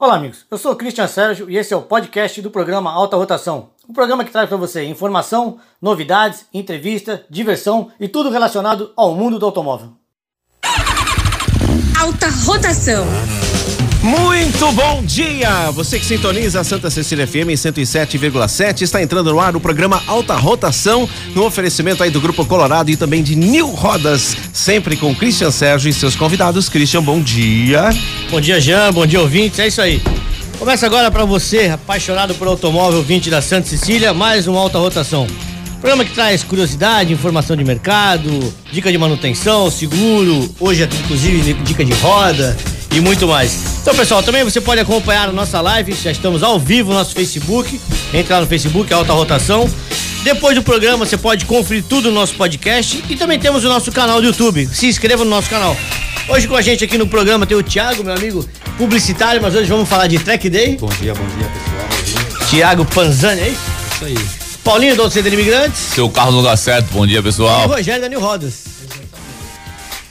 Olá, 0.00 0.14
amigos. 0.14 0.46
Eu 0.50 0.56
sou 0.56 0.72
o 0.72 0.76
Christian 0.76 1.06
Sérgio 1.06 1.50
e 1.50 1.58
esse 1.58 1.74
é 1.74 1.76
o 1.76 1.82
podcast 1.82 2.40
do 2.40 2.50
programa 2.50 2.90
Alta 2.90 3.18
Rotação. 3.18 3.68
Um 3.86 3.92
programa 3.92 4.24
que 4.24 4.30
traz 4.30 4.48
para 4.48 4.56
você 4.56 4.82
informação, 4.84 5.58
novidades, 5.78 6.46
entrevista, 6.54 7.22
diversão 7.28 7.92
e 8.00 8.08
tudo 8.08 8.30
relacionado 8.30 8.94
ao 8.96 9.14
mundo 9.14 9.38
do 9.38 9.44
automóvel. 9.44 9.92
Alta 12.00 12.30
Rotação. 12.46 13.04
Muito 14.02 14.72
bom 14.72 15.02
dia! 15.04 15.70
Você 15.72 15.98
que 15.98 16.06
sintoniza 16.06 16.60
a 16.60 16.64
Santa 16.64 16.88
Cecília 16.88 17.26
FM 17.26 17.50
em 17.50 17.54
107,7 17.54 18.80
está 18.80 19.02
entrando 19.02 19.30
no 19.30 19.38
ar 19.38 19.54
o 19.54 19.60
programa 19.60 20.02
Alta 20.06 20.34
Rotação, 20.36 21.06
no 21.34 21.44
oferecimento 21.44 22.02
aí 22.02 22.08
do 22.08 22.18
Grupo 22.18 22.46
Colorado 22.46 22.90
e 22.90 22.96
também 22.96 23.22
de 23.22 23.36
New 23.36 23.66
Rodas, 23.68 24.34
sempre 24.54 24.96
com 24.96 25.14
Christian 25.14 25.50
Sérgio 25.50 25.90
e 25.90 25.92
seus 25.92 26.16
convidados. 26.16 26.70
Christian, 26.70 27.02
bom 27.02 27.20
dia. 27.20 27.90
Bom 28.30 28.40
dia, 28.40 28.58
Jean. 28.58 28.90
Bom 28.90 29.06
dia, 29.06 29.20
ouvintes. 29.20 29.58
É 29.58 29.68
isso 29.68 29.82
aí. 29.82 30.02
Começa 30.58 30.86
agora 30.86 31.10
para 31.10 31.26
você, 31.26 31.68
apaixonado 31.68 32.34
por 32.34 32.48
automóvel 32.48 33.02
20 33.02 33.28
da 33.28 33.42
Santa 33.42 33.68
Cecília, 33.68 34.14
mais 34.14 34.48
um 34.48 34.56
Alta 34.56 34.78
Rotação. 34.78 35.26
Programa 35.78 36.06
que 36.06 36.14
traz 36.14 36.42
curiosidade, 36.42 37.12
informação 37.12 37.54
de 37.54 37.64
mercado, 37.64 38.54
dica 38.72 38.90
de 38.90 38.96
manutenção, 38.96 39.70
seguro, 39.70 40.54
hoje 40.58 40.88
inclusive 41.04 41.52
dica 41.64 41.84
de 41.84 41.92
roda 41.94 42.56
e 42.92 43.00
muito 43.00 43.26
mais. 43.26 43.78
Então, 43.80 43.94
pessoal, 43.94 44.22
também 44.22 44.44
você 44.44 44.60
pode 44.60 44.80
acompanhar 44.80 45.28
a 45.28 45.32
nossa 45.32 45.60
live, 45.60 45.92
já 45.92 46.10
estamos 46.10 46.42
ao 46.42 46.58
vivo 46.58 46.90
no 46.90 46.98
nosso 46.98 47.14
Facebook. 47.14 47.80
Entre 48.12 48.32
lá 48.32 48.40
no 48.40 48.46
Facebook, 48.46 48.92
Alta 48.92 49.12
Rotação. 49.12 49.70
Depois 50.22 50.54
do 50.54 50.62
programa, 50.62 51.06
você 51.06 51.16
pode 51.16 51.46
conferir 51.46 51.84
tudo 51.84 52.10
no 52.10 52.14
nosso 52.16 52.34
podcast 52.34 53.02
e 53.08 53.16
também 53.16 53.38
temos 53.38 53.64
o 53.64 53.68
nosso 53.68 53.90
canal 53.90 54.20
do 54.20 54.26
YouTube. 54.26 54.68
Se 54.72 54.86
inscreva 54.86 55.24
no 55.24 55.30
nosso 55.30 55.48
canal. 55.48 55.76
Hoje 56.28 56.46
com 56.46 56.54
a 56.54 56.62
gente 56.62 56.84
aqui 56.84 56.98
no 56.98 57.06
programa 57.06 57.46
tem 57.46 57.56
o 57.56 57.62
Thiago, 57.62 58.04
meu 58.04 58.14
amigo 58.14 58.46
publicitário, 58.76 59.40
mas 59.40 59.54
hoje 59.54 59.68
vamos 59.68 59.88
falar 59.88 60.06
de 60.06 60.18
Track 60.18 60.48
Day. 60.50 60.76
Bom 60.76 60.88
dia, 61.00 61.14
bom 61.14 61.26
dia, 61.36 61.48
pessoal. 61.48 62.48
Thiago 62.48 62.84
Panzani, 62.84 63.40
é 63.40 63.48
isso? 63.48 63.60
Isso 63.94 64.04
aí. 64.04 64.18
Paulinho 64.62 64.94
do 64.94 65.10
Centro 65.10 65.30
de 65.30 65.36
Imigrantes. 65.36 65.80
Seu 65.80 66.08
carro 66.08 66.32
no 66.32 66.38
lugar 66.38 66.56
certo, 66.56 66.88
bom 66.92 67.06
dia, 67.06 67.22
pessoal. 67.22 67.62
E 67.62 67.66
o 67.66 67.68
Rogério 67.68 68.00
Daniel 68.00 68.20
Rodas. 68.20 68.64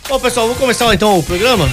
Bom, 0.08 0.20
pessoal, 0.20 0.48
vamos 0.48 0.60
começar 0.60 0.92
então 0.94 1.20
o 1.20 1.24
programa. 1.24 1.70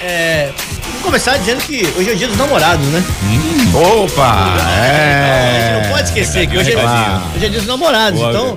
É, 0.00 0.52
vamos 0.86 1.02
começar 1.02 1.36
dizendo 1.38 1.60
que 1.62 1.92
hoje 1.96 2.10
é 2.10 2.12
o 2.12 2.16
dia 2.16 2.28
dos 2.28 2.36
namorados, 2.36 2.86
né? 2.86 3.02
Hum. 3.24 4.04
Opa! 4.04 4.56
É. 4.80 5.72
A 5.74 5.76
gente 5.76 5.82
não 5.82 5.96
pode 5.96 6.08
esquecer 6.08 6.46
que 6.46 6.56
hoje 6.56 6.72
é, 6.72 6.76
hoje 6.76 7.46
é 7.46 7.48
dia 7.48 7.58
dos 7.58 7.66
namorados, 7.66 8.20
então. 8.20 8.56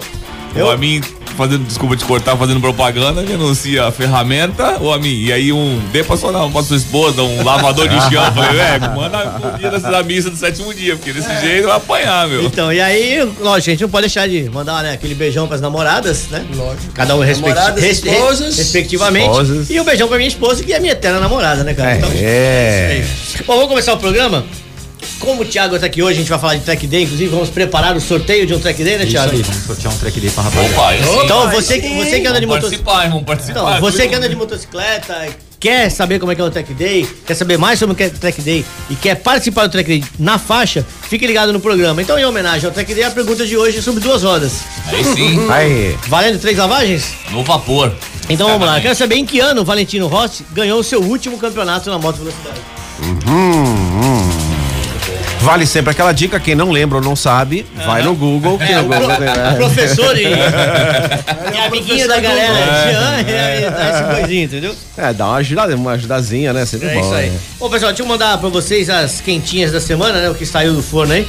Eu... 0.56 0.70
A 0.70 0.78
mim, 0.78 1.02
fazendo, 1.36 1.66
desculpa 1.66 1.96
te 1.96 2.06
cortar, 2.06 2.38
fazendo 2.38 2.60
propaganda, 2.60 3.24
que 3.24 3.34
anuncia 3.34 3.86
a 3.86 3.92
ferramenta, 3.92 4.78
ou 4.80 4.94
a 4.94 5.00
mim. 5.00 5.24
E 5.26 5.32
aí 5.32 5.52
um, 5.52 5.80
dê 5.92 6.04
pra 6.04 6.18
sua, 6.18 6.50
pra 6.50 6.64
sua 6.64 6.78
esposa, 6.78 7.22
um 7.22 7.44
lavador 7.44 7.88
de 7.88 7.96
chão. 8.02 8.24
Falei, 8.34 8.60
é, 8.60 8.80
manda 8.80 9.40
o 9.54 9.58
dia 9.58 9.72
da 9.72 10.04
missa 10.04 10.30
do 10.30 10.38
sétimo 10.38 10.74
dia, 10.74 10.96
porque 10.96 11.14
desse 11.14 11.42
jeito 11.42 11.68
vai 11.68 11.78
apanhar, 11.78 12.28
meu. 12.28 12.44
Então, 12.44 12.72
e 12.72 12.80
aí, 12.80 13.20
lógico, 13.40 13.70
a 13.70 13.74
gente 13.74 13.82
não 13.82 13.90
pode 13.90 14.08
deixar 14.08 14.28
de 14.28 14.50
mandar 14.50 14.84
né, 14.84 14.94
aquele 14.94 15.16
beijão 15.16 15.48
pras 15.48 15.62
namoradas, 15.62 16.28
né? 16.30 16.46
Lógico. 16.56 16.94
Cada 16.94 17.16
um 17.16 17.20
respect... 17.20 17.56
Namoradas, 17.56 17.84
res... 17.84 18.04
esposas. 18.04 18.58
respectivamente. 18.58 19.26
Esposas. 19.26 19.70
E 19.70 19.80
um 19.80 19.84
beijão 19.84 20.08
pra 20.08 20.18
minha 20.18 20.30
esposa, 20.30 20.64
que 20.64 20.74
é 20.74 20.80
minha 20.80 20.94
eterna 20.94 21.20
namorada, 21.20 21.64
né, 21.64 21.74
cara? 21.74 21.92
É. 21.92 21.98
Então, 21.98 22.10
é. 22.16 23.06
Bom, 23.46 23.56
vamos 23.56 23.70
começar 23.70 23.94
o 23.94 23.98
programa. 23.98 24.46
Como 25.22 25.44
o 25.44 25.46
Thiago 25.46 25.78
tá 25.80 25.86
aqui 25.86 26.02
hoje, 26.02 26.18
a 26.18 26.20
gente 26.22 26.30
vai 26.30 26.40
falar 26.40 26.56
de 26.56 26.62
track 26.62 26.88
day, 26.88 27.04
inclusive 27.04 27.30
vamos 27.30 27.50
preparar 27.50 27.96
o 27.96 28.02
sorteio 28.02 28.46
de 28.48 28.54
um 28.56 28.60
track 28.60 28.84
day, 28.84 28.98
né, 28.98 29.04
Isso 29.04 29.12
Thiago? 29.12 29.32
aí, 29.32 29.42
vamos 29.44 29.64
sortear 29.66 29.94
um 29.94 29.98
track 29.98 30.20
day 30.20 30.30
pra 30.32 30.44
rapaziada. 30.44 30.74
Opa, 30.76 31.24
Então, 31.24 31.50
você, 31.52 31.80
que- 31.80 31.90
você 31.96 32.20
que 32.20 32.28
anda 32.28 32.40
de 32.40 32.46
Vamos 32.48 32.64
motocicleta. 32.64 33.10
vamos 33.10 33.24
participar. 33.24 33.60
Então, 33.78 33.80
você 33.80 34.08
que 34.08 34.16
anda 34.16 34.28
de 34.28 34.36
motocicleta, 34.36 35.28
quer 35.60 35.92
saber 35.92 36.18
como 36.20 36.32
é 36.32 36.36
que 36.36 36.42
é 36.42 36.44
o 36.44 36.50
Track 36.50 36.74
Day, 36.74 37.08
quer 37.26 37.36
saber 37.36 37.58
mais 37.60 37.78
sobre 37.78 37.94
o 37.94 37.96
que 37.96 38.04
é 38.04 38.08
o 38.08 38.10
Track 38.10 38.42
Day 38.42 38.66
e 38.90 38.96
quer 38.96 39.14
participar 39.16 39.68
do 39.68 39.72
Track 39.72 39.88
Day 39.88 40.04
na 40.18 40.40
faixa, 40.40 40.84
fique 41.08 41.28
ligado 41.28 41.54
no 41.54 41.60
programa. 41.60 42.02
Então, 42.02 42.18
em 42.18 42.26
homenagem 42.26 42.66
ao 42.66 42.72
Track 42.72 42.92
Day, 42.94 43.04
a 43.04 43.12
pergunta 43.12 43.46
de 43.46 43.56
hoje 43.56 43.78
é 43.78 43.82
sobre 43.82 44.02
duas 44.02 44.24
rodas. 44.24 44.54
Aí 44.88 45.04
sim, 45.04 45.40
Aí. 45.54 45.96
Valendo 46.08 46.40
três 46.40 46.58
lavagens? 46.58 47.06
no 47.32 47.44
vapor. 47.44 47.94
Então 48.28 48.48
vamos 48.48 48.66
lá. 48.66 48.78
Eu 48.78 48.82
quero 48.82 48.96
saber 48.96 49.16
em 49.18 49.26
que 49.26 49.40
ano 49.40 49.62
o 49.62 49.66
Valentino 49.66 50.08
Rossi 50.08 50.44
ganhou 50.52 50.80
o 50.80 50.84
seu 50.84 51.00
último 51.02 51.38
campeonato 51.38 51.90
na 51.92 52.00
moto 52.00 52.18
velocidade. 52.18 52.60
Vale 55.42 55.66
sempre 55.66 55.92
aquela 55.92 56.12
dica, 56.12 56.40
quem 56.40 56.54
não 56.54 56.70
lembra 56.70 57.00
ou 57.00 57.04
não 57.04 57.16
sabe, 57.16 57.66
vai 57.86 58.04
no 58.04 58.14
Google, 58.16 58.60
que 58.60 58.74
no 58.76 58.84
Google 58.84 59.08
tem, 59.16 59.26
né? 59.26 59.56
Professor 59.58 60.16
e, 60.16 60.24
e 60.30 61.58
amiguinho 61.66 62.08
da 62.08 62.20
galera. 62.20 62.54
Jean, 62.92 63.28
é, 63.28 63.64
é, 63.64 63.92
esse 63.92 64.16
coisinho, 64.22 64.44
entendeu? 64.46 64.76
É, 64.96 65.12
dá 65.12 65.26
uma 65.28 65.38
ajuda, 65.38 65.76
uma 65.76 65.92
ajudazinha, 65.94 66.54
né? 66.54 66.64
Sempre 66.66 66.90
É 66.90 66.94
bom. 66.94 67.02
isso 67.02 67.14
aí. 67.14 67.30
né? 67.32 67.40
Bom, 67.60 67.70
pessoal, 67.72 67.92
deixa 67.92 68.04
eu 68.04 68.08
mandar 68.08 68.38
pra 68.38 68.50
vocês 68.50 68.88
as 68.90 69.20
quentinhas 69.20 69.72
da 69.72 69.82
semana, 69.82 70.22
né? 70.22 70.30
O 70.30 70.36
que 70.36 70.46
saiu 70.46 70.74
do 70.76 70.84
forno 70.84 71.14
aí. 71.14 71.28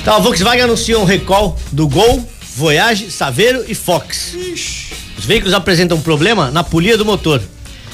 Então, 0.00 0.14
a 0.16 0.18
Volkswagen 0.20 0.62
anunciou 0.64 1.02
um 1.02 1.04
recall 1.04 1.54
do 1.70 1.86
Gol, 1.86 2.26
Voyage, 2.56 3.10
Saveiro 3.10 3.62
e 3.68 3.74
Fox. 3.74 4.34
Os 5.18 5.24
veículos 5.24 5.52
apresentam 5.52 5.98
um 5.98 6.00
problema 6.00 6.50
na 6.50 6.64
polia 6.64 6.96
do 6.96 7.04
motor. 7.04 7.42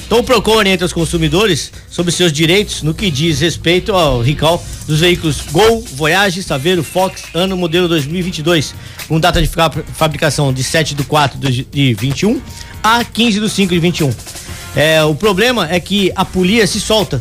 Então, 0.05 0.19
o 0.19 0.23
orienta 0.57 0.85
os 0.85 0.93
consumidores 0.93 1.71
sobre 1.89 2.11
seus 2.11 2.31
direitos 2.31 2.83
no 2.83 2.93
que 2.93 3.09
diz 3.09 3.39
respeito 3.39 3.91
ao 3.91 4.21
recall 4.21 4.63
dos 4.85 4.99
veículos 4.99 5.41
Gol, 5.51 5.81
Voyage, 5.95 6.43
Saveiro, 6.43 6.83
Fox, 6.83 7.23
ano 7.33 7.57
modelo 7.57 7.87
2022, 7.87 8.75
com 9.07 9.19
data 9.19 9.41
de 9.41 9.47
fa- 9.47 9.71
fabricação 9.95 10.53
de 10.53 10.63
7 10.63 10.93
de 10.93 11.03
4 11.03 11.39
de 11.71 11.93
21 11.95 12.39
a 12.83 13.03
15 13.03 13.39
de 13.39 13.49
5 13.49 13.73
de 13.73 13.79
21. 13.79 14.13
É, 14.75 15.03
o 15.03 15.15
problema 15.15 15.67
é 15.71 15.79
que 15.79 16.11
a 16.15 16.23
polia 16.23 16.67
se 16.67 16.79
solta. 16.79 17.19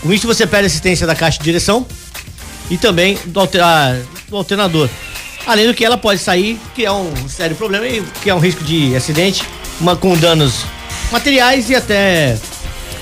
Com 0.00 0.12
isso, 0.12 0.26
você 0.26 0.46
perde 0.46 0.66
assistência 0.66 1.06
da 1.06 1.16
caixa 1.16 1.38
de 1.38 1.44
direção 1.44 1.84
e 2.70 2.76
também 2.78 3.18
do, 3.26 3.40
do 4.28 4.36
alternador. 4.36 4.88
Além 5.44 5.66
do 5.66 5.74
que 5.74 5.84
ela 5.84 5.98
pode 5.98 6.20
sair, 6.20 6.56
que 6.72 6.84
é 6.84 6.92
um 6.92 7.28
sério 7.28 7.56
problema 7.56 7.84
e 7.88 8.00
que 8.22 8.30
é 8.30 8.34
um 8.34 8.38
risco 8.38 8.62
de 8.62 8.94
acidente, 8.94 9.42
uma, 9.80 9.96
com 9.96 10.16
danos 10.16 10.64
materiais 11.12 11.70
e 11.70 11.74
até. 11.76 12.36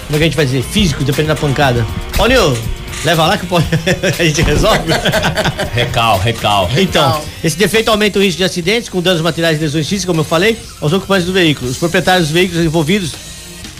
Como 0.07 0.17
é 0.17 0.19
que 0.19 0.25
a 0.25 0.27
gente 0.27 0.37
vai 0.37 0.45
dizer? 0.45 0.63
Físico, 0.63 1.05
dependendo 1.05 1.35
da 1.35 1.41
pancada. 1.41 1.87
Ó, 2.19 2.27
Nil, 2.27 2.57
leva 3.05 3.27
lá 3.27 3.39
que 3.39 3.47
pode, 3.47 3.65
a 4.19 4.25
gente 4.25 4.43
resolve. 4.43 4.93
Recal, 5.73 6.19
recal. 6.19 6.69
Então, 6.77 7.23
esse 7.45 7.57
defeito 7.57 7.89
aumenta 7.91 8.19
o 8.19 8.23
risco 8.23 8.39
de 8.39 8.45
acidentes 8.45 8.89
com 8.89 9.01
danos 9.01 9.23
materiais 9.23 9.57
e 9.59 9.61
lesões 9.61 9.89
físicas, 9.89 10.07
como 10.07 10.21
eu 10.21 10.25
falei, 10.25 10.59
aos 10.81 10.93
ocupantes 10.93 11.25
do 11.27 11.33
veículo. 11.33 11.71
Os 11.71 11.77
proprietários 11.79 12.27
dos 12.27 12.33
veículos 12.35 12.65
envolvidos, 12.65 13.13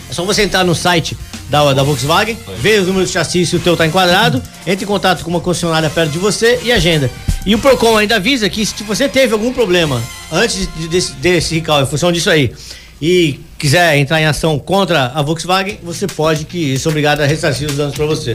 é 0.09 0.13
só 0.13 0.25
você 0.25 0.43
entrar 0.43 0.63
no 0.65 0.75
site 0.75 1.17
da, 1.49 1.73
da 1.73 1.83
Volkswagen, 1.83 2.39
ver 2.61 2.81
o 2.81 2.85
número 2.85 3.05
de 3.05 3.11
chassi 3.13 3.45
se 3.45 3.57
o 3.57 3.59
teu 3.59 3.77
tá 3.77 3.85
enquadrado, 3.85 4.41
entre 4.65 4.85
em 4.85 4.87
contato 4.89 5.25
com 5.25 5.31
uma 5.31 5.41
concessionária 5.41 5.91
perto 5.91 6.13
de 6.13 6.19
você 6.19 6.61
e 6.63 6.71
agenda. 6.71 7.11
E 7.45 7.55
o 7.57 7.59
Procon 7.59 7.97
ainda 7.97 8.17
avisa 8.17 8.49
que 8.49 8.65
se 8.65 8.85
você 8.85 9.09
teve 9.09 9.33
algum 9.33 9.53
problema 9.53 10.01
antes 10.31 10.69
de- 10.77 10.87
desse, 10.89 11.13
desse 11.15 11.55
recall, 11.57 11.83
em 11.83 11.87
função 11.87 12.13
disso 12.13 12.31
aí, 12.31 12.53
e 13.03 13.41
quiser 13.61 13.99
entrar 13.99 14.19
em 14.21 14.25
ação 14.25 14.59
contra 14.59 15.13
a 15.15 15.21
Volkswagen, 15.21 15.79
você 15.83 16.07
pode 16.07 16.47
que 16.47 16.79
ser 16.79 16.89
obrigado 16.89 17.21
a 17.21 17.27
ressarcir 17.27 17.69
os 17.69 17.77
danos 17.77 17.95
para 17.95 18.07
você. 18.07 18.35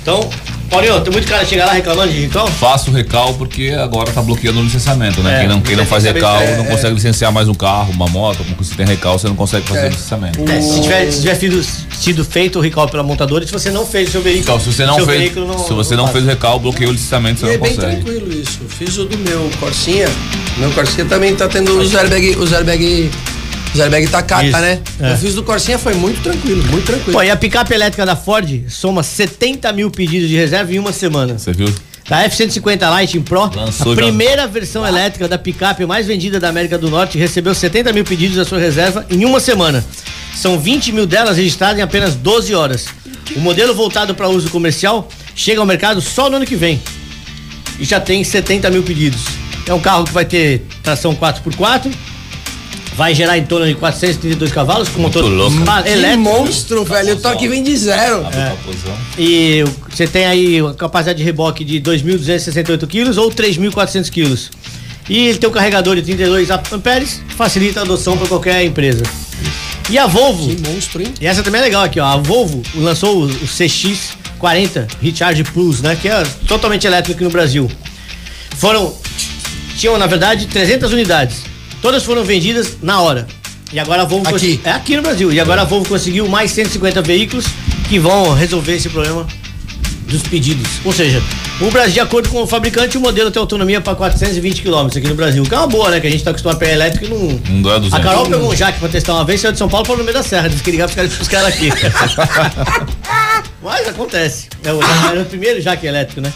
Então, 0.00 0.30
Paulinho, 0.70 1.00
tem 1.00 1.12
muito 1.12 1.26
cara 1.26 1.42
que 1.42 1.50
chega 1.50 1.66
lá 1.66 1.72
reclamando 1.72 2.12
de 2.12 2.20
recall? 2.20 2.46
Faço 2.46 2.90
recal 2.92 3.34
porque 3.34 3.70
agora 3.70 4.12
tá 4.12 4.22
bloqueando 4.22 4.60
o 4.60 4.62
licenciamento, 4.62 5.20
né? 5.22 5.36
É, 5.36 5.40
quem 5.40 5.48
não, 5.48 5.60
quem 5.60 5.76
não 5.76 5.84
faz 5.84 6.04
recal 6.04 6.34
licenciamento, 6.34 6.62
não 6.62 6.70
consegue 6.70 6.94
licenciar 6.94 7.32
mais 7.32 7.48
um 7.48 7.54
carro, 7.54 7.92
uma 7.92 8.06
moto, 8.06 8.44
como 8.44 8.56
você 8.56 8.74
tem 8.76 8.86
recal, 8.86 9.18
você 9.18 9.26
não 9.26 9.34
consegue 9.34 9.66
fazer 9.66 9.86
o 9.86 9.88
licenciamento. 9.88 10.40
É, 10.50 10.60
se 10.62 10.80
tiver, 10.82 11.10
se 11.10 11.20
tiver 11.20 11.34
sido, 11.34 11.62
sido 11.98 12.24
feito 12.24 12.58
o 12.60 12.62
recall 12.62 12.88
pela 12.88 13.02
montadora, 13.02 13.44
se 13.44 13.52
você 13.52 13.70
não 13.70 13.84
fez 13.84 14.08
o 14.08 14.12
seu 14.12 14.22
veículo. 14.22 14.44
Então, 14.44 14.60
se 14.60 14.72
você 14.72 14.86
não 14.86 14.94
fez, 14.96 15.06
veículo 15.06 15.58
se 15.66 15.72
você 15.72 15.96
não 15.96 16.04
faz. 16.04 16.12
fez 16.12 16.24
o 16.24 16.28
recal, 16.28 16.60
bloqueia 16.60 16.88
o 16.88 16.92
licenciamento, 16.92 17.38
E 17.38 17.40
você 17.40 17.46
é 17.46 17.58
não 17.58 17.60
bem 17.64 17.74
consegue. 17.74 18.02
tranquilo 18.02 18.32
isso. 18.32 18.58
Eu 18.62 18.68
fiz 18.68 18.96
o 18.98 19.04
do 19.04 19.18
meu 19.18 19.50
Corsinha. 19.58 20.06
Meu 20.58 20.70
Corsinha 20.70 21.06
também 21.06 21.34
tá 21.34 21.48
tendo 21.48 21.76
os 21.78 21.94
airbag, 21.94 22.36
os 22.38 22.52
airbag, 22.52 23.10
os 23.74 23.80
airbag 23.80 24.06
tacaca, 24.08 24.44
Isso, 24.44 24.58
né? 24.58 24.80
é. 25.00 25.12
Eu 25.12 25.16
fiz 25.18 25.34
do 25.34 25.42
Corsinha, 25.42 25.78
foi 25.78 25.94
muito 25.94 26.20
tranquilo, 26.22 26.62
muito 26.70 26.86
tranquilo. 26.86 27.12
Pô, 27.12 27.22
e 27.22 27.30
a 27.30 27.36
picape 27.36 27.72
elétrica 27.74 28.04
da 28.06 28.16
Ford 28.16 28.64
soma 28.68 29.02
70 29.02 29.72
mil 29.72 29.90
pedidos 29.90 30.28
de 30.28 30.36
reserva 30.36 30.72
em 30.72 30.78
uma 30.78 30.92
semana. 30.92 31.38
Você 31.38 31.52
viu? 31.52 31.72
Da 32.08 32.22
F-150 32.22 32.88
Lightning 32.88 33.22
Pro, 33.22 33.50
Lançou 33.54 33.92
a 33.92 33.94
já. 33.94 34.02
primeira 34.02 34.46
versão 34.46 34.86
elétrica 34.86 35.28
da 35.28 35.36
picape 35.36 35.84
mais 35.84 36.06
vendida 36.06 36.40
da 36.40 36.48
América 36.48 36.78
do 36.78 36.88
Norte, 36.88 37.18
recebeu 37.18 37.54
70 37.54 37.92
mil 37.92 38.02
pedidos 38.04 38.36
da 38.36 38.46
sua 38.46 38.58
reserva 38.58 39.04
em 39.10 39.26
uma 39.26 39.38
semana. 39.40 39.84
São 40.34 40.58
20 40.58 40.92
mil 40.92 41.04
delas 41.06 41.36
registradas 41.36 41.78
em 41.78 41.82
apenas 41.82 42.14
12 42.14 42.54
horas. 42.54 42.86
O 43.36 43.40
modelo 43.40 43.74
voltado 43.74 44.14
para 44.14 44.26
uso 44.28 44.48
comercial 44.48 45.06
chega 45.34 45.60
ao 45.60 45.66
mercado 45.66 46.00
só 46.00 46.30
no 46.30 46.36
ano 46.36 46.46
que 46.46 46.56
vem. 46.56 46.80
E 47.78 47.84
já 47.84 48.00
tem 48.00 48.24
70 48.24 48.70
mil 48.70 48.82
pedidos. 48.82 49.20
É 49.66 49.74
um 49.74 49.80
carro 49.80 50.04
que 50.04 50.12
vai 50.12 50.24
ter 50.24 50.62
tração 50.82 51.14
4x4, 51.14 51.92
vai 52.98 53.14
gerar 53.14 53.38
em 53.38 53.44
torno 53.46 53.64
de 53.64 53.76
432 53.76 54.50
cavalos, 54.50 54.88
com 54.88 55.00
motor 55.00 55.24
louco. 55.24 55.56
pa- 55.64 55.84
que 55.84 55.90
elétrico. 55.90 56.20
monstro, 56.24 56.84
velho. 56.84 57.14
O 57.14 57.20
torque 57.20 57.46
vem 57.46 57.62
de 57.62 57.76
zero. 57.76 58.26
Posição. 58.64 58.92
E 59.16 59.62
você 59.88 60.04
tem 60.08 60.26
aí 60.26 60.60
uma 60.60 60.74
capacidade 60.74 61.16
de 61.18 61.24
reboque 61.24 61.64
de 61.64 61.80
2.268 61.80 62.84
quilos 62.88 63.16
ou 63.16 63.30
3.400 63.30 64.10
quilos. 64.10 64.50
E 65.08 65.28
ele 65.28 65.38
tem 65.38 65.48
um 65.48 65.52
carregador 65.52 65.94
de 65.94 66.02
32 66.02 66.50
amperes, 66.72 67.22
facilita 67.36 67.78
a 67.80 67.82
adoção 67.84 68.18
para 68.18 68.26
qualquer 68.26 68.64
empresa. 68.64 69.04
E 69.88 69.96
a 69.96 70.06
Volvo, 70.08 70.54
Que 70.54 70.68
monstro, 70.68 71.00
hein? 71.00 71.14
e 71.20 71.26
essa 71.26 71.40
também 71.42 71.60
é 71.60 71.64
legal 71.64 71.84
aqui, 71.84 71.98
ó. 72.00 72.04
A 72.04 72.16
Volvo 72.16 72.60
lançou 72.74 73.22
o, 73.22 73.26
o 73.26 73.46
CX 73.46 74.10
40 74.40 74.88
Recharge 75.00 75.44
Plus, 75.44 75.80
né? 75.80 75.96
Que 75.96 76.08
é 76.08 76.22
totalmente 76.48 76.84
elétrico 76.86 77.14
aqui 77.14 77.24
no 77.24 77.30
Brasil. 77.30 77.70
Foram, 78.56 78.92
tinham 79.78 79.96
na 79.96 80.06
verdade 80.08 80.46
300 80.48 80.92
unidades. 80.92 81.42
Todas 81.80 82.02
foram 82.04 82.24
vendidas 82.24 82.78
na 82.82 83.00
hora. 83.00 83.26
E 83.72 83.78
agora 83.78 84.02
a 84.02 84.04
Volvo 84.04 84.34
Aqui? 84.34 84.60
é 84.64 84.70
aqui 84.70 84.96
no 84.96 85.02
Brasil. 85.02 85.32
E 85.32 85.38
agora 85.38 85.62
a 85.62 85.64
Volvo 85.64 85.88
conseguiu 85.88 86.26
mais 86.28 86.50
150 86.52 87.02
veículos 87.02 87.44
que 87.88 87.98
vão 87.98 88.32
resolver 88.32 88.76
esse 88.76 88.88
problema 88.88 89.26
dos 90.08 90.22
pedidos. 90.22 90.66
Ou 90.84 90.92
seja, 90.92 91.22
o 91.60 91.70
Brasil, 91.70 91.92
de 91.94 92.00
acordo 92.00 92.28
com 92.30 92.42
o 92.42 92.46
fabricante, 92.46 92.96
o 92.96 93.00
modelo 93.00 93.30
tem 93.30 93.38
autonomia 93.40 93.80
para 93.80 93.94
420 93.94 94.62
km 94.62 94.86
aqui 94.86 95.06
no 95.06 95.14
Brasil. 95.14 95.42
Que 95.44 95.54
é 95.54 95.58
uma 95.58 95.66
boa, 95.66 95.90
né? 95.90 96.00
Que 96.00 96.06
a 96.06 96.10
gente 96.10 96.24
tá 96.24 96.30
acostumado 96.30 96.56
a 96.56 96.58
pegar 96.58 96.72
elétrico 96.72 97.04
e 97.04 97.08
não. 97.08 97.40
Não 97.56 97.62
dá 97.62 97.78
200. 97.78 97.92
A 97.92 98.00
Carol 98.00 98.26
pegou 98.26 98.50
um 98.52 98.56
jaque 98.56 98.78
pra 98.78 98.88
testar 98.88 99.14
uma 99.14 99.24
vez, 99.24 99.40
saiu 99.40 99.52
de 99.52 99.58
São 99.58 99.68
Paulo 99.68 99.86
para 99.86 99.96
no 99.96 100.04
meio 100.04 100.14
da 100.16 100.22
serra. 100.22 100.48
Disse 100.48 100.62
que 100.62 100.70
ligava 100.70 100.92
pros 100.92 100.96
caras, 100.96 101.14
pros 101.14 101.28
caras 101.28 101.54
aqui. 101.54 101.68
Mas 103.62 103.86
acontece. 103.86 104.48
É 104.64 104.72
o, 104.72 104.80
era 104.82 105.20
o 105.20 105.24
primeiro 105.26 105.60
jaque 105.60 105.86
elétrico, 105.86 106.20
né? 106.22 106.32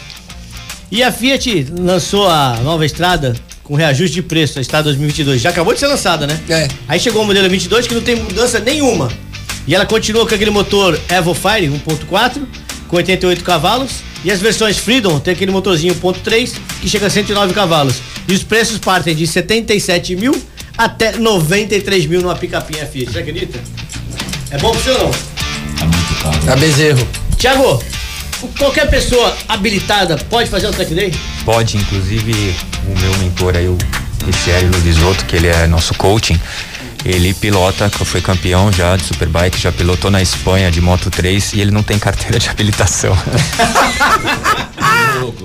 E 0.91 1.01
a 1.01 1.11
Fiat 1.11 1.67
lançou 1.79 2.29
a 2.29 2.57
nova 2.63 2.85
estrada 2.85 3.35
com 3.63 3.75
reajuste 3.75 4.13
de 4.13 4.21
preço, 4.21 4.59
a 4.59 4.61
estrada 4.61 4.85
2022. 4.85 5.41
Já 5.41 5.49
acabou 5.49 5.73
de 5.73 5.79
ser 5.79 5.87
lançada, 5.87 6.27
né? 6.27 6.39
É. 6.49 6.67
Aí 6.87 6.99
chegou 6.99 7.23
o 7.23 7.25
modelo 7.25 7.49
22 7.49 7.87
que 7.87 7.95
não 7.95 8.01
tem 8.01 8.15
mudança 8.15 8.59
nenhuma. 8.59 9.09
E 9.65 9.73
ela 9.73 9.85
continua 9.85 10.27
com 10.27 10.35
aquele 10.35 10.51
motor 10.51 10.99
Evo 11.09 11.33
Fire 11.33 11.67
1.4 11.67 12.41
com 12.87 12.97
88 12.97 13.43
cavalos 13.43 14.03
e 14.23 14.31
as 14.31 14.39
versões 14.41 14.77
Freedom 14.77 15.19
tem 15.19 15.33
aquele 15.33 15.51
motorzinho 15.51 15.95
1.3 15.95 16.53
que 16.81 16.89
chega 16.89 17.07
a 17.07 17.09
109 17.09 17.53
cavalos. 17.53 17.95
E 18.27 18.33
os 18.33 18.43
preços 18.43 18.77
partem 18.77 19.15
de 19.15 19.25
77 19.25 20.15
mil 20.15 20.35
até 20.77 21.17
93 21.17 22.05
mil 22.05 22.21
numa 22.21 22.35
picapinha 22.35 22.85
Fiat. 22.85 23.11
Você 23.11 23.19
acredita? 23.19 23.59
É 24.51 24.57
bom 24.57 24.71
pra 24.71 24.79
você 24.79 24.91
ou 24.91 24.99
não? 24.99 25.11
Tá 25.11 25.85
muito 25.85 26.21
caro. 26.21 26.51
A 26.51 26.55
Bezerro. 26.55 27.07
Tiago, 27.37 27.83
qualquer 28.57 28.89
pessoa 28.89 29.35
habilitada 29.47 30.17
pode 30.29 30.49
fazer 30.49 30.67
o 30.67 30.71
track 30.71 30.93
day? 30.93 31.13
Pode, 31.45 31.77
inclusive, 31.77 32.55
o 32.87 32.99
meu 32.99 33.17
mentor 33.17 33.55
aí, 33.55 33.67
o 33.67 33.77
Ricieri 34.25 34.65
Luvisotto, 34.67 35.25
que 35.25 35.35
ele 35.35 35.47
é 35.47 35.67
nosso 35.67 35.93
coaching, 35.95 36.39
ele 37.05 37.33
pilota, 37.33 37.89
foi 37.89 38.21
campeão 38.21 38.71
já 38.71 38.95
de 38.95 39.03
Superbike, 39.03 39.59
já 39.59 39.71
pilotou 39.71 40.09
na 40.09 40.21
Espanha 40.21 40.71
de 40.71 40.79
Moto 40.79 41.11
3 41.11 41.53
e 41.53 41.61
ele 41.61 41.71
não 41.71 41.83
tem 41.83 41.99
carteira 41.99 42.39
de 42.39 42.49
habilitação. 42.49 43.15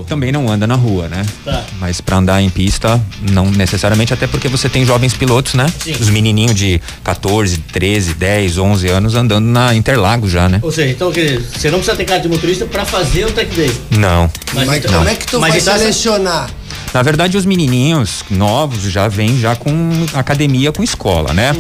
Também 0.06 0.32
não 0.32 0.50
anda 0.50 0.66
na 0.66 0.74
rua, 0.74 1.08
né? 1.08 1.24
Tá. 1.44 1.64
Mas 1.80 2.00
pra 2.00 2.16
andar 2.16 2.40
em 2.42 2.48
pista, 2.50 3.00
não 3.30 3.50
necessariamente, 3.50 4.12
até 4.14 4.26
porque 4.26 4.48
você 4.48 4.68
tem 4.68 4.84
jovens 4.84 5.14
pilotos, 5.14 5.54
né? 5.54 5.66
Sim. 5.82 5.92
Os 6.00 6.08
menininhos 6.08 6.54
de 6.54 6.80
14, 7.04 7.58
13, 7.58 8.14
10, 8.14 8.58
11 8.58 8.88
anos 8.88 9.14
andando 9.14 9.44
na 9.46 9.74
Interlagos 9.74 10.30
já, 10.30 10.48
né? 10.48 10.58
Ou 10.62 10.72
seja, 10.72 10.90
então 10.90 11.10
quer 11.12 11.24
dizer, 11.24 11.40
você 11.56 11.70
não 11.70 11.78
precisa 11.78 11.96
ter 11.96 12.04
carta 12.04 12.22
de 12.22 12.28
motorista 12.28 12.64
pra 12.66 12.84
fazer 12.84 13.26
o 13.26 13.32
track 13.32 13.54
day. 13.54 13.70
Não. 13.90 14.30
Mas, 14.54 14.68
então- 14.78 14.92
como 14.94 15.08
é 15.08 15.14
que 15.14 15.26
tu 15.26 15.38
mas 15.40 15.50
vai 15.50 15.60
então 15.60 15.72
essa- 15.74 15.78
selecionar? 15.82 16.50
Na 16.94 17.02
verdade, 17.02 17.36
os 17.36 17.44
menininhos 17.44 18.24
novos 18.30 18.82
já 18.90 19.06
vêm 19.08 19.38
já 19.38 19.54
com 19.54 19.72
academia, 20.14 20.72
com 20.72 20.82
escola, 20.82 21.32
né? 21.34 21.54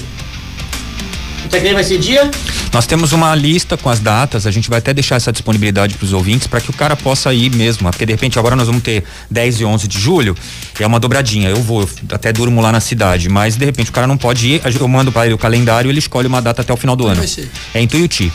Track 1.50 1.64
Day 1.64 1.74
vai 1.74 1.84
ser 1.84 1.98
dia 1.98 2.30
Nós 2.74 2.86
temos 2.86 3.12
uma 3.12 3.34
lista 3.36 3.78
com 3.78 3.90
as 3.90 4.00
datas, 4.00 4.46
a 4.46 4.52
gente 4.52 4.70
vai 4.70 4.80
até 4.80 4.94
deixar 4.94 5.16
essa 5.16 5.32
disponibilidade 5.32 5.96
para 5.96 6.06
os 6.06 6.14
ouvintes 6.14 6.48
para 6.48 6.62
que 6.62 6.70
o 6.70 6.74
cara 6.74 6.96
possa 6.96 7.34
ir 7.34 7.54
mesmo, 7.56 7.90
porque 7.90 8.06
de 8.06 8.14
repente 8.14 8.38
agora 8.38 8.56
nós 8.56 8.68
vamos 8.68 8.84
ter 8.84 9.04
10 9.30 9.62
e 9.62 9.66
11 9.66 9.88
de 9.88 10.00
julho, 10.00 10.36
é 10.80 10.86
uma 10.86 11.00
dobradinha. 11.00 11.50
Eu 11.50 11.62
vou, 11.62 11.82
eu 11.82 11.90
até 12.12 12.32
durmo 12.34 12.62
lá 12.62 12.72
na 12.72 12.80
cidade, 12.80 13.30
mas 13.30 13.56
de 13.56 13.66
repente 13.66 13.90
o 13.90 13.94
cara 13.94 14.08
não 14.08 14.18
pode 14.18 14.48
ir, 14.48 14.62
eu 14.80 14.88
mando 14.88 15.12
para 15.12 15.26
ele 15.26 15.36
o 15.36 15.38
calendário, 15.38 15.90
ele 15.90 16.00
escolhe 16.00 16.28
uma 16.28 16.42
data 16.42 16.62
até 16.62 16.74
o 16.74 16.78
final 16.78 16.96
do 16.96 17.08
ano. 17.08 17.18
vai 17.18 17.28
ser? 17.28 17.50
É 17.74 17.82
em 17.82 17.88
Tuiuti, 17.88 18.32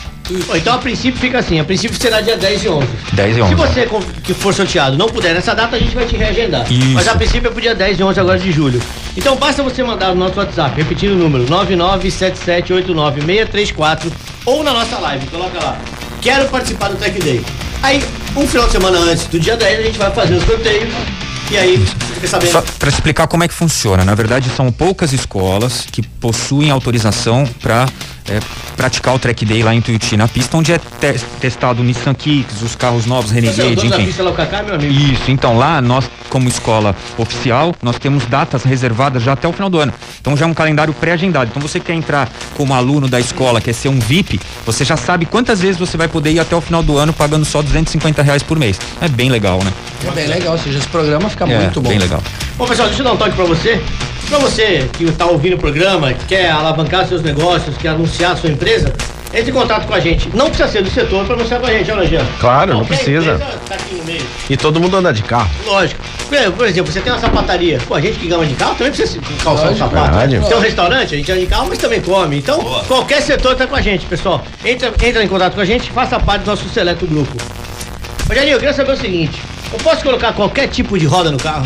Bom, 0.47 0.55
Então 0.55 0.75
a 0.75 0.77
princípio 0.77 1.19
fica 1.19 1.39
assim, 1.39 1.59
a 1.59 1.63
princípio 1.63 1.99
será 1.99 2.21
dia 2.21 2.37
10 2.37 2.63
e 2.63 2.69
11. 2.69 2.87
10 3.13 3.31
e 3.31 3.35
Se 3.35 3.41
11. 3.41 3.55
você 3.55 3.85
con- 3.85 4.01
que 4.23 4.33
for 4.33 4.53
sorteado 4.53 4.97
não 4.97 5.07
puder 5.09 5.33
nessa 5.33 5.53
data, 5.53 5.75
a 5.75 5.79
gente 5.79 5.93
vai 5.93 6.05
te 6.05 6.15
reagendar. 6.15 6.71
Isso. 6.71 6.93
Mas 6.93 7.07
a 7.07 7.15
princípio 7.15 7.49
é 7.49 7.51
pro 7.51 7.61
dia 7.61 7.75
10 7.75 7.99
e 7.99 8.03
11 8.03 8.19
agora 8.19 8.39
de 8.39 8.51
julho. 8.51 8.81
Então 9.17 9.35
basta 9.35 9.61
você 9.61 9.83
mandar 9.83 10.09
no 10.09 10.15
nosso 10.15 10.39
WhatsApp, 10.39 10.75
repetindo 10.77 11.13
o 11.13 11.17
número, 11.17 11.45
997789634 11.45 14.11
ou 14.45 14.63
na 14.63 14.73
nossa 14.73 14.97
live, 14.99 15.25
coloca 15.27 15.59
lá. 15.63 15.77
Quero 16.21 16.47
participar 16.49 16.89
do 16.89 16.95
Track 16.97 17.19
Day. 17.19 17.43
Aí, 17.83 18.01
um 18.35 18.47
final 18.47 18.67
de 18.67 18.73
semana 18.73 18.99
antes 18.99 19.25
do 19.25 19.39
dia 19.39 19.57
10, 19.57 19.79
a 19.79 19.83
gente 19.83 19.97
vai 19.97 20.11
fazer 20.11 20.35
o 20.35 20.41
sorteio 20.45 20.87
e 21.49 21.57
aí 21.57 21.77
você. 21.77 22.11
Só 22.51 22.61
para 22.79 22.89
explicar 22.89 23.25
como 23.27 23.43
é 23.43 23.47
que 23.47 23.53
funciona, 23.53 24.05
na 24.05 24.13
verdade 24.13 24.47
são 24.55 24.71
poucas 24.71 25.11
escolas 25.11 25.87
que 25.91 26.03
possuem 26.03 26.69
autorização 26.69 27.45
para 27.59 27.87
praticar 28.75 29.15
o 29.15 29.19
track 29.19 29.45
day 29.45 29.63
lá 29.63 29.73
em 29.73 29.81
Tuiuti, 29.81 30.15
na 30.17 30.27
pista 30.27 30.57
onde 30.57 30.71
é 30.73 30.77
te- 30.77 31.19
testado 31.39 31.81
o 31.81 31.83
Nissan 31.83 32.13
Kicks, 32.13 32.61
os 32.61 32.75
carros 32.75 33.05
novos, 33.05 33.31
é 33.31 33.35
Renegade, 33.35 33.87
enfim. 33.87 34.05
pista 34.05 34.23
lá, 34.23 34.31
Kaká, 34.31 34.63
meu 34.63 34.75
amigo. 34.75 34.93
Isso, 34.93 35.29
então 35.29 35.57
lá 35.57 35.81
nós, 35.81 36.09
como 36.29 36.47
escola 36.47 36.95
oficial, 37.17 37.73
nós 37.81 37.97
temos 37.97 38.25
datas 38.25 38.63
reservadas 38.63 39.21
já 39.23 39.33
até 39.33 39.47
o 39.47 39.53
final 39.53 39.69
do 39.69 39.79
ano. 39.79 39.93
Então 40.19 40.35
já 40.37 40.45
é 40.45 40.47
um 40.47 40.53
calendário 40.53 40.93
pré-agendado. 40.93 41.49
Então 41.49 41.61
você 41.61 41.79
quer 41.79 41.93
entrar 41.93 42.29
como 42.55 42.73
aluno 42.73 43.07
da 43.07 43.19
escola, 43.19 43.59
quer 43.61 43.73
ser 43.73 43.89
um 43.89 43.99
VIP, 43.99 44.39
você 44.65 44.83
já 44.85 44.97
sabe 44.97 45.25
quantas 45.25 45.59
vezes 45.61 45.77
você 45.77 45.97
vai 45.97 46.07
poder 46.07 46.31
ir 46.31 46.39
até 46.39 46.55
o 46.55 46.61
final 46.61 46.81
do 46.83 46.97
ano 46.97 47.13
pagando 47.13 47.45
só 47.45 47.61
250 47.61 48.21
reais 48.21 48.43
por 48.43 48.57
mês. 48.57 48.79
É 49.01 49.07
bem 49.07 49.29
legal, 49.29 49.59
né? 49.63 49.71
É 50.07 50.11
bem 50.11 50.27
legal, 50.27 50.53
ou 50.53 50.59
seja, 50.59 50.77
esse 50.79 50.87
programa 50.87 51.29
fica 51.29 51.45
é, 51.45 51.59
muito 51.59 51.81
bom. 51.81 51.89
bem 51.89 51.99
legal. 51.99 52.21
Bom, 52.57 52.65
pessoal, 52.67 52.87
deixa 52.87 53.01
eu 53.01 53.05
dar 53.05 53.13
um 53.13 53.17
toque 53.17 53.35
pra 53.35 53.45
você. 53.45 53.81
Pra 54.29 54.37
você 54.39 54.89
que 54.93 55.03
está 55.03 55.25
ouvindo 55.25 55.55
o 55.55 55.57
programa, 55.57 56.13
que 56.13 56.25
quer 56.25 56.49
alavancar 56.51 57.05
seus 57.05 57.21
negócios, 57.21 57.75
quer 57.75 57.89
anunciar 58.21 58.31
a 58.31 58.35
sua 58.35 58.49
empresa, 58.49 58.93
entre 59.33 59.49
em 59.49 59.53
contato 59.53 59.87
com 59.87 59.93
a 59.93 59.99
gente. 59.99 60.29
Não 60.35 60.47
precisa 60.47 60.67
ser 60.69 60.83
do 60.83 60.89
setor 60.91 61.25
para 61.25 61.35
anunciar 61.35 61.59
com 61.59 61.65
a 61.67 61.71
gente, 61.71 61.91
olha, 61.91 62.07
Jean. 62.07 62.25
Claro, 62.39 62.73
não 62.73 62.85
precisa. 62.85 63.37
Tá 63.67 63.75
aqui 63.75 63.95
no 63.95 64.03
meio. 64.03 64.21
E 64.49 64.57
todo 64.57 64.79
mundo 64.79 64.95
anda 64.97 65.11
de 65.13 65.23
carro. 65.23 65.49
Lógico. 65.65 66.01
Por 66.55 66.65
exemplo, 66.67 66.91
você 66.91 67.01
tem 67.01 67.11
uma 67.11 67.19
sapataria. 67.19 67.77
Pô, 67.87 67.95
a 67.95 68.01
gente 68.01 68.17
que 68.17 68.27
gama 68.27 68.45
de 68.45 68.53
carro 68.55 68.75
também 68.75 68.93
precisa 68.93 69.19
calçar 69.43 69.63
um 69.63 69.67
Lógico, 69.71 69.79
sapato. 69.89 70.11
verdade. 70.17 70.47
Tem 70.47 70.57
um 70.57 70.61
restaurante, 70.61 71.13
a 71.13 71.17
gente 71.17 71.31
anda 71.31 71.41
de 71.41 71.47
carro, 71.47 71.65
mas 71.67 71.77
também 71.77 72.01
come. 72.01 72.37
Então, 72.37 72.59
qualquer 72.87 73.21
setor 73.21 73.55
tá 73.55 73.67
com 73.67 73.75
a 73.75 73.81
gente, 73.81 74.05
pessoal. 74.05 74.43
Entra, 74.63 74.93
entra 75.03 75.23
em 75.23 75.27
contato 75.27 75.55
com 75.55 75.61
a 75.61 75.65
gente, 75.65 75.91
faça 75.91 76.19
parte 76.19 76.43
do 76.43 76.51
nosso 76.51 76.69
seleto 76.69 77.05
grupo. 77.05 77.35
Rogerinho, 78.29 78.53
eu 78.53 78.59
queria 78.59 78.73
saber 78.73 78.93
o 78.93 78.97
seguinte: 78.97 79.41
eu 79.73 79.79
posso 79.79 80.03
colocar 80.03 80.31
qualquer 80.33 80.67
tipo 80.69 80.97
de 80.97 81.05
roda 81.05 81.31
no 81.31 81.37
carro? 81.37 81.65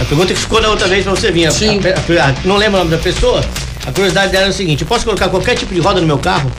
A 0.00 0.04
pergunta 0.04 0.32
que 0.32 0.40
ficou 0.40 0.60
da 0.62 0.68
outra 0.70 0.86
vez 0.86 1.02
pra 1.04 1.10
você 1.12 1.30
vir. 1.30 1.46
A- 1.46 1.50
Sim. 1.50 1.80
a- 1.80 2.28
a- 2.28 2.34
não 2.44 2.56
lembro 2.56 2.76
o 2.76 2.84
nome 2.84 2.90
da 2.96 3.02
pessoa. 3.02 3.42
A 3.88 3.92
curiosidade 3.92 4.30
dela 4.30 4.46
é 4.46 4.50
o 4.50 4.52
seguinte: 4.52 4.82
eu 4.82 4.86
posso 4.88 5.04
colocar 5.04 5.28
qualquer 5.28 5.56
tipo 5.56 5.72
de 5.74 5.80
roda 5.80 6.00
no 6.00 6.06
meu 6.06 6.18
carro? 6.18 6.50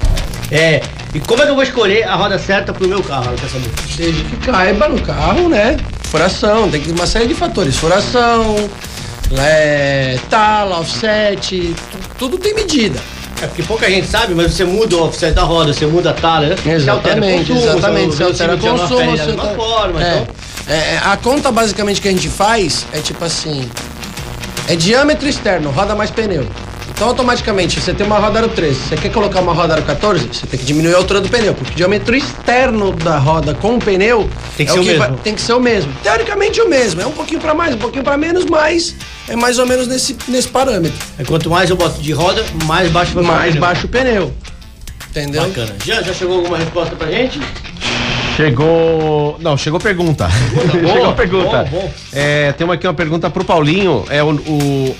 É. 0.52 0.82
E 1.14 1.20
como 1.20 1.42
é 1.42 1.46
que 1.46 1.52
eu 1.52 1.56
vou 1.56 1.64
escolher 1.64 2.04
a 2.08 2.16
roda 2.16 2.38
certa 2.40 2.74
pro 2.74 2.88
meu 2.88 3.02
carro? 3.04 3.26
Ela 3.28 3.36
quer 3.38 3.50
saber. 3.50 3.70
Desde 3.98 4.24
que 4.24 4.36
caiba 4.38 4.88
no 4.90 5.00
carro, 5.02 5.48
né? 5.50 5.78
Furação, 6.04 6.70
tem 6.70 6.82
que 6.82 6.92
uma 6.92 7.06
série 7.08 7.28
de 7.28 7.34
fatores. 7.36 7.78
Furação, 7.78 8.56
é, 9.38 10.18
tala, 10.30 10.80
offset, 10.80 11.74
tu- 11.92 11.98
tudo 12.18 12.38
tem 12.38 12.54
medida. 12.56 13.00
É 13.42 13.48
porque 13.48 13.64
pouca 13.64 13.90
gente 13.90 14.08
sabe, 14.08 14.34
mas 14.36 14.52
você 14.54 14.66
muda 14.66 14.98
o 14.98 15.04
offset 15.06 15.34
da 15.34 15.44
roda, 15.44 15.72
você 15.74 15.86
muda 15.86 16.10
a 16.10 16.14
talha, 16.14 16.50
né? 16.50 16.56
Você 16.62 16.70
Exatamente, 16.72 16.90
altera 16.90 17.38
consumo, 17.38 17.60
exatamente. 17.78 18.16
Você 18.16 18.24
o 18.24 18.28
altera 18.28 18.58
de 18.58 18.68
consumo, 18.68 18.88
você 19.12 19.26
mesma 19.26 19.46
tá- 19.48 19.56
forma, 19.56 20.04
é, 20.04 20.18
então... 20.18 20.28
é, 20.76 20.98
a 21.06 21.18
conta 21.18 21.52
basicamente 21.52 22.02
que 22.02 22.08
a 22.08 22.12
gente 22.12 22.28
faz 22.28 22.86
é 22.92 23.00
tipo 23.00 23.24
assim: 23.24 23.70
é 24.68 24.76
diâmetro 24.76 25.28
externo, 25.30 25.70
roda 25.72 25.96
mais 25.96 26.12
pneu. 26.12 26.46
Então 27.00 27.08
automaticamente 27.08 27.80
você 27.80 27.94
tem 27.94 28.06
uma 28.06 28.20
roda 28.20 28.40
aro 28.40 28.50
13, 28.50 28.76
você 28.78 28.98
quer 28.98 29.10
colocar 29.10 29.40
uma 29.40 29.54
roda 29.54 29.74
aro 29.74 29.84
14, 29.84 30.28
você 30.34 30.46
tem 30.46 30.60
que 30.60 30.66
diminuir 30.66 30.94
a 30.96 30.98
altura 30.98 31.22
do 31.22 31.30
pneu, 31.30 31.54
porque 31.54 31.72
o 31.72 31.76
diâmetro 31.76 32.14
externo 32.14 32.92
da 32.92 33.18
roda 33.18 33.54
com 33.54 33.76
o 33.76 33.80
pneu 33.80 34.30
Tem 34.58 34.66
que 34.66 34.72
é 34.74 34.76
ser 34.76 34.80
o 34.82 34.84
vai- 34.84 35.08
mesmo. 35.08 35.18
tem 35.24 35.34
que 35.34 35.40
ser 35.40 35.54
o 35.54 35.62
mesmo. 35.62 35.94
Teoricamente 36.04 36.60
o 36.60 36.68
mesmo, 36.68 37.00
é 37.02 37.08
um 37.08 37.14
pouquinho 37.14 37.40
pra 37.40 37.54
mais, 37.54 37.74
um 37.74 37.78
pouquinho 37.78 38.04
pra 38.04 38.18
menos, 38.18 38.44
mas 38.44 38.96
é 39.30 39.36
mais 39.38 39.58
ou 39.60 39.66
menos 39.66 39.88
nesse, 39.88 40.14
nesse 40.28 40.50
parâmetro. 40.50 40.98
Aí 41.18 41.24
quanto 41.24 41.50
mais 41.50 41.70
eu 41.70 41.78
boto 41.78 42.02
de 42.02 42.12
roda, 42.12 42.44
mais 42.66 42.92
baixo 42.92 43.14
vai 43.14 43.24
ficar 43.24 43.34
o 43.34 43.38
Mais 43.38 43.50
pneu. 43.52 43.62
baixo 43.62 43.86
o 43.86 43.90
pneu. 43.90 44.34
Entendeu? 45.10 45.42
Bacana. 45.48 45.76
Já, 45.86 46.02
já 46.02 46.14
chegou 46.14 46.36
alguma 46.40 46.58
resposta 46.58 46.98
pra 46.98 47.08
gente? 47.10 47.40
Chegou. 48.36 49.38
Não, 49.40 49.58
chegou 49.58 49.80
pergunta. 49.80 50.28
chegou 50.94 51.14
pergunta. 51.16 51.64
bom, 51.72 51.80
bom. 51.80 51.94
É, 52.12 52.52
tem 52.52 52.66
uma 52.66 52.74
aqui 52.74 52.86
uma 52.86 52.94
pergunta 52.94 53.30
pro 53.30 53.44
Paulinho. 53.46 54.04
É 54.10 54.22
o, 54.22 54.32
o- 54.34 54.96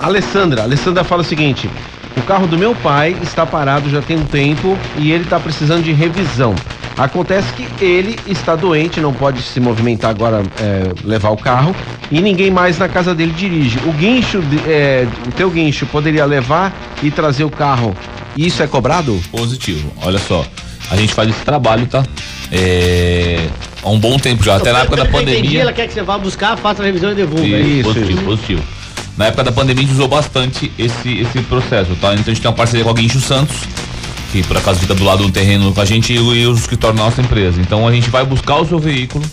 a 0.00 0.06
Alessandra. 0.06 0.62
A 0.62 0.64
Alessandra 0.64 1.04
fala 1.04 1.22
o 1.22 1.24
seguinte: 1.24 1.68
o 2.16 2.22
carro 2.22 2.46
do 2.46 2.56
meu 2.58 2.74
pai 2.74 3.16
está 3.22 3.44
parado 3.46 3.88
já 3.90 4.00
tem 4.02 4.16
um 4.16 4.24
tempo 4.24 4.76
e 4.98 5.12
ele 5.12 5.24
está 5.24 5.38
precisando 5.38 5.82
de 5.82 5.92
revisão. 5.92 6.54
Acontece 6.96 7.52
que 7.52 7.84
ele 7.84 8.18
está 8.26 8.56
doente, 8.56 9.00
não 9.00 9.12
pode 9.12 9.42
se 9.42 9.60
movimentar 9.60 10.10
agora, 10.10 10.42
é, 10.58 10.90
levar 11.04 11.28
o 11.28 11.36
carro, 11.36 11.76
e 12.10 12.22
ninguém 12.22 12.50
mais 12.50 12.78
na 12.78 12.88
casa 12.88 13.14
dele 13.14 13.32
dirige. 13.36 13.78
O 13.84 13.92
guincho, 13.92 14.42
é, 14.66 15.06
o 15.28 15.32
teu 15.32 15.50
guincho 15.50 15.84
poderia 15.86 16.24
levar 16.24 16.74
e 17.02 17.10
trazer 17.10 17.44
o 17.44 17.50
carro. 17.50 17.94
Isso 18.34 18.62
é 18.62 18.66
cobrado? 18.66 19.20
Positivo. 19.30 19.92
Olha 20.02 20.18
só, 20.18 20.42
a 20.90 20.96
gente 20.96 21.12
faz 21.12 21.28
esse 21.28 21.40
trabalho, 21.42 21.86
tá? 21.86 22.02
É, 22.50 23.46
há 23.82 23.90
um 23.90 23.98
bom 23.98 24.16
tempo 24.18 24.42
já, 24.42 24.56
até 24.56 24.72
na 24.72 24.78
época 24.80 24.96
da 24.96 25.06
que 25.06 25.14
eu 25.14 25.20
entendi, 25.20 25.36
pandemia. 25.36 25.60
ela 25.60 25.72
quer 25.74 25.88
que 25.88 25.92
você 25.92 26.02
vá 26.02 26.16
buscar, 26.16 26.56
faça 26.56 26.82
a 26.82 26.86
revisão 26.86 27.12
e 27.12 27.14
devolva. 27.14 27.44
Isso, 27.46 27.58
Isso, 27.68 27.82
positivo, 27.92 28.10
isso. 28.12 28.22
positivo. 28.24 28.62
Na 29.16 29.26
época 29.26 29.44
da 29.44 29.52
pandemia 29.52 29.82
a 29.82 29.86
gente 29.86 29.94
usou 29.94 30.08
bastante 30.08 30.70
esse, 30.78 31.18
esse 31.18 31.40
processo, 31.42 31.96
tá? 31.96 32.12
Então 32.12 32.24
a 32.26 32.34
gente 32.34 32.40
tem 32.40 32.50
uma 32.50 32.56
parceria 32.56 32.84
com 32.84 32.90
a 32.90 32.94
Guincho 32.94 33.20
Santos, 33.20 33.56
que 34.30 34.42
por 34.42 34.56
acaso 34.56 34.80
fica 34.80 34.94
do 34.94 35.04
lado 35.04 35.24
do 35.24 35.32
terreno 35.32 35.72
com 35.72 35.80
a 35.80 35.84
gente 35.84 36.12
e, 36.12 36.46
os 36.46 36.60
escritórios 36.60 36.98
da 36.98 37.04
nossa 37.04 37.22
empresa. 37.22 37.60
Então 37.60 37.88
a 37.88 37.92
gente 37.92 38.10
vai 38.10 38.26
buscar 38.26 38.56
o 38.56 38.66
seu 38.66 38.78
veículo, 38.78 39.24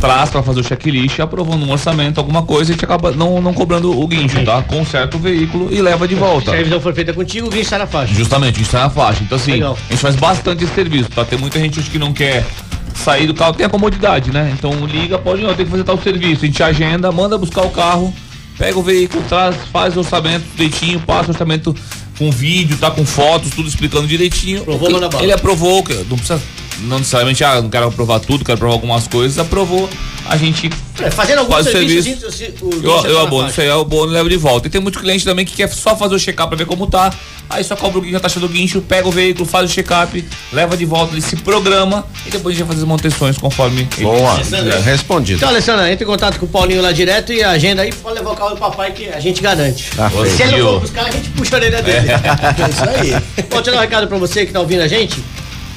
traz 0.00 0.30
para 0.30 0.42
fazer 0.42 0.60
o 0.60 0.64
checklist, 0.64 1.20
aprovando 1.20 1.66
um 1.66 1.70
orçamento, 1.70 2.18
alguma 2.18 2.42
coisa, 2.42 2.70
e 2.70 2.72
a 2.72 2.74
gente 2.74 2.84
acaba 2.84 3.12
não, 3.12 3.42
não 3.42 3.52
cobrando 3.52 3.98
o 3.98 4.06
guincho, 4.06 4.42
tá? 4.42 4.62
Conserta 4.62 5.18
o 5.18 5.20
veículo 5.20 5.68
e 5.70 5.82
leva 5.82 6.08
de 6.08 6.14
volta. 6.14 6.46
Se 6.46 6.50
a 6.50 6.58
revisão 6.58 6.80
for 6.80 6.94
feita 6.94 7.12
contigo, 7.12 7.48
o 7.48 7.50
guincho 7.50 7.68
sai 7.68 7.78
na 7.78 7.86
faixa. 7.86 8.14
Justamente, 8.14 8.62
isso 8.62 8.70
tá 8.70 8.80
na 8.80 8.90
faixa. 8.90 9.22
Então, 9.22 9.36
assim, 9.36 9.52
Legal. 9.52 9.76
a 9.88 9.92
gente 9.92 10.00
faz 10.00 10.16
bastante 10.16 10.64
esse 10.64 10.74
serviço, 10.74 11.10
tá? 11.10 11.26
Tem 11.26 11.38
muita 11.38 11.58
gente 11.60 11.78
que 11.82 11.98
não 11.98 12.12
quer 12.14 12.46
sair 12.94 13.26
do 13.26 13.34
carro, 13.34 13.52
tem 13.52 13.66
a 13.66 13.68
comodidade, 13.68 14.30
né? 14.30 14.52
Então 14.56 14.72
liga, 14.86 15.18
pode 15.18 15.42
não, 15.42 15.54
tem 15.54 15.66
que 15.66 15.70
fazer 15.70 15.84
tal 15.84 15.98
serviço. 15.98 16.44
A 16.44 16.46
gente 16.46 16.62
agenda, 16.62 17.12
manda 17.12 17.36
buscar 17.36 17.62
o 17.62 17.70
carro, 17.70 18.14
pega 18.58 18.78
o 18.78 18.82
veículo, 18.82 19.22
traz, 19.28 19.56
faz 19.72 19.96
o 19.96 20.00
orçamento 20.00 20.44
direitinho, 20.54 21.00
passa 21.00 21.28
o 21.28 21.32
orçamento 21.32 21.74
com 22.18 22.30
vídeo, 22.30 22.76
tá? 22.78 22.90
Com 22.90 23.04
fotos, 23.04 23.50
tudo 23.50 23.68
explicando 23.68 24.06
direitinho. 24.06 24.62
Aprovou, 24.62 25.00
bala. 25.00 25.22
Ele 25.22 25.32
aprovou, 25.32 25.84
não 26.08 26.16
precisa. 26.16 26.40
Não 26.82 26.98
necessariamente, 26.98 27.42
ah, 27.44 27.60
não 27.62 27.70
quero 27.70 27.86
aprovar 27.86 28.20
tudo, 28.20 28.44
quero 28.44 28.56
aprovar 28.56 28.74
algumas 28.74 29.06
coisas, 29.06 29.38
aprovou, 29.38 29.88
a 30.26 30.36
gente 30.36 30.70
É, 31.00 31.10
fazendo 31.10 31.38
algum 31.40 31.54
o 31.54 31.62
serviço, 31.64 32.02
serviço. 32.02 32.32
se- 32.32 32.54
o 32.62 32.70
eu, 33.06 33.14
na 33.14 33.22
abono, 33.22 33.48
isso 33.48 33.60
aí 33.60 33.68
é 33.68 33.74
o 33.74 33.80
abono 33.80 34.12
e 34.12 34.14
levo 34.14 34.28
de 34.28 34.36
volta. 34.36 34.66
E 34.66 34.70
tem 34.70 34.80
muito 34.80 34.98
cliente 35.00 35.24
também 35.24 35.44
que 35.44 35.52
quer 35.54 35.68
só 35.68 35.96
fazer 35.96 36.14
o 36.14 36.18
check-up 36.18 36.48
pra 36.48 36.56
ver 36.56 36.66
como 36.66 36.86
tá. 36.86 37.12
Aí 37.50 37.62
só 37.62 37.76
cobra 37.76 37.98
o 37.98 38.02
guincho, 38.02 38.16
a 38.16 38.20
taxa 38.20 38.40
do 38.40 38.48
guincho, 38.48 38.80
pega 38.80 39.06
o 39.06 39.10
veículo, 39.12 39.44
faz 39.44 39.70
o 39.70 39.72
check-up, 39.74 40.24
leva 40.52 40.74
de 40.76 40.84
volta, 40.86 41.12
ele 41.12 41.20
se 41.20 41.36
programa 41.36 42.06
e 42.26 42.30
depois 42.30 42.54
a 42.54 42.58
gente 42.58 42.66
vai 42.66 42.74
fazer 42.74 42.82
as 42.82 42.88
manutenções 42.88 43.36
conforme 43.36 43.86
ele 43.96 44.04
Boa. 44.04 44.32
Alessandra. 44.32 44.80
Respondido. 44.80 45.36
Então, 45.36 45.48
Alessandra, 45.50 45.90
entre 45.92 46.04
em 46.04 46.06
contato 46.06 46.38
com 46.38 46.46
o 46.46 46.48
Paulinho 46.48 46.80
lá 46.80 46.92
direto 46.92 47.32
e 47.32 47.42
agenda 47.44 47.82
aí, 47.82 47.92
pode 47.92 48.14
levar 48.16 48.30
o 48.30 48.36
carro 48.36 48.50
do 48.50 48.56
papai 48.56 48.92
que 48.92 49.08
a 49.08 49.20
gente 49.20 49.42
garante. 49.42 49.90
Tá. 49.94 50.10
Se 50.10 50.42
ele 50.42 50.58
não 50.58 50.72
for 50.74 50.80
buscar, 50.80 51.04
a 51.06 51.10
gente 51.10 51.28
puxa 51.30 51.56
a 51.56 51.58
orelha 51.58 51.82
dele. 51.82 52.08
É 52.10 52.70
isso 52.70 53.16
aí. 53.16 53.22
Eu 53.50 53.60
dar 53.62 53.72
um 53.74 53.80
recado 53.80 54.06
pra 54.08 54.18
você 54.18 54.46
que 54.46 54.52
tá 54.52 54.60
ouvindo 54.60 54.80
a 54.80 54.88
gente. 54.88 55.22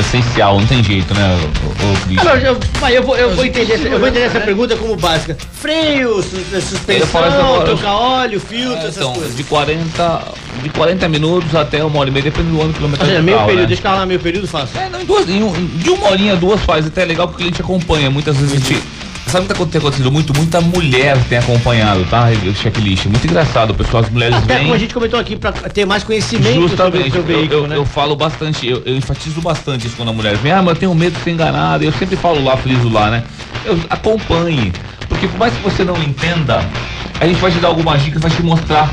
essencial, 0.00 0.58
não 0.58 0.66
tem 0.66 0.82
jeito, 0.82 1.14
né, 1.14 1.38
o, 1.38 2.12
o, 2.12 2.24
não, 2.24 2.32
eu, 2.36 2.58
vai, 2.80 2.96
eu, 2.96 3.02
vou, 3.04 3.16
eu, 3.16 3.32
vou 3.34 3.44
entender, 3.44 3.74
essa- 3.74 3.86
eu 3.88 3.98
vou 4.00 4.08
entender 4.08 4.24
essa 4.26 4.40
pergunta 4.40 4.76
como 4.76 4.96
básica. 4.96 5.36
Freio, 5.52 6.20
suspensão, 6.22 7.64
trocar 7.64 7.94
óleo, 7.94 8.40
filtro, 8.40 8.78
essas 8.78 8.96
Então, 8.96 9.12
coisas. 9.12 9.36
de 9.36 9.44
40, 9.44 10.22
de 10.62 10.68
40 10.70 11.08
minutos 11.08 11.54
até 11.54 11.82
uma 11.84 12.00
hora 12.00 12.08
e 12.10 12.12
meia, 12.12 12.24
depende 12.24 12.50
do 12.50 12.60
ano 12.60 12.68
Ou 12.70 12.74
quilômetro 12.74 13.06
seja, 13.06 13.18
do 13.18 13.24
meio 13.24 13.38
período, 13.46 13.70
né? 13.70 13.90
lá 13.90 14.06
meio 14.06 14.20
período, 14.20 14.48
faço. 14.48 14.76
É, 14.76 14.88
não, 14.88 15.00
em 15.00 15.04
duas, 15.04 15.28
em 15.28 15.38
de 15.78 15.90
uma 15.90 16.10
horinha, 16.10 16.34
duas 16.36 16.60
faz, 16.62 16.86
até 16.86 17.02
é 17.02 17.04
legal 17.04 17.28
porque 17.28 17.42
o 17.42 17.46
cliente 17.46 17.60
acompanha. 17.62 18.10
Muitas 18.10 18.36
vezes 18.36 18.52
a 18.52 18.56
gente. 18.56 18.82
Sabe 19.34 19.46
o 19.46 19.48
que 19.48 19.54
tá 19.54 19.66
tem 19.66 19.80
acontecido 19.80 20.12
muito? 20.12 20.32
Muita 20.32 20.60
mulher 20.60 21.18
tem 21.28 21.38
acompanhado, 21.38 22.04
tá? 22.04 22.26
O 22.46 22.54
checklist. 22.54 23.06
Muito 23.06 23.26
engraçado, 23.26 23.74
pessoal, 23.74 24.04
as 24.04 24.08
mulheres 24.08 24.36
Até 24.36 24.54
vêm. 24.54 24.62
como 24.62 24.74
a 24.74 24.78
gente 24.78 24.94
comentou 24.94 25.18
aqui, 25.18 25.34
pra 25.34 25.50
ter 25.50 25.84
mais 25.84 26.04
conhecimento 26.04 26.52
sobre 26.52 26.66
o 26.66 26.68
Justamente, 26.68 27.10
seu 27.10 27.20
eu, 27.20 27.26
veículo, 27.26 27.62
eu, 27.62 27.66
né? 27.66 27.76
eu 27.76 27.84
falo 27.84 28.14
bastante, 28.14 28.64
eu, 28.64 28.80
eu 28.86 28.96
enfatizo 28.96 29.40
bastante 29.40 29.88
isso 29.88 29.96
quando 29.96 30.10
a 30.10 30.12
mulher 30.12 30.36
vem, 30.36 30.52
ah, 30.52 30.62
mas 30.62 30.74
eu 30.74 30.76
tenho 30.76 30.94
medo 30.94 31.16
de 31.18 31.24
ser 31.24 31.32
enganada, 31.32 31.84
eu 31.84 31.90
sempre 31.90 32.14
falo 32.14 32.44
lá, 32.44 32.56
friso 32.56 32.88
lá, 32.88 33.10
né? 33.10 33.24
Eu 33.64 33.76
acompanhe, 33.90 34.72
porque 35.08 35.26
por 35.26 35.36
mais 35.36 35.52
que 35.52 35.62
você 35.64 35.82
não 35.82 36.00
entenda, 36.00 36.64
a 37.18 37.26
gente 37.26 37.40
vai 37.40 37.50
te 37.50 37.58
dar 37.58 37.66
algumas 37.66 38.00
dicas, 38.04 38.22
vai 38.22 38.30
te 38.30 38.40
mostrar, 38.40 38.88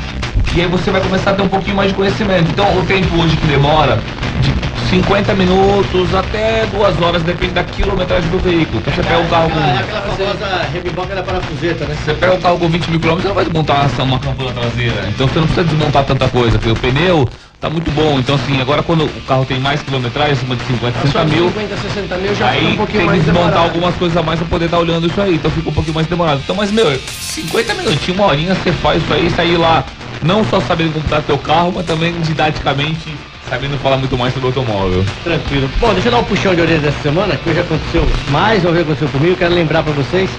e 0.56 0.60
aí 0.60 0.66
você 0.66 0.90
vai 0.90 1.00
começar 1.02 1.30
a 1.30 1.34
ter 1.34 1.42
um 1.42 1.48
pouquinho 1.48 1.76
mais 1.76 1.90
de 1.90 1.94
conhecimento. 1.94 2.50
Então 2.50 2.66
o 2.76 2.84
tempo 2.84 3.14
hoje 3.16 3.36
que 3.36 3.46
demora, 3.46 3.96
de 4.40 4.50
50 4.92 5.34
minutos 5.36 6.14
até 6.14 6.66
duas 6.66 7.00
horas, 7.00 7.22
depende 7.22 7.54
da 7.54 7.64
quilometragem 7.64 8.28
do 8.28 8.38
veículo. 8.38 8.78
Então 8.78 8.92
você 8.92 9.02
pega 9.02 9.20
um 9.20 9.26
carro 9.26 9.48
com... 9.48 9.58
É 9.58 9.78
aquela 9.78 10.02
famosa 10.02 10.68
rebiboca 10.70 11.14
da 11.14 11.22
parafuseta, 11.22 11.86
né? 11.86 11.96
Você 12.04 12.12
pega 12.12 12.34
um 12.34 12.40
carro 12.40 12.58
com 12.58 12.68
20 12.68 12.90
mil 12.90 13.00
quilômetros, 13.00 13.22
você 13.22 13.28
não 13.28 13.34
vai 13.34 13.44
desmontar 13.46 14.02
uma 14.02 14.18
campana 14.18 14.52
traseira. 14.52 15.08
Então 15.08 15.26
você 15.26 15.38
não 15.38 15.46
precisa 15.46 15.64
desmontar 15.64 16.04
tanta 16.04 16.28
coisa, 16.28 16.58
porque 16.58 16.70
o 16.70 16.76
pneu 16.76 17.26
tá 17.58 17.70
muito 17.70 17.90
bom. 17.92 18.18
Então 18.18 18.34
assim, 18.34 18.60
agora 18.60 18.82
quando 18.82 19.04
o 19.04 19.20
carro 19.22 19.46
tem 19.46 19.58
mais 19.58 19.80
quilometragem, 19.80 20.32
acima 20.34 20.56
de 20.56 20.64
50, 20.66 21.00
60 21.06 21.24
mil, 21.24 21.48
50, 21.48 21.76
60 21.78 22.16
mil 22.18 22.34
já 22.34 22.50
aí 22.50 22.72
um 22.74 22.76
pouquinho 22.76 23.00
tem 23.00 23.10
que 23.12 23.16
desmontar 23.20 23.44
demorado. 23.44 23.64
algumas 23.64 23.94
coisas 23.94 24.16
a 24.18 24.22
mais 24.22 24.40
pra 24.40 24.48
poder 24.48 24.66
estar 24.66 24.78
olhando 24.78 25.06
isso 25.06 25.20
aí. 25.22 25.36
Então 25.36 25.50
fica 25.50 25.70
um 25.70 25.72
pouquinho 25.72 25.94
mais 25.94 26.06
demorado. 26.06 26.42
Então, 26.44 26.54
mas 26.54 26.70
meu, 26.70 27.00
50 27.00 27.74
minutinhos, 27.76 28.20
uma 28.20 28.26
horinha, 28.26 28.54
você 28.54 28.70
faz 28.70 29.02
isso 29.02 29.14
aí, 29.14 29.30
sair 29.30 29.56
lá, 29.56 29.86
não 30.22 30.44
só 30.44 30.60
sabendo 30.60 30.92
comprar 30.92 31.22
teu 31.22 31.38
carro, 31.38 31.72
mas 31.74 31.86
também 31.86 32.12
didaticamente 32.20 33.16
sabendo 33.48 33.76
falar 33.78 33.96
muito 33.98 34.16
mais 34.16 34.32
sobre 34.32 34.48
o 34.48 34.50
automóvel. 34.50 35.04
Tranquilo. 35.24 35.68
Bom, 35.80 35.92
deixa 35.92 36.08
eu 36.08 36.12
dar 36.12 36.18
um 36.18 36.24
puxão 36.24 36.54
de 36.54 36.60
orelha 36.60 36.80
dessa 36.80 37.00
semana, 37.02 37.36
que 37.36 37.50
hoje 37.50 37.60
aconteceu, 37.60 38.06
mais 38.30 38.62
uma 38.64 38.72
vez 38.72 38.84
aconteceu 38.84 39.08
comigo, 39.08 39.36
quero 39.36 39.54
lembrar 39.54 39.82
pra 39.82 39.92
vocês 39.92 40.30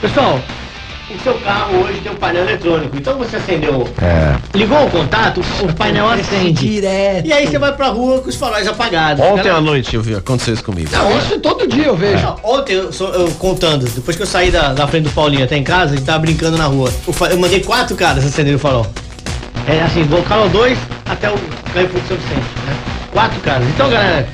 Pessoal, 0.00 0.38
o 1.10 1.22
seu 1.22 1.34
carro 1.34 1.78
hoje 1.82 2.00
tem 2.00 2.12
um 2.12 2.16
painel 2.16 2.42
eletrônico. 2.42 2.94
Então 2.96 3.16
você 3.16 3.36
acendeu. 3.36 3.88
É. 4.02 4.36
Ligou 4.54 4.84
o 4.84 4.90
contato, 4.90 5.40
o 5.62 5.72
painel 5.74 6.06
acende. 6.08 6.68
Direto. 6.68 7.26
E 7.26 7.32
aí 7.32 7.46
você 7.46 7.58
vai 7.58 7.72
pra 7.72 7.88
rua 7.88 8.20
com 8.20 8.28
os 8.28 8.36
faróis 8.36 8.66
apagados. 8.68 9.24
Ontem 9.24 9.48
à 9.48 9.60
noite 9.62 9.96
eu 9.96 10.02
vi, 10.02 10.14
aconteceu 10.14 10.52
isso 10.52 10.64
comigo. 10.64 10.90
Não, 10.92 11.16
isso 11.18 11.38
todo 11.40 11.66
dia 11.66 11.86
eu 11.86 11.96
vejo. 11.96 12.22
Não, 12.22 12.36
Ontem, 12.42 12.74
eu, 12.74 12.92
sou- 12.92 13.08
eu 13.14 13.28
contando, 13.38 13.86
depois 13.88 14.14
que 14.16 14.22
eu 14.22 14.26
saí 14.26 14.50
da, 14.50 14.74
da 14.74 14.86
frente 14.86 15.04
do 15.04 15.10
Paulinho 15.10 15.44
até 15.44 15.56
em 15.56 15.64
casa, 15.64 15.94
a 15.94 15.96
gente 15.96 16.04
tava 16.04 16.18
brincando 16.18 16.58
na 16.58 16.66
rua. 16.66 16.92
O 17.06 17.12
fa- 17.12 17.28
Eu 17.28 17.38
mandei 17.38 17.60
quatro 17.60 17.96
caras 17.96 18.24
acenderem 18.26 18.56
o 18.56 18.58
farol. 18.58 18.86
É 19.66 19.80
assim, 19.82 20.04
do 20.04 20.22
canal 20.24 20.48
2 20.48 20.78
até 21.08 21.30
o 21.30 21.34
de 21.36 22.08
São 22.08 22.16
Vicente, 22.16 22.44
né? 22.66 22.76
Quatro 23.12 23.40
caras. 23.40 23.66
Então, 23.68 23.88
galera, 23.88 24.26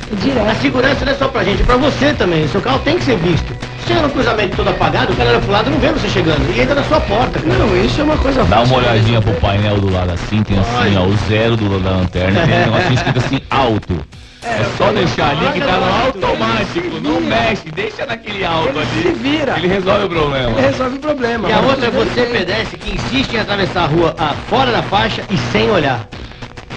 a 0.51 0.55
segurança 0.57 1.05
não 1.05 1.13
é 1.13 1.15
só 1.15 1.29
pra 1.29 1.45
gente, 1.45 1.63
é 1.63 1.65
pra 1.65 1.77
você 1.77 2.13
também. 2.15 2.45
O 2.45 2.49
seu 2.49 2.61
carro 2.61 2.79
tem 2.81 2.97
que 2.99 3.05
ser 3.05 3.17
visto. 3.19 3.55
Chega 3.87 4.03
no 4.03 4.11
cruzamento 4.11 4.57
todo 4.57 4.69
apagado, 4.69 5.13
o 5.13 5.17
cara 5.17 5.31
olha 5.31 5.39
pro 5.41 5.53
lado 5.53 5.71
não 5.71 5.79
vê 5.79 5.89
você 5.89 6.09
chegando. 6.09 6.41
E 6.55 6.61
entra 6.61 6.75
na 6.75 6.85
sua 6.85 7.01
porta, 7.01 7.39
cara. 7.39 7.59
Não, 7.59 7.85
isso 7.85 8.01
é 8.01 8.05
uma 8.05 8.17
coisa 8.17 8.43
Dá 8.45 8.57
fácil. 8.57 8.75
uma 8.77 8.79
olhadinha 8.79 9.21
pro 9.21 9.33
painel 9.35 9.81
do 9.81 9.93
lado 9.93 10.13
assim, 10.13 10.43
tem 10.43 10.59
assim, 10.59 10.97
ó, 10.97 11.05
o 11.05 11.17
zero 11.29 11.57
do 11.57 11.71
lado 11.71 11.83
da 11.85 11.91
lanterna, 11.91 12.47
tem 12.47 12.55
um 12.55 12.73
negocinho 12.73 12.95
escrito 12.95 13.19
assim, 13.19 13.41
alto. 13.51 14.01
É 14.43 14.65
só 14.79 14.91
deixar 14.93 15.31
ali 15.31 15.53
que 15.53 15.61
tá 15.61 15.77
no 15.77 16.07
automático, 16.07 17.01
não 17.03 17.21
mexe, 17.21 17.71
deixa 17.75 18.07
naquele 18.07 18.43
alto 18.45 18.71
Ele 18.71 18.79
ali. 18.79 19.03
se 19.03 19.13
vira. 19.13 19.55
Ele 19.59 19.69
resolve 19.69 20.05
o 20.05 20.09
problema. 20.09 20.59
Ele 20.59 20.67
resolve 20.67 20.97
o 20.97 21.01
problema. 21.01 21.49
E 21.49 21.53
a 21.53 21.61
outra 21.61 21.87
é 21.87 21.91
você, 21.91 22.23
pedestre, 22.23 22.79
que 22.79 22.95
insiste 22.95 23.35
em 23.35 23.39
atravessar 23.41 23.83
a 23.83 23.87
rua 23.87 24.15
ah, 24.19 24.35
fora 24.49 24.73
da 24.73 24.83
faixa 24.83 25.23
e 25.31 25.37
sem 25.53 25.71
olhar. 25.71 26.09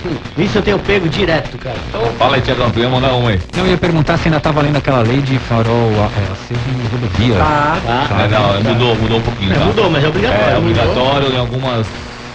Hum, 0.06 0.18
Isso 0.38 0.58
eu 0.58 0.62
tenho 0.62 0.78
pego 0.80 1.08
direto, 1.08 1.58
cara. 1.58 1.78
Então, 1.88 2.02
Fala 2.20 2.36
aí, 2.36 2.42
Tiagão, 2.42 2.70
tu 2.70 2.80
ia 2.80 2.90
mandar 2.90 3.14
um 3.14 3.26
aí. 3.30 3.40
Não, 3.56 3.64
eu 3.64 3.72
ia 3.72 3.78
perguntar 3.78 4.18
se 4.18 4.28
ainda 4.28 4.42
tá 4.42 4.52
valendo 4.52 4.76
aquela 4.76 5.02
lei 5.02 5.22
de 5.22 5.40
farol 5.40 5.90
é, 5.94 6.32
aceso 6.34 6.60
em 6.68 6.88
rodovia. 6.92 7.36
Tá. 7.38 7.78
tá. 7.86 8.22
É, 8.24 8.28
não, 8.28 8.74
mudou, 8.74 8.96
mudou 8.98 9.18
um 9.20 9.22
pouquinho, 9.22 9.54
É, 9.54 9.56
tá? 9.56 9.64
mudou, 9.66 9.90
mas 9.90 10.04
é 10.04 10.08
obrigatório. 10.10 10.44
É 10.44 10.60
mudou. 10.60 10.70
obrigatório 10.84 11.34
em 11.34 11.40
algumas 11.40 11.88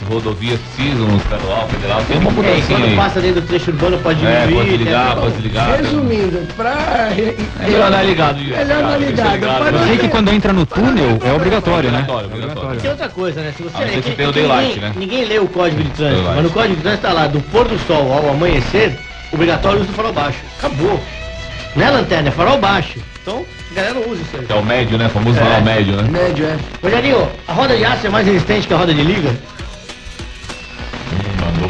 rodovias 0.09 0.59
precisam, 0.75 1.07
no 1.07 1.17
estadual, 1.19 1.69
federal, 1.69 2.03
tem 2.09 2.19
uma 2.19 2.31
É, 2.31 2.33
e 2.33 2.35
mudança 2.37 2.67
quando 2.69 2.85
aí. 2.85 2.97
passa 2.97 3.21
dentro 3.21 3.41
do 3.43 3.47
trecho 3.47 3.71
urbano 3.71 3.99
pode 3.99 4.19
diminuir. 4.21 4.39
É, 4.43 4.47
pode 4.55 4.69
tem 4.69 4.77
ligar, 4.79 5.17
pode 5.17 5.37
ligar. 5.43 5.77
Resumindo, 5.77 6.55
pra. 6.57 6.71
É 6.71 7.37
melhor 7.65 7.89
andar 7.89 8.03
ligado, 8.03 8.39
Melhor 8.39 8.85
andar 8.85 8.99
ligado, 8.99 9.77
Eu 9.77 9.87
sei 9.87 9.99
que 9.99 10.09
quando 10.09 10.33
entra 10.33 10.53
no 10.53 10.65
túnel 10.67 11.19
é 11.25 11.33
obrigatório, 11.33 11.91
né? 11.91 11.99
Obrigatório, 12.01 12.27
obrigatório. 12.29 12.81
Tem 12.81 12.91
outra 12.91 13.09
coisa, 13.09 13.41
né? 13.41 13.53
Se 13.57 13.63
você 13.63 13.85
que 14.01 14.11
é 14.11 14.15
tenha 14.15 14.29
o 14.29 14.31
é 14.31 14.33
daylight, 14.35 14.69
ninguém, 14.75 14.81
né? 14.81 14.93
ninguém 14.97 15.25
lê 15.27 15.39
o 15.39 15.47
código 15.47 15.83
de 15.83 15.91
trânsito, 15.91 16.23
mas 16.23 16.43
no 16.43 16.51
código 16.51 16.77
de 16.77 16.83
trânsito 16.83 17.07
tá 17.07 17.13
lá, 17.13 17.27
do 17.27 17.41
pôr 17.41 17.69
do 17.69 17.79
sol 17.87 18.13
ao 18.13 18.31
amanhecer, 18.31 18.99
obrigatório 19.33 19.81
uso 19.81 19.89
do 19.89 19.95
farol 19.95 20.13
baixo. 20.13 20.39
Acabou. 20.59 21.01
Não 21.77 21.87
é 21.87 21.91
lanterna, 21.91 22.29
é 22.29 22.33
farol 22.33 22.59
baixo. 22.59 22.99
Então, 23.23 23.45
a 23.71 23.75
galera 23.75 23.95
não 23.95 24.03
usa 24.11 24.23
isso 24.23 24.37
aí. 24.39 24.47
É 24.49 24.55
o 24.55 24.65
médio, 24.65 24.97
né? 24.97 25.07
O 25.07 25.11
famoso 25.11 25.39
É. 25.39 25.43
farol 25.45 25.61
médio, 25.63 25.97
né? 25.97 26.09
Médio, 26.11 26.47
é. 26.47 26.57
Rogerinho, 26.83 27.29
a 27.47 27.53
roda 27.53 27.77
de 27.77 27.85
aço 27.85 28.07
é 28.07 28.11
mais 28.11 28.27
resistente 28.27 28.67
que 28.67 28.73
a 28.73 28.77
roda 28.79 28.95
de 28.95 29.03
liga? 29.03 29.37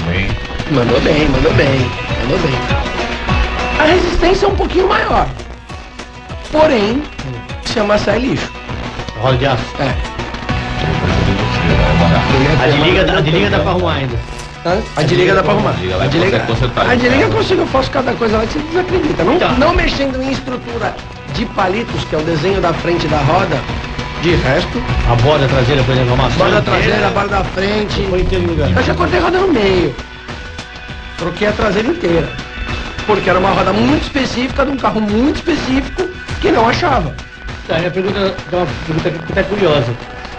Mandou 0.09 0.15
bem. 0.15 0.29
Mandou 0.71 1.01
bem, 1.01 1.29
mandou 1.29 1.53
bem, 1.55 1.91
mandou 2.23 2.39
bem. 2.39 2.59
A 3.79 3.85
resistência 3.85 4.47
é 4.47 4.49
um 4.49 4.55
pouquinho 4.57 4.89
maior. 4.89 5.29
Porém, 6.51 7.03
chama 7.73 7.99
sai 7.99 8.19
lixo. 8.19 8.51
A 9.19 9.21
roda 9.21 9.37
de 9.37 9.47
aço. 9.47 9.63
É. 9.81 9.95
A 12.63 12.69
de 12.69 12.79
liga, 12.79 13.19
a 13.19 13.21
de 13.21 13.31
liga 13.31 13.51
dá 13.51 13.59
pra 13.61 13.71
arrumar 13.71 13.95
ainda. 13.95 14.17
Hã? 14.65 14.79
A 14.97 15.03
de 15.03 15.15
liga 15.15 15.35
dá 15.35 15.43
pra 15.43 15.53
arrumar. 15.53 15.71
A 15.71 16.07
de 16.07 16.19
liga 16.19 16.43
A 16.77 16.95
de 16.95 17.09
liga, 17.09 17.23
eu 17.23 17.31
consigo, 17.31 17.63
eu 17.63 17.67
faço 17.67 17.91
cada 17.91 18.13
coisa 18.15 18.39
lá 18.39 18.47
que 18.47 18.55
você 18.55 18.59
desacredita. 18.61 19.25
Não, 19.25 19.35
Então. 19.35 19.59
não 19.59 19.75
mexendo 19.75 20.21
em 20.23 20.33
estrutura 20.33 20.95
de 21.35 21.45
palitos, 21.47 22.05
que 22.05 22.15
é 22.15 22.19
o 22.19 22.23
desenho 22.23 22.61
da 22.61 22.73
frente 22.73 23.07
da 23.09 23.19
roda, 23.19 23.59
de 24.23 24.35
resto, 24.35 24.83
A 25.09 25.15
borda 25.17 25.47
traseira, 25.47 25.83
por 25.85 25.93
exemplo, 25.93 26.15
a 26.15 26.17
maçã 26.17 26.37
borda 26.37 26.63
traseira, 26.63 27.11
borda 27.11 27.37
da 27.37 27.45
frente. 27.45 28.07
Foi 28.09 28.21
inteiro 28.21 28.47
lugar. 28.47 28.71
Eu 28.71 28.83
já 28.83 28.95
cortei 28.95 29.19
a 29.19 29.23
roda 29.23 29.39
no 29.39 29.53
meio. 29.53 29.95
Troquei 31.17 31.49
a 31.49 31.53
traseira 31.53 31.89
inteira. 31.89 32.29
Porque 33.07 33.31
era 33.31 33.39
uma 33.39 33.51
roda 33.51 33.73
muito 33.73 34.03
específica, 34.03 34.65
de 34.65 34.73
um 34.73 34.77
carro 34.77 35.01
muito 35.01 35.37
específico, 35.37 36.09
que 36.41 36.51
não 36.51 36.69
achava. 36.69 37.15
Tá, 37.67 37.77
a 37.77 37.79
minha 37.79 37.91
pergunta 37.91 38.19
é 38.19 38.57
uma 38.57 38.67
pergunta 38.87 39.11
que 39.11 39.33
até 39.33 39.43
curiosa. 39.45 39.95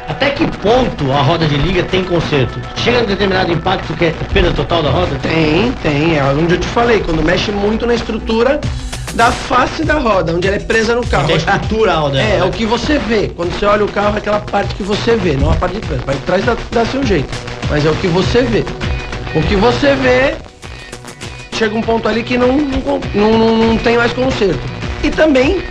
Até 0.08 0.32
que 0.32 0.48
ponto 0.58 1.12
a 1.12 1.22
roda 1.22 1.48
de 1.48 1.56
liga 1.56 1.84
tem 1.84 2.04
conserto? 2.04 2.60
Chega 2.76 3.02
num 3.02 3.06
determinado 3.06 3.52
impacto 3.52 3.94
que 3.94 4.06
é 4.06 4.14
perda 4.34 4.52
total 4.52 4.82
da 4.82 4.90
roda? 4.90 5.16
Tem, 5.22 5.72
tem. 5.84 6.18
É 6.18 6.24
onde 6.24 6.56
eu 6.56 6.60
te 6.60 6.68
falei, 6.68 7.00
quando 7.00 7.24
mexe 7.24 7.52
muito 7.52 7.86
na 7.86 7.94
estrutura 7.94 8.60
da 9.14 9.32
face 9.32 9.84
da 9.84 9.96
roda, 9.96 10.34
onde 10.34 10.48
ela 10.48 10.58
é 10.58 10.60
presa 10.60 10.96
no 10.96 11.06
carro. 11.06 11.32
A 11.32 11.36
estrutural 11.36 12.10
dela. 12.10 12.24
É, 12.24 12.36
é 12.36 12.40
né? 12.40 12.44
o 12.46 12.52
que 12.52 12.66
você 12.66 12.98
vê. 13.00 13.30
Quando 13.36 13.52
você 13.52 13.66
olha 13.66 13.86
o 13.86 13.88
carro, 13.88 14.16
é 14.16 14.18
aquela 14.20 14.40
parte 14.40 14.76
que 14.76 14.84
você 14.84 15.16
vê, 15.16 15.34
não 15.34 15.52
a 15.52 15.56
parte 15.56 15.76
de 15.76 15.82
trás. 15.82 16.02
A 16.02 16.06
parte 16.06 16.20
de 16.20 16.26
trás 16.26 16.46
dá, 16.46 16.58
dá 16.72 16.86
seu 16.86 17.04
jeito. 17.04 17.30
Mas 17.70 17.86
é 17.86 17.90
o 17.90 17.96
que 17.96 18.08
você 18.08 18.42
vê. 18.44 18.64
O 19.36 19.42
que 19.44 19.56
você 19.56 19.96
vê, 19.96 20.36
chega 21.54 21.76
um 21.76 21.82
ponto 21.82 22.08
ali 22.08 22.24
que 22.24 22.38
não, 22.38 22.58
não, 22.58 23.00
não, 23.14 23.38
não, 23.38 23.58
não 23.58 23.78
tem 23.78 23.98
mais 23.98 24.14
conserto. 24.14 24.60
E 25.04 25.10
também, 25.10 25.62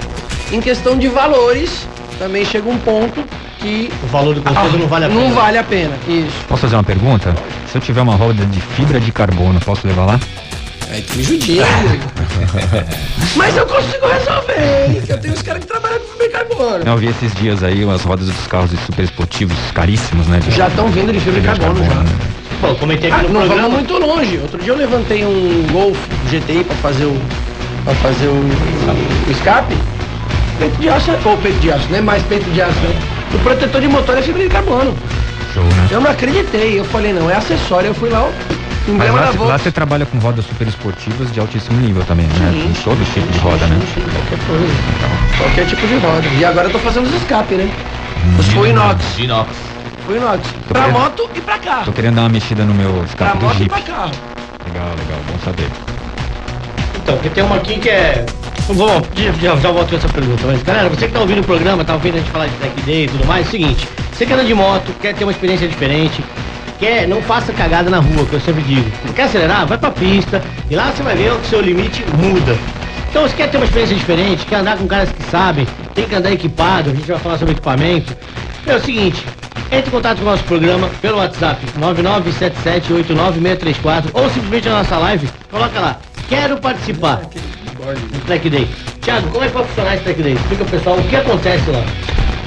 em 0.53 0.61
questão 0.61 0.97
de 0.97 1.09
valores, 1.09 1.87
também 2.19 2.45
chega 2.45 2.69
um 2.69 2.79
ponto 2.79 3.25
que 3.59 3.91
O 4.05 4.07
valor 4.07 4.35
do 4.35 4.43
conserto 4.43 4.79
não 4.79 4.87
vale 4.87 5.05
a 5.05 5.09
pena. 5.09 5.21
não 5.21 5.33
vale 5.33 5.59
a 5.59 5.65
pena. 5.65 5.97
Isso. 6.07 6.45
Posso 6.49 6.63
fazer 6.63 6.77
uma 6.77 6.85
pergunta? 6.85 7.35
Se 7.71 7.77
eu 7.77 7.83
tiver 7.83 8.01
uma 8.01 8.15
roda 8.15 8.47
de 8.47 8.61
fibra 8.61 9.01
de 9.01 9.11
carbono, 9.13 9.61
posso 9.61 9.87
levar 9.87 10.05
lá? 10.07 10.21
Aí 10.91 11.03
tu 11.03 11.17
me 11.17 11.23
judia. 11.23 11.63
hein? 11.63 12.01
Mas 13.37 13.57
eu 13.57 13.67
consigo 13.67 14.07
resolver, 14.07 14.89
hein? 14.89 15.03
que 15.05 15.13
Eu 15.13 15.19
tenho 15.19 15.35
os 15.35 15.43
caras 15.43 15.61
que 15.61 15.67
trabalham 15.69 15.99
com 16.01 16.07
fibra 16.07 16.27
de 16.27 16.33
carbono. 16.33 16.85
Não, 16.85 16.93
eu 16.93 16.99
vi 16.99 17.07
esses 17.09 17.35
dias 17.35 17.63
aí 17.63 17.89
as 17.91 18.03
rodas 18.03 18.27
dos 18.27 18.47
carros 18.47 18.71
super 18.87 19.05
esportivos 19.05 19.57
caríssimos, 19.75 20.27
né? 20.27 20.39
de- 20.41 20.51
Já 20.51 20.69
estão 20.69 20.89
vindo 20.89 21.13
de 21.13 21.21
fibra 21.21 21.41
de 21.41 21.47
carbono 21.47 21.85
já. 21.85 22.05
Pô, 22.61 22.67
eu 22.69 22.75
comentei 22.77 23.11
Ah, 23.11 23.17
aqui 23.17 23.27
no 23.29 23.33
não 23.35 23.41
programa. 23.47 23.69
vamos 23.69 23.77
muito 23.89 23.99
longe. 24.07 24.39
Outro 24.39 24.59
dia 24.59 24.73
eu 24.73 24.77
levantei 24.77 25.25
um 25.25 25.67
Golf 25.71 25.97
GTI 26.31 26.65
pra 26.65 26.77
fazer 26.77 27.05
o. 27.05 27.17
pra 27.85 27.95
fazer 27.97 28.27
o, 28.27 28.33
o 29.29 29.31
escape. 29.31 29.77
Peito 30.59 30.77
de 30.81 30.89
aço, 30.89 31.13
ou 31.25 31.37
peito 31.37 31.61
de 31.61 31.71
aço, 31.71 31.87
não 31.89 31.99
é 31.99 32.01
mais 32.01 32.21
peito 32.25 32.51
de 32.51 32.61
aço, 32.61 32.75
né? 32.81 33.01
O 33.33 33.39
protetor 33.41 33.81
de 33.81 33.87
motor 33.87 34.19
é 34.19 34.23
fibra 34.23 34.43
de 34.43 34.49
carbono. 34.49 34.93
Show, 35.55 35.63
né? 35.63 35.87
Eu 35.91 36.01
não 36.01 36.11
acreditei. 36.11 36.81
Eu 36.81 36.85
falei, 36.87 37.13
não, 37.13 37.31
é 37.31 37.37
acessório. 37.37 37.89
Eu 37.89 37.95
fui 37.95 38.09
lá, 38.09 38.23
ó, 38.25 38.31
Mas 38.97 39.09
emblema 39.09 39.21
lá, 39.21 39.45
lá 39.47 39.59
você 39.59 39.71
trabalha 39.71 40.07
com 40.07 40.19
rodas 40.19 40.45
super 40.47 40.67
esportivas 40.67 41.31
de 41.33 41.39
altíssimo 41.41 41.79
nível 41.81 42.03
também, 42.05 42.27
né? 42.27 42.51
Sim, 42.53 42.73
Com 42.85 42.91
todo 42.91 43.13
tipo 43.13 43.31
de 43.33 43.39
roda, 43.39 43.67
né? 43.67 43.79
Sim, 43.95 44.01
sim, 44.01 44.07
qualquer 44.11 44.47
coisa. 44.47 44.75
Qualquer 45.37 45.67
tipo 45.67 45.87
de 45.87 45.95
roda. 45.99 46.23
E 46.39 46.45
agora 46.45 46.69
eu 46.69 46.73
tô 46.73 46.79
fazendo 46.79 47.07
os 47.07 47.15
escape, 47.15 47.55
né? 47.55 47.71
Os 48.39 48.47
full 48.49 48.67
inox. 48.67 49.19
Inox. 49.19 49.51
Full 50.07 50.17
inox. 50.17 50.41
Pra 50.69 50.81
querendo- 50.81 50.99
moto 50.99 51.31
e 51.35 51.41
pra 51.41 51.59
carro. 51.59 51.85
Tô 51.85 51.93
querendo 51.93 52.15
dar 52.17 52.23
uma 52.23 52.29
mexida 52.31 52.65
no 52.65 52.75
meu 52.75 52.93
Pra 52.93 53.05
escape 53.05 53.39
do 53.39 53.45
moto 53.47 53.63
e 53.63 53.69
pra 53.69 53.81
carro. 53.83 54.11
Legal, 54.67 54.89
legal, 54.91 55.21
bom 55.31 55.39
saber. 55.45 55.69
Então, 56.97 57.15
porque 57.17 57.29
tem 57.31 57.45
uma 57.45 57.57
aqui 57.57 57.79
que 57.79 57.89
é. 57.89 58.25
Bom, 58.75 59.03
já, 59.15 59.33
já, 59.33 59.57
já 59.57 59.71
volto 59.71 59.89
com 59.91 59.97
essa 59.97 60.09
pergunta, 60.11 60.43
mas 60.47 60.63
galera, 60.63 60.91
você 60.91 61.07
que 61.07 61.13
tá 61.15 61.21
ouvindo 61.21 61.41
o 61.41 61.45
programa, 61.45 61.83
tá 61.85 61.95
ouvindo 61.95 62.17
a 62.17 62.19
gente 62.19 62.31
falar 62.31 62.47
de 62.49 62.53
track 62.57 62.83
day 62.83 63.05
e 63.05 63.09
tudo 63.09 63.27
mais, 63.27 63.47
é 63.47 63.49
o 63.49 63.51
seguinte, 63.51 63.89
você 64.13 64.27
que 64.27 64.33
anda 64.35 64.45
de 64.45 64.53
moto, 64.53 64.93
quer 65.01 65.15
ter 65.15 65.25
uma 65.25 65.31
experiência 65.33 65.67
diferente, 65.67 66.23
quer, 66.79 67.07
não 67.07 67.21
faça 67.23 67.53
cagada 67.53 67.91
na 67.91 67.99
rua, 67.99 68.25
que 68.27 68.35
eu 68.35 68.41
sempre 68.41 68.63
digo. 68.63 68.91
Quer 69.15 69.25
acelerar? 69.25 69.67
Vai 69.67 69.79
pra 69.79 69.91
pista 69.91 70.43
e 70.71 70.77
lá 70.77 70.91
você 70.91 71.03
vai 71.03 71.17
ver 71.17 71.33
que 71.33 71.47
o 71.47 71.49
seu 71.49 71.61
limite 71.61 72.05
muda. 72.17 72.57
Então, 73.11 73.29
se 73.29 73.35
quer 73.35 73.51
ter 73.51 73.57
uma 73.57 73.65
experiência 73.65 73.97
diferente, 73.97 74.47
quer 74.47 74.57
andar 74.57 74.77
com 74.77 74.87
caras 74.87 75.11
que 75.11 75.23
sabem, 75.31 75.67
tem 75.95 76.07
que 76.07 76.15
andar 76.15 76.31
equipado, 76.31 76.91
a 76.91 76.95
gente 76.95 77.07
vai 77.07 77.19
falar 77.19 77.39
sobre 77.39 77.53
equipamento. 77.53 78.15
É 78.67 78.77
o 78.77 78.81
seguinte, 78.81 79.25
entre 79.73 79.89
em 79.89 79.91
contato 79.91 80.19
com 80.19 80.25
o 80.25 80.27
nosso 80.27 80.45
programa 80.45 80.91
pelo 81.01 81.17
WhatsApp 81.19 81.65
997789634 81.79 84.11
ou 84.13 84.29
simplesmente 84.29 84.69
na 84.69 84.79
nossa 84.79 84.99
live, 84.99 85.29
coloca 85.51 85.81
lá, 85.81 85.97
quero 86.29 86.59
participar 86.59 87.17
do 87.17 88.27
Track 88.27 88.51
Day. 88.51 88.69
Thiago, 89.01 89.31
como 89.31 89.45
é 89.45 89.49
que 89.49 89.55
vai 89.55 89.65
funcionar 89.65 89.95
esse 89.95 90.05
Track 90.05 90.23
Day? 90.23 90.35
Explica 90.35 90.65
pro 90.65 90.79
pessoal 90.79 90.99
o 90.99 91.05
que 91.05 91.17
acontece 91.17 91.71
lá. 91.71 91.83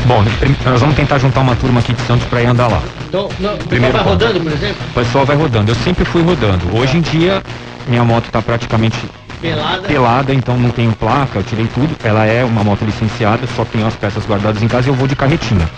Bom, 0.05 0.23
nós 0.63 0.79
vamos 0.79 0.95
tentar 0.95 1.17
juntar 1.17 1.41
uma 1.41 1.55
turma 1.55 1.79
aqui 1.79 1.93
de 1.93 2.01
Santos 2.03 2.27
pra 2.27 2.39
ir 2.41 2.45
andar 2.45 2.67
lá. 2.67 2.81
Então, 3.11 3.23
não, 3.41 3.57
pessoal 3.57 3.67
Primeiro 3.67 3.97
vai 3.97 4.03
rodando, 4.05 4.39
por 4.39 4.51
exemplo, 4.53 4.77
O 4.89 4.93
pessoal 4.93 5.25
vai 5.25 5.35
rodando. 5.35 5.71
Eu 5.71 5.75
sempre 5.75 6.05
fui 6.05 6.23
rodando. 6.23 6.73
Hoje 6.73 6.97
em 6.97 7.01
dia, 7.01 7.43
minha 7.85 8.05
moto 8.05 8.31
tá 8.31 8.41
praticamente 8.41 8.97
pelada. 9.41 9.85
pelada, 9.85 10.33
então 10.33 10.57
não 10.57 10.69
tenho 10.69 10.93
placa, 10.93 11.39
eu 11.39 11.43
tirei 11.43 11.67
tudo. 11.67 11.93
Ela 12.05 12.25
é 12.25 12.41
uma 12.45 12.63
moto 12.63 12.85
licenciada, 12.85 13.45
só 13.53 13.65
tenho 13.65 13.85
as 13.85 13.95
peças 13.95 14.25
guardadas 14.25 14.63
em 14.63 14.67
casa 14.69 14.87
e 14.87 14.91
eu 14.91 14.95
vou 14.95 15.09
de 15.09 15.17
carretinha. 15.17 15.69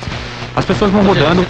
As 0.55 0.65
pessoas 0.65 0.91
vão. 0.91 1.01
Você 1.03 1.19
a 1.19 1.33
moto 1.33 1.49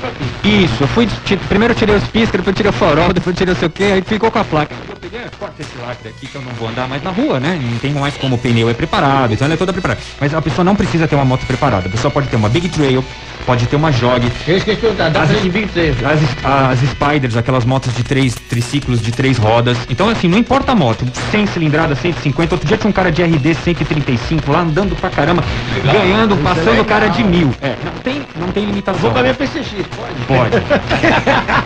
pra 0.00 0.10
pista. 0.10 0.48
Isso, 0.48 0.82
eu 0.82 0.88
fui. 0.88 1.08
Primeiro 1.48 1.72
eu 1.72 1.78
tirei 1.78 1.94
os 1.96 2.04
piscas, 2.04 2.32
depois 2.32 2.48
eu 2.48 2.52
tirei 2.54 2.70
o 2.70 2.72
farol, 2.72 3.12
depois 3.12 3.34
eu 3.34 3.38
tirei 3.38 3.54
não 3.54 3.58
sei 3.58 3.68
o 3.68 3.70
que, 3.70 3.84
aí 3.84 4.02
ficou 4.02 4.30
com 4.30 4.38
a 4.38 4.44
placa. 4.44 4.74
Eu 4.88 4.96
peguei, 4.96 5.20
ah, 5.20 5.30
corta 5.38 5.54
esse 5.62 5.72
lacre 5.86 6.08
aqui 6.08 6.26
que 6.26 6.34
eu 6.34 6.42
não 6.42 6.52
vou 6.52 6.68
andar 6.68 6.86
mais 6.88 7.02
na 7.02 7.10
rua, 7.10 7.40
né? 7.40 7.58
Não 7.62 7.78
tem 7.78 7.92
mais 7.92 8.16
como 8.16 8.34
o 8.36 8.38
pneu 8.38 8.68
é 8.68 8.74
preparado, 8.74 9.32
então 9.32 9.46
ela 9.46 9.54
é 9.54 9.56
toda 9.56 9.72
preparada. 9.72 10.00
Mas 10.20 10.34
a 10.34 10.42
pessoa 10.42 10.64
não 10.64 10.76
precisa 10.76 11.06
ter 11.08 11.14
uma 11.14 11.24
moto 11.24 11.46
preparada. 11.46 11.88
A 11.88 11.90
pessoa 11.90 12.10
pode 12.10 12.28
ter 12.28 12.36
uma 12.36 12.48
Big 12.48 12.68
Trail, 12.68 13.02
pode 13.46 13.66
ter 13.66 13.76
uma 13.76 13.90
Jog, 13.92 14.30
Eu 14.46 14.56
esqueci 14.56 14.76
de 14.76 14.80
perguntar, 14.82 15.08
dá 15.10 15.22
As- 15.22 15.40
de 15.42 15.48
Big 15.48 15.68
Trail. 15.68 15.94
as, 16.04 16.72
as 16.72 16.80
Spiders, 16.90 17.36
aquelas 17.36 17.64
motos 17.64 17.94
de 17.94 18.02
três 18.02 18.34
triciclos 18.34 19.00
de 19.00 19.10
três 19.12 19.38
rodas. 19.38 19.78
Então, 19.88 20.08
assim, 20.08 20.28
não 20.28 20.38
importa 20.38 20.72
a 20.72 20.74
moto, 20.74 21.06
100 21.30 21.46
cilindrada, 21.46 21.94
150. 21.94 22.54
Outro 22.54 22.66
dia 22.68 22.76
tinha 22.76 22.90
um 22.90 22.92
cara 22.92 23.10
de 23.10 23.22
RD 23.22 23.54
135 23.54 24.50
lá 24.52 24.60
andando 24.60 24.94
pra 24.96 25.08
caramba, 25.10 25.42
ganhando, 25.84 26.36
passando 26.42 26.80
o 26.80 26.84
cara 26.84 27.08
de 27.08 27.22
mil. 27.24 27.53
É, 27.62 27.76
não 27.82 27.92
tem, 28.02 28.22
não 28.36 28.50
tem 28.52 28.64
limitação. 28.64 29.00
Vou 29.00 29.10
com 29.12 29.18
a 29.18 29.34
PCX, 29.34 29.86
pode? 29.96 30.14
Pode. 30.26 30.56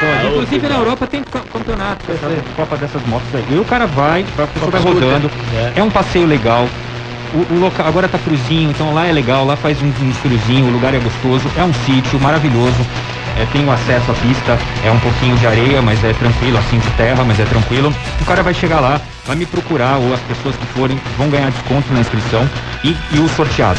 Pode. 0.00 0.26
Inclusive 0.28 0.68
na 0.68 0.76
Europa 0.76 1.06
tem 1.08 1.24
ca- 1.24 1.40
campeonato, 1.52 2.04
sabe? 2.20 2.36
Copa 2.54 2.76
dessas 2.76 3.02
motos 3.06 3.34
aí. 3.34 3.44
E 3.50 3.58
o 3.58 3.64
cara 3.64 3.86
vai, 3.86 4.24
a 4.38 4.46
pessoa 4.46 4.70
vai 4.70 4.80
rodando. 4.80 5.30
É 5.74 5.82
um 5.82 5.90
passeio 5.90 6.26
legal. 6.26 6.68
O, 7.34 7.54
o 7.54 7.58
local 7.58 7.86
agora 7.86 8.08
tá 8.08 8.16
friozinho, 8.16 8.70
então 8.70 8.94
lá 8.94 9.06
é 9.06 9.12
legal, 9.12 9.44
lá 9.44 9.56
faz 9.56 9.82
um, 9.82 9.86
um 9.88 10.12
friozinho, 10.14 10.66
o 10.66 10.70
lugar 10.70 10.94
é 10.94 10.98
gostoso, 10.98 11.50
é 11.58 11.62
um 11.64 11.74
sítio 11.74 12.18
maravilhoso. 12.20 12.86
É, 13.38 13.46
tem 13.52 13.64
o 13.64 13.70
acesso 13.70 14.10
à 14.10 14.14
pista, 14.14 14.58
é 14.84 14.90
um 14.90 14.98
pouquinho 14.98 15.36
de 15.36 15.46
areia, 15.46 15.80
mas 15.80 16.02
é 16.02 16.12
tranquilo, 16.12 16.58
assim 16.58 16.78
de 16.78 16.90
terra, 16.90 17.22
mas 17.24 17.38
é 17.38 17.44
tranquilo. 17.44 17.94
O 18.20 18.24
cara 18.24 18.42
vai 18.42 18.52
chegar 18.52 18.80
lá, 18.80 19.00
vai 19.24 19.36
me 19.36 19.46
procurar, 19.46 19.96
ou 19.98 20.12
as 20.12 20.20
pessoas 20.20 20.56
que 20.56 20.66
forem 20.66 21.00
vão 21.16 21.30
ganhar 21.30 21.48
desconto 21.50 21.92
na 21.92 22.00
inscrição 22.00 22.48
e, 22.82 22.96
e 23.12 23.20
o 23.20 23.28
sorteado. 23.28 23.78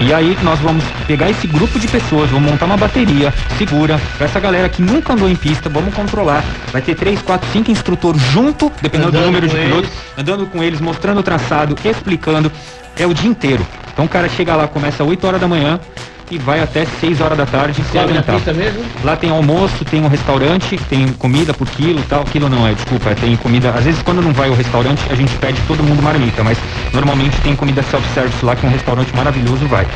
E 0.00 0.14
aí 0.14 0.38
nós 0.42 0.60
vamos 0.60 0.84
pegar 1.08 1.28
esse 1.28 1.46
grupo 1.48 1.78
de 1.78 1.88
pessoas, 1.88 2.30
vamos 2.30 2.52
montar 2.52 2.66
uma 2.66 2.76
bateria 2.76 3.34
segura 3.58 4.00
para 4.16 4.26
essa 4.26 4.38
galera 4.38 4.68
que 4.68 4.80
nunca 4.80 5.12
andou 5.12 5.28
em 5.28 5.36
pista, 5.36 5.68
vamos 5.68 5.92
controlar. 5.92 6.44
Vai 6.72 6.80
ter 6.80 6.94
três, 6.94 7.20
quatro, 7.20 7.46
cinco 7.52 7.70
instrutores 7.70 8.22
junto, 8.22 8.70
dependendo 8.80 9.10
do 9.10 9.18
Andando 9.18 9.26
número 9.26 9.48
de 9.48 9.56
pilotos, 9.56 9.90
andando 10.16 10.46
com 10.46 10.62
eles, 10.62 10.80
mostrando 10.80 11.18
o 11.18 11.22
traçado, 11.22 11.76
explicando. 11.84 12.50
É 12.96 13.06
o 13.06 13.12
dia 13.12 13.28
inteiro. 13.28 13.66
Então 13.92 14.04
o 14.04 14.08
cara 14.08 14.28
chega 14.28 14.54
lá, 14.54 14.68
começa 14.68 15.02
às 15.02 15.08
8 15.08 15.26
horas 15.26 15.40
da 15.40 15.48
manhã 15.48 15.80
e 16.30 16.38
vai 16.38 16.60
até 16.60 16.84
6 16.84 17.20
horas 17.20 17.36
da 17.36 17.46
tarde 17.46 17.82
se 17.82 17.96
na 17.96 18.22
pista 18.22 18.52
mesmo? 18.52 18.84
Lá 19.02 19.16
tem 19.16 19.30
almoço, 19.30 19.84
tem 19.84 20.02
um 20.02 20.08
restaurante, 20.08 20.76
tem 20.88 21.08
comida 21.14 21.52
por 21.52 21.68
quilo 21.68 22.02
tal. 22.08 22.24
Quilo 22.24 22.48
não 22.48 22.66
é, 22.66 22.72
desculpa, 22.72 23.14
tem 23.14 23.36
comida. 23.36 23.70
Às 23.70 23.84
vezes 23.84 24.02
quando 24.02 24.22
não 24.22 24.32
vai 24.32 24.48
ao 24.48 24.54
restaurante, 24.54 25.02
a 25.10 25.14
gente 25.14 25.34
pede 25.36 25.60
todo 25.66 25.82
mundo 25.82 26.02
marmita, 26.02 26.44
mas 26.44 26.58
normalmente 26.92 27.40
tem 27.40 27.56
comida 27.56 27.82
self-service 27.82 28.44
lá 28.44 28.54
que 28.54 28.64
um 28.66 28.70
restaurante 28.70 29.14
maravilhoso 29.14 29.66
vai. 29.66 29.86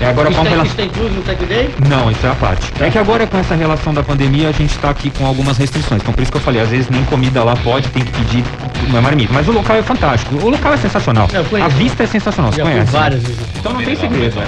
É, 0.00 0.06
agora 0.06 0.30
Isso 0.30 0.38
com 0.38 0.44
relação. 0.44 0.64
isso 0.64 0.76
tem 0.76 0.86
incluso 0.86 1.12
no 1.12 1.22
Tech 1.22 1.44
Day? 1.44 1.74
Não, 1.88 2.10
isso 2.10 2.24
é 2.24 2.30
a 2.30 2.34
parte. 2.34 2.72
É 2.80 2.88
que 2.88 2.98
agora 2.98 3.26
com 3.26 3.36
essa 3.36 3.56
relação 3.56 3.92
da 3.92 4.02
pandemia 4.02 4.48
a 4.48 4.52
gente 4.52 4.70
está 4.70 4.90
aqui 4.90 5.10
com 5.10 5.26
algumas 5.26 5.56
restrições. 5.56 6.00
Então 6.00 6.14
por 6.14 6.22
isso 6.22 6.30
que 6.30 6.38
eu 6.38 6.42
falei, 6.42 6.60
às 6.60 6.68
vezes 6.68 6.88
nem 6.88 7.04
comida 7.04 7.42
lá 7.42 7.56
pode, 7.56 7.88
tem 7.88 8.04
que 8.04 8.12
pedir 8.12 8.44
uma 8.88 9.02
marmita. 9.02 9.32
Mas 9.32 9.48
o 9.48 9.52
local 9.52 9.76
é 9.76 9.82
fantástico. 9.82 10.36
O 10.36 10.50
local 10.50 10.72
é 10.72 10.76
sensacional. 10.76 11.28
A 11.62 11.68
vista 11.68 12.04
é 12.04 12.06
sensacional, 12.06 12.52
você 12.52 12.62
conhece? 12.62 12.92
várias 12.92 13.22
vezes. 13.22 13.40
Então 13.58 13.72
não 13.72 13.82
tem 13.82 13.96
segredo. 13.96 14.40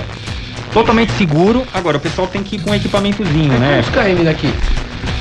Totalmente 0.72 1.12
seguro. 1.12 1.66
Agora 1.74 1.96
o 1.96 2.00
pessoal 2.00 2.26
tem 2.28 2.42
que 2.42 2.56
ir 2.56 2.60
com 2.60 2.70
um 2.70 2.74
equipamentozinho, 2.74 3.58
né? 3.58 3.82
Quantos 3.84 4.02
KM 4.02 4.24
daqui? 4.24 4.52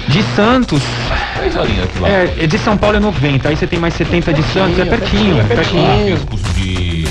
De 0.08 0.24
Santos, 0.36 0.82
é, 2.04 2.48
de 2.48 2.58
São 2.58 2.76
Paulo 2.76 2.98
é 2.98 3.00
90, 3.00 3.48
aí 3.48 3.56
você 3.56 3.68
tem 3.68 3.78
mais 3.78 3.94
70 3.94 4.34
de 4.34 4.42
Santos, 4.52 4.80
é 4.80 4.86
pertinho, 4.86 5.40
é 5.40 5.44
pertinho. 5.44 5.92
Aqueles 5.92 6.24
cursos 6.24 6.56
de 6.56 7.08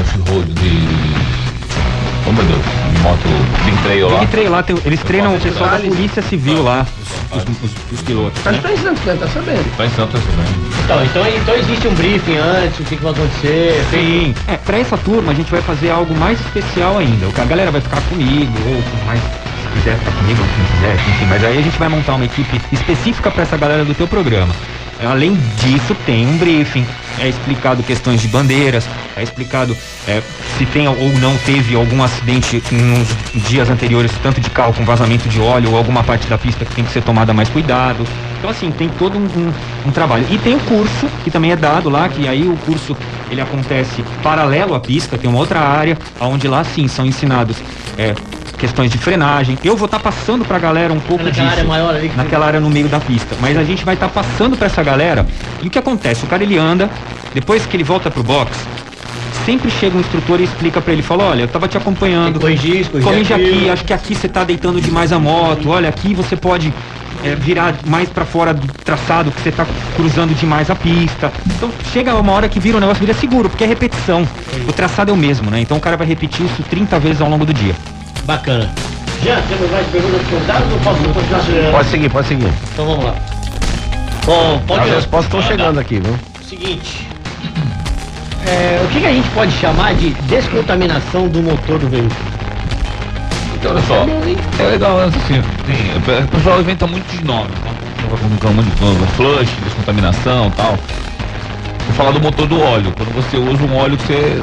off-road, 0.00 0.50
de... 0.54 0.88
Oh 2.26 2.32
meu 2.32 2.44
Deus, 2.44 2.62
de 2.64 2.79
moto, 3.02 3.20
de 3.64 3.82
trail 3.82 4.08
lá. 4.08 4.18
Tem 4.18 4.26
que 4.26 4.32
treinar 4.32 4.52
lá, 4.52 4.62
tem- 4.62 4.78
eles 4.84 5.00
treinam 5.00 5.34
o 5.34 5.40
pessoal 5.40 5.70
da 5.70 5.78
polícia 5.78 6.22
civil 6.22 6.62
lá, 6.62 6.86
os, 7.32 7.42
os- 7.42 7.70
os 7.92 8.02
pilotos. 8.02 8.42
Tá 8.42 8.52
né? 8.52 8.60
tá 8.62 8.72
em 8.72 8.76
Santos, 8.76 9.04
né? 9.04 9.16
Tá 9.18 9.28
sabendo. 9.28 9.76
Tá 9.76 9.86
em 9.86 9.90
Santos 9.90 10.20
também. 10.22 10.70
Então, 10.84 11.04
então, 11.04 11.26
então 11.26 11.54
existe 11.54 11.88
um 11.88 11.94
briefing 11.94 12.36
antes, 12.38 12.80
o 12.80 12.84
que, 12.84 12.96
que 12.96 13.02
vai 13.02 13.12
acontecer. 13.12 13.84
Sim. 13.90 14.34
É, 14.46 14.56
pra 14.56 14.78
essa 14.78 14.96
turma 14.98 15.32
a 15.32 15.34
gente 15.34 15.50
vai 15.50 15.62
fazer 15.62 15.90
algo 15.90 16.14
mais 16.16 16.38
especial 16.40 16.98
ainda. 16.98 17.26
O 17.28 17.32
que 17.32 17.40
a 17.40 17.44
galera 17.44 17.70
vai 17.70 17.80
ficar 17.80 18.00
comigo, 18.02 18.52
ou 18.66 18.82
com 18.82 19.06
mais. 19.06 19.20
Se 19.20 19.74
quiser 19.78 19.96
ficar 19.98 20.10
comigo, 20.12 20.40
ou 20.42 20.48
quem 20.48 20.76
quiser, 20.76 20.94
enfim. 20.94 21.26
Mas 21.28 21.44
aí 21.44 21.58
a 21.58 21.62
gente 21.62 21.78
vai 21.78 21.88
montar 21.88 22.14
uma 22.14 22.24
equipe 22.24 22.60
específica 22.72 23.30
pra 23.30 23.42
essa 23.44 23.56
galera 23.56 23.84
do 23.84 23.94
teu 23.94 24.08
programa. 24.08 24.52
Além 25.02 25.34
disso, 25.58 25.94
tem 26.06 26.26
um 26.26 26.36
briefing, 26.36 26.86
é 27.18 27.28
explicado 27.28 27.82
questões 27.82 28.20
de 28.20 28.28
bandeiras, 28.28 28.86
é 29.16 29.22
explicado 29.22 29.76
é, 30.06 30.22
se 30.58 30.66
tem 30.66 30.86
ou 30.88 30.94
não 31.18 31.36
teve 31.38 31.74
algum 31.74 32.02
acidente 32.02 32.62
nos 32.70 33.42
dias 33.48 33.70
anteriores, 33.70 34.10
tanto 34.22 34.40
de 34.40 34.50
carro 34.50 34.72
com 34.74 34.84
vazamento 34.84 35.28
de 35.28 35.40
óleo 35.40 35.70
ou 35.70 35.76
alguma 35.78 36.02
parte 36.04 36.26
da 36.26 36.36
pista 36.36 36.64
que 36.64 36.74
tem 36.74 36.84
que 36.84 36.92
ser 36.92 37.02
tomada 37.02 37.32
mais 37.32 37.48
cuidado. 37.48 38.06
Então 38.38 38.50
assim, 38.50 38.70
tem 38.70 38.88
todo 38.98 39.18
um, 39.18 39.22
um- 39.24 39.52
um 39.86 39.90
trabalho. 39.90 40.24
E 40.30 40.38
tem 40.38 40.54
o 40.54 40.60
curso, 40.60 41.06
que 41.24 41.30
também 41.30 41.52
é 41.52 41.56
dado 41.56 41.88
lá, 41.88 42.08
que 42.08 42.26
aí 42.28 42.46
o 42.48 42.56
curso 42.58 42.96
ele 43.30 43.40
acontece 43.40 44.02
paralelo 44.22 44.74
à 44.74 44.80
pista, 44.80 45.16
tem 45.16 45.28
uma 45.30 45.38
outra 45.38 45.60
área, 45.60 45.96
onde 46.20 46.46
lá 46.48 46.62
sim 46.64 46.88
são 46.88 47.06
ensinados 47.06 47.56
é, 47.98 48.14
questões 48.60 48.90
de 48.90 48.98
frenagem. 48.98 49.58
Eu 49.64 49.76
vou 49.76 49.86
estar 49.86 49.98
passando 49.98 50.44
pra 50.44 50.58
galera 50.58 50.92
um 50.92 51.00
pouco 51.00 51.24
Naquela 51.24 51.48
disso. 51.48 51.58
área 51.58 51.68
maior 51.68 51.94
ali 51.94 52.08
que 52.10 52.16
naquela 52.16 52.46
área 52.46 52.60
no 52.60 52.68
meio 52.70 52.88
da 52.88 53.00
pista. 53.00 53.34
Mas 53.40 53.56
a 53.56 53.64
gente 53.64 53.84
vai 53.84 53.94
estar 53.94 54.08
passando 54.08 54.56
pra 54.56 54.66
essa 54.66 54.82
galera. 54.82 55.26
E 55.62 55.66
o 55.66 55.70
que 55.70 55.78
acontece? 55.78 56.24
O 56.24 56.28
cara 56.28 56.42
ele 56.42 56.58
anda, 56.58 56.90
depois 57.34 57.64
que 57.64 57.74
ele 57.76 57.82
volta 57.84 58.10
pro 58.10 58.22
box, 58.22 58.56
sempre 59.46 59.70
chega 59.70 59.96
um 59.96 60.00
instrutor 60.00 60.40
e 60.40 60.44
explica 60.44 60.80
pra 60.80 60.92
ele, 60.92 61.02
fala, 61.02 61.24
olha, 61.24 61.42
eu 61.42 61.48
tava 61.48 61.66
te 61.66 61.76
acompanhando. 61.78 62.38
corrigir 62.38 62.86
Corrige 62.90 63.32
aquilo. 63.32 63.56
aqui, 63.56 63.70
acho 63.70 63.84
que 63.84 63.92
aqui 63.92 64.14
você 64.14 64.28
tá 64.28 64.44
deitando 64.44 64.80
demais 64.80 65.12
a 65.12 65.18
moto. 65.18 65.70
Olha, 65.70 65.88
aqui 65.88 66.14
você 66.14 66.36
pode 66.36 66.72
é, 67.24 67.34
virar 67.34 67.74
mais 67.86 68.10
pra 68.10 68.26
fora 68.26 68.52
do 68.52 68.66
traçado, 68.84 69.30
que 69.30 69.40
você 69.40 69.50
tá 69.50 69.66
cruzando 69.96 70.34
demais 70.34 70.70
a 70.70 70.74
pista. 70.74 71.32
Então 71.46 71.70
chega 71.92 72.14
uma 72.14 72.32
hora 72.32 72.48
que 72.48 72.60
vira 72.60 72.76
um 72.76 72.80
negócio, 72.80 73.00
vira 73.00 73.14
seguro, 73.18 73.48
porque 73.48 73.64
é 73.64 73.66
repetição. 73.66 74.28
O 74.68 74.72
traçado 74.72 75.10
é 75.10 75.14
o 75.14 75.16
mesmo, 75.16 75.50
né? 75.50 75.60
Então 75.60 75.78
o 75.78 75.80
cara 75.80 75.96
vai 75.96 76.06
repetir 76.06 76.44
isso 76.44 76.62
30 76.68 76.98
vezes 76.98 77.20
ao 77.22 77.28
longo 77.30 77.46
do 77.46 77.54
dia. 77.54 77.74
Bacana. 78.24 78.70
Já, 79.24 79.42
temos 79.42 79.70
mais 79.70 79.86
perguntas 79.88 80.26
convidados 80.28 80.72
ou 80.72 80.78
posso 80.80 81.02
continuar 81.02 81.40
acelerando? 81.40 81.72
Pode 81.72 81.88
seguir, 81.88 82.10
pode 82.10 82.28
seguir. 82.28 82.52
Então 82.72 82.86
vamos 82.86 83.04
lá. 83.04 83.14
Bom, 84.24 84.62
pode 84.66 84.88
As 84.88 84.94
respostas 84.96 85.24
estão 85.24 85.42
chegando 85.42 85.78
aqui, 85.80 86.00
viu? 86.00 86.18
Seguinte. 86.48 87.06
É, 88.46 88.80
o 88.82 88.88
que, 88.88 89.00
que 89.00 89.06
a 89.06 89.12
gente 89.12 89.28
pode 89.30 89.52
chamar 89.52 89.94
de 89.94 90.10
descontaminação 90.10 91.28
do 91.28 91.42
motor 91.42 91.78
do 91.78 91.88
veículo? 91.88 92.16
Então, 93.54 93.72
olha 93.72 93.82
só, 93.82 94.06
é 94.58 94.66
legal, 94.70 95.00
assim, 95.00 95.42
tem, 95.66 96.24
o 96.24 96.28
pessoal 96.28 96.60
inventa 96.60 96.86
muito 96.86 97.06
de 97.14 97.22
nome, 97.22 97.50
né? 97.62 97.72
Muito 98.22 98.44
nome, 98.44 99.06
flush, 99.16 99.50
descontaminação 99.62 100.48
e 100.48 100.50
tal. 100.52 100.78
Vou 101.86 101.94
falar 101.94 102.10
do 102.12 102.20
motor 102.20 102.46
do 102.46 102.60
óleo. 102.60 102.92
Quando 102.96 103.14
você 103.14 103.36
usa 103.36 103.62
um 103.64 103.76
óleo 103.76 103.96
que 103.98 104.06
você 104.06 104.42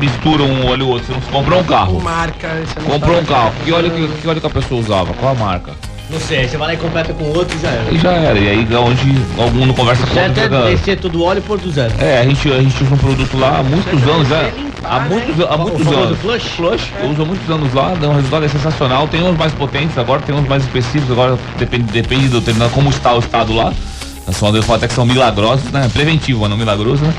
mistura 0.00 0.42
um 0.42 0.66
óleo 0.70 0.82
e 0.86 0.90
outro, 0.90 1.06
você 1.06 1.12
não 1.12 1.20
comprou 1.20 1.60
um 1.60 1.64
carro. 1.64 2.00
Marca, 2.02 2.48
você 2.48 2.80
não 2.80 2.86
Comprou 2.98 3.20
um 3.20 3.24
carro. 3.24 3.52
Que 3.64 3.72
óleo 3.72 3.90
que, 3.90 4.08
que 4.22 4.28
óleo 4.28 4.40
que 4.40 4.46
a 4.46 4.50
pessoa 4.50 4.80
usava? 4.80 5.12
Qual 5.14 5.32
a 5.32 5.34
marca? 5.34 5.72
Não 6.10 6.20
sei, 6.20 6.46
você 6.46 6.58
vai 6.58 6.68
lá 6.68 6.74
e 6.74 6.76
completa 6.76 7.14
com 7.14 7.24
outro 7.30 7.56
e 7.56 7.62
já 7.62 7.70
era. 7.70 7.90
E 7.90 7.98
já 7.98 8.12
era. 8.12 8.38
E 8.38 8.48
aí 8.48 8.68
onde 8.76 9.16
algum 9.38 9.64
não 9.64 9.72
conversa 9.74 10.04
com 10.06 10.10
o 10.12 10.14
Certo 10.14 10.38
outro. 10.38 10.42
é 10.42 10.58
fica- 10.60 10.70
descer 10.76 10.98
todo 11.00 11.18
o 11.18 11.24
óleo 11.24 11.38
e 11.38 11.40
pôr 11.42 11.58
do 11.58 11.70
zero. 11.72 11.94
É, 11.98 12.18
a 12.18 12.24
gente, 12.24 12.52
a 12.52 12.60
gente 12.60 12.84
usa 12.84 12.94
um 12.94 12.98
produto 12.98 13.38
lá 13.38 13.58
há 13.60 13.62
muitos 13.62 14.02
anos 14.06 14.28
já. 14.28 14.50
Há 14.84 15.00
muitos, 15.00 15.40
há 15.48 15.56
muitos 15.56 15.86
O 15.86 15.94
anos. 15.94 16.18
flush? 16.18 16.42
Flush, 16.56 16.92
eu 17.02 17.08
uso 17.08 17.22
há 17.22 17.24
muitos 17.24 17.48
anos 17.50 17.72
lá, 17.72 17.94
dá 17.98 18.08
um 18.08 18.16
resultado 18.16 18.44
é 18.44 18.48
sensacional. 18.48 19.08
Tem 19.08 19.22
uns 19.22 19.36
mais 19.38 19.52
potentes 19.54 19.96
agora, 19.96 20.20
tem 20.20 20.34
uns 20.34 20.46
mais 20.46 20.62
específicos, 20.64 21.10
agora 21.10 21.38
depende, 21.58 21.84
depende 21.90 22.28
do 22.28 22.42
treinador, 22.42 22.70
como 22.74 22.90
está 22.90 23.14
o 23.14 23.18
estado 23.20 23.54
lá. 23.54 23.72
São 24.30 24.54
eu 24.54 24.62
falo 24.62 24.76
até 24.76 24.88
que 24.88 24.94
são 24.94 25.06
milagrosos, 25.06 25.70
né? 25.70 25.88
Preventivo, 25.92 26.46
não 26.48 26.56
milagroso, 26.56 27.02
né? 27.02 27.14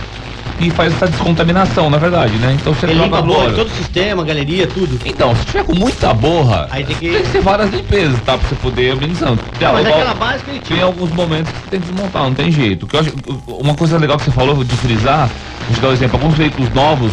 E 0.59 0.71
faz 0.71 0.93
essa 0.93 1.07
descontaminação, 1.07 1.89
na 1.89 1.97
verdade, 1.97 2.37
né? 2.37 2.55
Então 2.59 2.73
você 2.73 2.85
Ele 2.85 2.93
limpa 3.01 3.21
borra, 3.21 3.51
todo 3.51 3.67
o 3.67 3.71
sistema, 3.71 4.23
galeria, 4.23 4.65
tudo. 4.67 4.99
Então, 5.05 5.35
se 5.35 5.45
tiver 5.45 5.63
com 5.65 5.75
muita 5.75 6.13
borra, 6.13 6.67
Aí 6.71 6.83
tem 6.85 6.95
que- 6.95 7.09
tem 7.11 7.21
que 7.23 7.27
ser 7.27 7.41
várias 7.41 7.69
limpezas, 7.71 8.19
tá? 8.21 8.37
Pra 8.37 8.47
você 8.47 8.55
poder 8.55 8.91
amenizando. 8.93 9.39
Não, 9.59 9.73
mas 9.73 9.85
é 9.85 9.89
igual- 9.89 10.01
aquela 10.01 10.13
básica 10.15 10.51
ele 10.51 10.59
tem 10.61 10.75
tira. 10.77 10.85
alguns 10.85 11.11
momentos 11.11 11.51
que 11.51 11.59
você 11.59 11.69
tem 11.71 11.81
que 11.81 11.87
desmontar, 11.87 12.23
não 12.23 12.33
tem 12.33 12.51
jeito. 12.51 12.87
Que 12.87 12.95
eu 12.95 12.99
acho, 13.01 13.13
uma 13.47 13.75
coisa 13.75 13.97
legal 13.97 14.17
que 14.17 14.23
você 14.23 14.31
falou 14.31 14.63
de 14.63 14.77
frisar, 14.77 15.29
vou 15.67 15.75
te 15.75 15.81
dar 15.81 15.89
um 15.89 15.93
exemplo, 15.93 16.17
alguns 16.17 16.35
veículos 16.37 16.69
novos, 16.73 17.11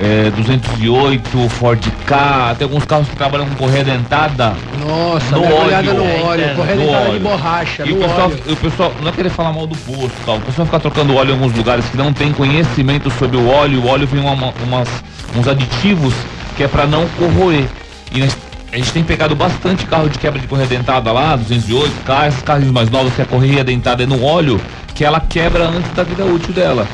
é, 0.00 0.30
208, 0.30 1.48
Ford 1.50 1.82
K, 2.06 2.54
tem 2.58 2.64
alguns 2.66 2.84
carros 2.84 3.08
que 3.08 3.16
trabalham 3.16 3.46
com 3.48 3.54
correia 3.54 3.84
dentada. 3.84 4.54
Nossa, 4.86 5.36
No 5.36 5.42
olhada 5.64 5.90
óleo. 5.90 5.94
no 5.94 6.04
É, 6.04 6.22
óleo, 6.22 6.54
correndo 6.56 6.76
no 6.78 6.84
entrada 6.84 7.04
de 7.04 7.10
óleo. 7.10 7.20
borracha, 7.20 7.84
E 7.86 7.92
o 7.92 7.96
pessoal, 7.96 8.26
óleo. 8.30 8.42
o 8.50 8.56
pessoal, 8.56 8.92
não 9.00 9.08
é 9.08 9.12
querer 9.12 9.30
falar 9.30 9.52
mal 9.52 9.66
do 9.66 9.76
posto, 9.76 10.12
tal. 10.26 10.36
O 10.36 10.40
pessoal 10.42 10.66
fica 10.66 10.80
trocando 10.80 11.14
óleo 11.16 11.30
em 11.30 11.32
alguns 11.34 11.54
lugares 11.54 11.84
que 11.86 11.96
não 11.96 12.12
tem 12.12 12.32
conhecimento 12.32 13.10
sobre 13.18 13.36
o 13.36 13.48
óleo. 13.48 13.80
O 13.82 13.88
óleo 13.88 14.06
vem 14.06 14.20
uma, 14.20 14.52
umas, 14.66 14.88
uns 15.34 15.48
aditivos 15.48 16.14
que 16.56 16.62
é 16.62 16.68
para 16.68 16.86
não 16.86 17.06
corroer. 17.18 17.64
E 18.12 18.20
nós- 18.20 18.36
a 18.72 18.76
gente 18.76 18.92
tem 18.92 19.02
pegado 19.02 19.34
bastante 19.34 19.86
carro 19.86 20.08
de 20.10 20.18
quebra 20.18 20.38
de 20.38 20.46
correia 20.46 20.68
dentada 20.68 21.10
lá, 21.10 21.36
208, 21.36 21.92
K, 22.04 22.28
esses 22.28 22.42
carros 22.42 22.66
mais 22.70 22.90
novos 22.90 23.14
que 23.14 23.22
a 23.22 23.24
correia 23.26 23.64
dentada 23.64 24.02
é 24.02 24.06
no 24.06 24.22
óleo, 24.22 24.60
que 24.94 25.04
ela 25.04 25.20
quebra 25.20 25.64
antes 25.68 25.90
da 25.92 26.02
vida 26.02 26.24
útil 26.24 26.52
dela. 26.52 26.86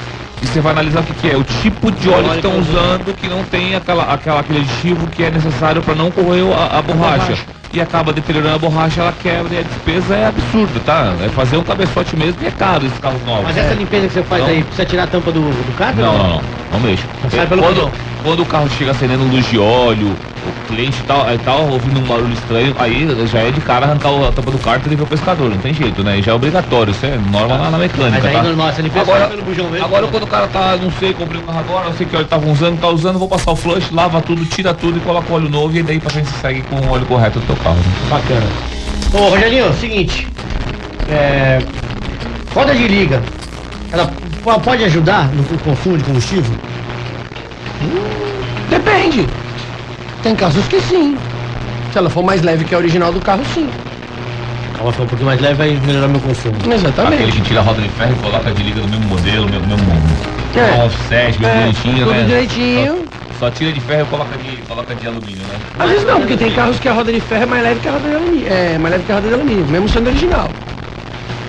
E 0.43 0.47
você 0.47 0.61
vai 0.61 0.73
analisar 0.73 1.01
o 1.01 1.05
que, 1.05 1.15
que 1.15 1.31
é, 1.31 1.37
o 1.37 1.45
tipo 1.45 1.91
de 1.93 2.09
óleo 2.09 2.25
que 2.25 2.29
óleo 2.31 2.37
estão 2.37 2.51
que 2.51 2.59
usando 2.59 3.15
que 3.15 3.29
não 3.29 3.45
tem 3.45 3.77
aquela, 3.77 4.13
aquela, 4.13 4.41
aquele 4.41 4.59
aditivo 4.59 5.07
que 5.07 5.23
é 5.23 5.31
necessário 5.31 5.81
para 5.81 5.95
não 5.95 6.11
corroer 6.11 6.45
a, 6.53 6.79
a 6.79 6.83
borracha. 6.83 7.35
E 7.73 7.81
acaba 7.81 8.13
deteriorando 8.13 8.57
a 8.57 8.59
borracha, 8.59 9.01
ela 9.01 9.15
quebra 9.23 9.55
e 9.55 9.59
a 9.59 9.63
despesa 9.63 10.15
é 10.15 10.27
absurda, 10.27 10.81
tá? 10.85 11.15
É 11.25 11.29
fazer 11.31 11.57
um 11.57 11.63
cabeçote 11.63 12.17
mesmo 12.17 12.35
que 12.35 12.47
é 12.47 12.51
caro 12.51 12.85
esses 12.85 12.99
carros 12.99 13.25
novos. 13.25 13.45
Mas 13.45 13.57
essa 13.57 13.73
limpeza 13.73 14.09
que 14.09 14.13
você 14.15 14.23
faz 14.25 14.43
Não. 14.43 14.51
aí, 14.51 14.63
precisa 14.63 14.85
tirar 14.85 15.05
a 15.05 15.07
tampa 15.07 15.33
do, 15.33 15.41
do 15.41 15.77
carro? 15.79 15.97
Não, 15.97 16.19
não, 16.19 16.29
não. 16.29 16.43
Não 16.43 16.62
mexe. 16.81 17.05
Sai 17.31 17.47
pelo 17.47 17.63
quando, 17.63 17.75
botão. 17.75 17.93
quando 18.23 18.41
o 18.43 18.47
carro 18.47 18.69
chega 18.71 18.91
acendendo 18.93 19.25
luz 19.25 19.49
de 19.49 19.59
óleo, 19.59 20.09
o 20.45 20.67
cliente 20.67 21.01
tá, 21.05 21.27
eh, 21.33 21.39
tá 21.45 21.55
ouvindo 21.55 22.01
um 22.01 22.03
barulho 22.05 22.33
estranho, 22.33 22.75
aí 22.79 23.07
já 23.31 23.41
é 23.41 23.51
de 23.51 23.61
cara 23.61 23.87
arrancar 23.87 24.09
a 24.09 24.33
tampa 24.33 24.51
do 24.51 24.59
carro 24.59 24.81
e 24.85 24.89
levar 24.89 25.05
o 25.05 25.07
pescador, 25.07 25.51
não 25.51 25.59
tem 25.59 25.73
jeito, 25.73 26.03
né? 26.03 26.21
Já 26.23 26.33
é 26.33 26.35
obrigatório, 26.35 26.91
isso 26.91 27.07
é 27.07 27.17
norma 27.31 27.57
na, 27.59 27.71
na 27.71 27.79
mecânica. 27.79 28.11
Mas 28.11 28.25
aí 28.25 28.33
tá? 28.35 28.43
normal, 28.43 28.73
pensa 28.75 29.01
Agora, 29.01 29.29
pelo 29.29 29.43
bujão 29.43 29.71
mesmo. 29.71 29.85
agora 29.87 30.07
quando 30.09 30.23
o 30.25 30.27
cara 30.27 30.49
tá, 30.49 30.77
não 30.77 30.91
sei, 30.93 31.13
comprei 31.15 31.41
um 31.41 31.45
carro 31.45 31.59
agora, 31.61 31.89
não 31.89 31.97
sei 31.97 32.07
que 32.07 32.17
óleo 32.17 32.27
tava 32.27 32.51
usando, 32.51 32.81
tá 32.81 32.89
usando, 32.89 33.19
vou 33.19 33.29
passar 33.29 33.53
o 33.53 33.57
flush, 33.57 33.91
lava 33.93 34.21
tudo, 34.21 34.45
tira 34.47 34.75
tudo 34.75 34.99
e 34.99 35.01
coloca 35.01 35.31
o 35.33 35.37
óleo 35.37 35.49
novo 35.49 35.77
e 35.77 35.83
daí 35.83 36.01
pra 36.01 36.11
você 36.11 36.25
segue 36.41 36.63
com 36.63 36.77
o 36.77 36.91
óleo 36.91 37.07
correto 37.07 37.39
do 37.39 37.47
teu 37.47 37.57
carro. 37.57 37.77
né? 37.77 37.83
Bacana. 38.11 38.47
Ô, 39.15 39.29
Rogerinho, 39.29 39.67
é 39.67 39.73
seguinte. 39.75 40.27
É, 41.09 41.59
roda 42.55 42.75
de 42.75 42.89
liga, 42.89 43.23
ela 43.93 44.11
pode 44.43 44.85
ajudar 44.85 45.29
no 45.33 45.45
consumo 45.59 45.97
de 45.97 46.05
combustível? 46.05 46.55
Depende. 48.69 49.27
Tem 50.23 50.35
casos 50.35 50.67
que 50.67 50.81
sim. 50.81 51.17
Se 51.93 51.99
ela 51.99 52.09
for 52.09 52.23
mais 52.23 52.43
leve 52.43 52.65
que 52.65 52.75
a 52.75 52.79
original 52.79 53.13
do 53.13 53.21
carro, 53.21 53.43
sim. 53.55 53.69
Calma, 54.77 54.91
ficar 54.93 55.05
um 55.05 55.07
pouquinho 55.09 55.27
mais 55.27 55.41
leve 55.41 55.55
vai 55.55 55.71
melhorar 55.87 56.09
meu 56.09 56.21
consumo. 56.21 56.57
Aquele 56.57 56.75
Exatamente. 56.75 57.33
que 57.33 57.41
tira 57.43 57.61
a 57.61 57.63
roda 57.63 57.83
de 57.83 57.89
ferro 57.91 58.13
e 58.19 58.23
coloca 58.23 58.51
de 58.51 58.63
liga 58.63 58.81
do 58.81 58.89
mesmo 58.89 59.07
modelo, 59.07 59.49
mesmo, 59.49 59.67
mesmo 59.67 59.87
É. 60.57 60.85
offset, 60.85 61.39
bem 61.39 61.51
É, 61.51 61.61
bonitinho, 61.61 61.99
tudo 62.07 62.11
né? 62.13 62.25
direitinho. 62.25 63.09
Só, 63.39 63.47
só 63.47 63.51
tira 63.51 63.73
de 63.73 63.81
ferro 63.81 64.03
e 64.03 64.07
coloca 64.07 64.37
de, 64.39 64.57
coloca 64.63 64.95
de 64.95 65.07
alumínio, 65.07 65.39
né? 65.39 65.59
Às 65.79 65.91
vezes 65.91 66.07
não, 66.07 66.21
porque 66.21 66.37
tem 66.37 66.51
carros 66.53 66.79
que 66.79 66.89
a 66.89 66.93
roda 66.93 67.13
de 67.13 67.21
ferro 67.21 67.43
é 67.43 67.47
mais 67.47 67.63
leve 67.63 67.81
que 67.81 67.89
a 67.89 67.93
roda 67.93 68.09
de 68.09 68.15
alumínio. 68.15 68.47
É, 68.53 68.79
mais 68.79 68.93
leve 68.93 69.05
que 69.05 69.13
a 69.13 69.15
roda 69.17 69.29
de 69.29 69.35
alumínio, 69.35 69.67
mesmo 69.67 69.89
sendo 69.89 70.07
original. 70.09 70.49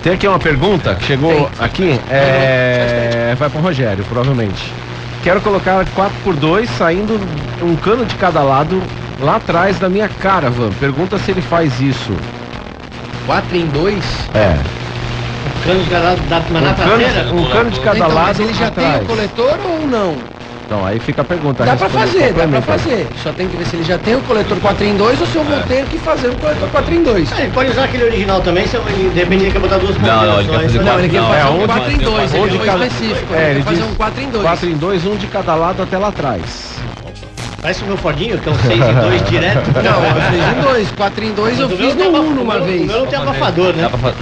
Tem 0.03 0.13
aqui 0.13 0.27
uma 0.27 0.37
pergunta 0.39 0.93
que 0.95 1.05
chegou 1.05 1.31
Tem. 1.33 1.65
aqui. 1.65 1.99
É, 2.09 3.33
vai 3.39 3.49
pro 3.49 3.61
Rogério, 3.61 4.03
provavelmente. 4.03 4.61
Quero 5.23 5.39
colocar 5.39 5.85
4x2 5.95 6.67
saindo 6.77 7.17
um 7.61 7.75
cano 7.77 8.05
de 8.05 8.13
cada 8.15 8.43
lado 8.43 8.83
lá 9.21 9.37
atrás 9.37 9.79
da 9.79 9.87
minha 9.87 10.09
caravan. 10.09 10.69
Pergunta 10.77 11.17
se 11.17 11.31
ele 11.31 11.41
faz 11.41 11.79
isso. 11.79 12.11
4 13.25 13.55
em 13.55 13.65
2. 13.67 14.03
É. 14.35 14.57
Cano 15.65 15.83
de 15.83 15.89
cada 15.89 16.15
da, 16.15 16.41
mas 16.51 16.63
na 16.63 16.71
Um 16.71 16.73
traseira? 16.73 17.13
cano, 17.23 17.41
um 17.41 17.49
cano 17.49 17.71
de 17.71 17.79
cada 17.79 17.97
então, 17.97 18.13
lado 18.13 18.27
mas 18.27 18.39
ele 18.41 18.53
já 18.53 18.67
atrás. 18.67 18.93
tem 18.95 19.01
o 19.03 19.05
coletor 19.05 19.57
ou 19.65 19.87
não? 19.87 20.15
Então, 20.65 20.85
aí 20.85 20.97
fica 20.99 21.21
a 21.21 21.25
pergunta. 21.25 21.65
Dá 21.65 21.75
pra 21.75 21.89
fazer, 21.89 22.33
dá 22.33 22.47
pra 22.47 22.61
fazer. 22.61 23.07
Só 23.21 23.33
tem 23.33 23.47
que 23.49 23.57
ver 23.57 23.65
se 23.65 23.75
ele 23.75 23.83
já 23.83 23.97
tem 23.99 24.15
o 24.15 24.21
coletor 24.21 24.57
4 24.59 24.85
em 24.85 24.95
2 24.95 25.21
ou 25.21 25.27
se 25.27 25.35
eu 25.35 25.43
vou 25.43 25.59
ter 25.63 25.85
que 25.87 25.97
fazer 25.99 26.29
o 26.29 26.35
coletor 26.35 26.69
4 26.69 26.93
em 26.95 27.03
2. 27.03 27.31
Ah, 27.33 27.41
ele 27.41 27.51
pode 27.51 27.69
usar 27.71 27.83
aquele 27.83 28.05
original 28.05 28.41
também, 28.41 28.65
se 28.67 28.77
ele, 28.77 29.09
de 29.09 29.19
repente 29.19 29.43
ele 29.43 29.51
quer 29.51 29.59
botar 29.59 29.77
duas 29.77 29.97
Não, 29.97 30.25
não, 30.25 30.39
ele 30.39 30.49
quer 30.49 30.61
fazer 30.61 30.81
Não, 30.83 30.99
ele 30.99 31.09
quer 31.09 31.21
Não, 31.21 31.27
fazer 31.27 31.39
é 31.41 31.45
um 31.45 31.55
onde- 31.55 31.65
4 31.67 31.91
em 31.91 31.97
2, 31.97 32.33
onde 32.33 32.47
ele 32.49 32.57
foi 32.57 32.65
cada- 32.65 32.85
específico. 32.87 33.33
É, 33.33 33.37
ele 33.37 33.49
ele 33.51 33.63
quer 33.63 33.69
fazer 33.69 33.83
um 33.83 33.95
4 33.95 34.21
em 34.23 34.29
2. 34.29 34.43
4 34.43 34.69
em 34.69 34.77
2, 34.77 35.05
um 35.05 35.15
de 35.17 35.27
cada 35.27 35.55
lado 35.55 35.83
até 35.83 35.97
lá 35.97 36.07
atrás. 36.07 36.41
Parece 37.61 37.83
o 37.83 37.87
meu 37.87 37.97
Fordinho, 37.97 38.37
que 38.39 38.49
é 38.49 38.51
um 38.51 38.55
6 38.55 38.79
e 38.79 38.93
2 38.93 39.23
direto. 39.29 39.71
Não, 39.73 40.05
eu 40.05 40.21
fiz 40.31 40.57
em 40.57 40.61
2. 40.61 40.91
4 40.91 41.23
em 41.25 41.31
2 41.33 41.59
eu 41.59 41.69
fiz 41.69 41.95
no 41.95 42.07
aba- 42.07 42.19
1 42.19 42.33
numa 42.33 42.59
vez. 42.59 42.83
O 42.83 42.85
meu 42.87 42.99
não 42.99 43.07
tem 43.07 43.19
abafador, 43.19 43.73
né? 43.73 43.83
Dá 43.83 43.89
pra 43.89 43.99
fazer. 43.99 44.17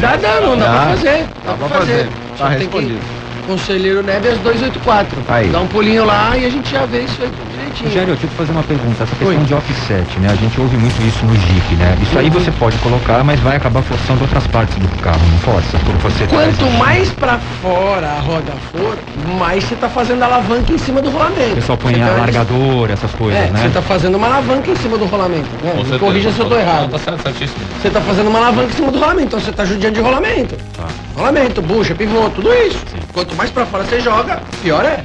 Dá, 0.00 0.16
não, 0.40 0.56
dá 0.58 0.64
pra 0.66 0.80
fazer. 0.96 1.26
Dá 1.46 1.52
pra 1.54 1.68
fazer. 1.68 2.08
Só 2.36 2.44
Tá 2.44 2.50
tem 2.50 2.58
respondido. 2.58 3.00
Conselheiro 3.46 4.02
Nebias 4.02 4.38
284. 4.38 5.22
Aí. 5.28 5.48
Dá 5.48 5.60
um 5.60 5.66
pulinho 5.68 6.04
lá 6.04 6.36
e 6.36 6.44
a 6.44 6.50
gente 6.50 6.70
já 6.70 6.84
vê 6.84 7.02
isso 7.02 7.22
aí 7.22 7.55
direitinho. 7.76 7.88
Rogério, 7.88 8.06
deixa 8.14 8.26
eu 8.26 8.30
te 8.30 8.36
fazer 8.36 8.52
uma 8.52 8.62
pergunta. 8.62 9.02
Essa 9.04 9.16
questão 9.16 9.38
Oi. 9.38 9.44
de 9.44 9.54
offset, 9.54 10.18
né? 10.20 10.28
A 10.30 10.34
gente 10.34 10.60
ouve 10.60 10.76
muito 10.76 11.00
isso 11.06 11.24
no 11.26 11.34
Jeep, 11.34 11.74
né? 11.76 11.96
Isso 12.02 12.18
aí 12.18 12.30
você 12.30 12.50
pode 12.52 12.76
colocar, 12.78 13.22
mas 13.24 13.38
vai 13.40 13.56
acabar 13.56 13.82
forçando 13.82 14.22
outras 14.22 14.46
partes 14.46 14.76
do 14.76 14.88
carro, 15.02 15.20
não 15.30 15.38
força? 15.38 15.78
Por 15.78 15.94
você 15.96 16.26
Quanto 16.26 16.64
mais 16.78 17.10
pra 17.12 17.38
fora 17.62 18.06
a 18.08 18.20
roda 18.20 18.52
for, 18.72 18.96
mais 19.38 19.64
você 19.64 19.76
tá 19.76 19.88
fazendo 19.88 20.22
alavanca 20.22 20.72
em 20.72 20.78
cima 20.78 21.00
do 21.02 21.10
rolamento. 21.10 21.52
O 21.52 21.54
pessoal 21.56 21.78
põe 21.78 21.94
Você 21.94 22.00
tá- 22.00 22.06
alargador, 22.14 22.90
essas 22.90 23.10
coisas, 23.12 23.40
É, 23.40 23.46
né? 23.50 23.60
você 23.62 23.68
tá 23.70 23.82
fazendo 23.82 24.14
uma 24.16 24.26
alavanca 24.26 24.70
em 24.70 24.76
cima 24.76 24.96
do 24.98 25.04
rolamento. 25.06 25.48
Né? 25.62 25.72
Certeza. 25.76 25.98
corrija 25.98 26.32
se 26.32 26.38
eu 26.40 26.46
tô 26.46 26.54
Não, 26.54 26.60
errado. 26.60 26.90
Tá 26.90 26.98
certo, 26.98 27.22
certíssimo. 27.22 27.58
Você 27.80 27.90
tá 27.90 28.00
fazendo 28.00 28.28
uma 28.28 28.38
alavanca 28.38 28.72
em 28.72 28.76
cima 28.76 28.90
do 28.92 28.98
rolamento, 28.98 29.26
então 29.26 29.40
você 29.40 29.52
tá 29.52 29.64
judiando 29.64 29.94
de 29.94 30.00
rolamento. 30.00 30.56
Tá. 30.76 30.84
Rolamento, 31.16 31.62
bucha, 31.62 31.94
pivô, 31.94 32.28
tudo 32.30 32.52
isso. 32.54 32.78
Quanto 33.12 33.34
mais 33.36 33.50
pra 33.50 33.64
fora 33.66 33.84
você 33.84 34.00
joga, 34.00 34.40
pior 34.62 34.84
é. 34.84 35.00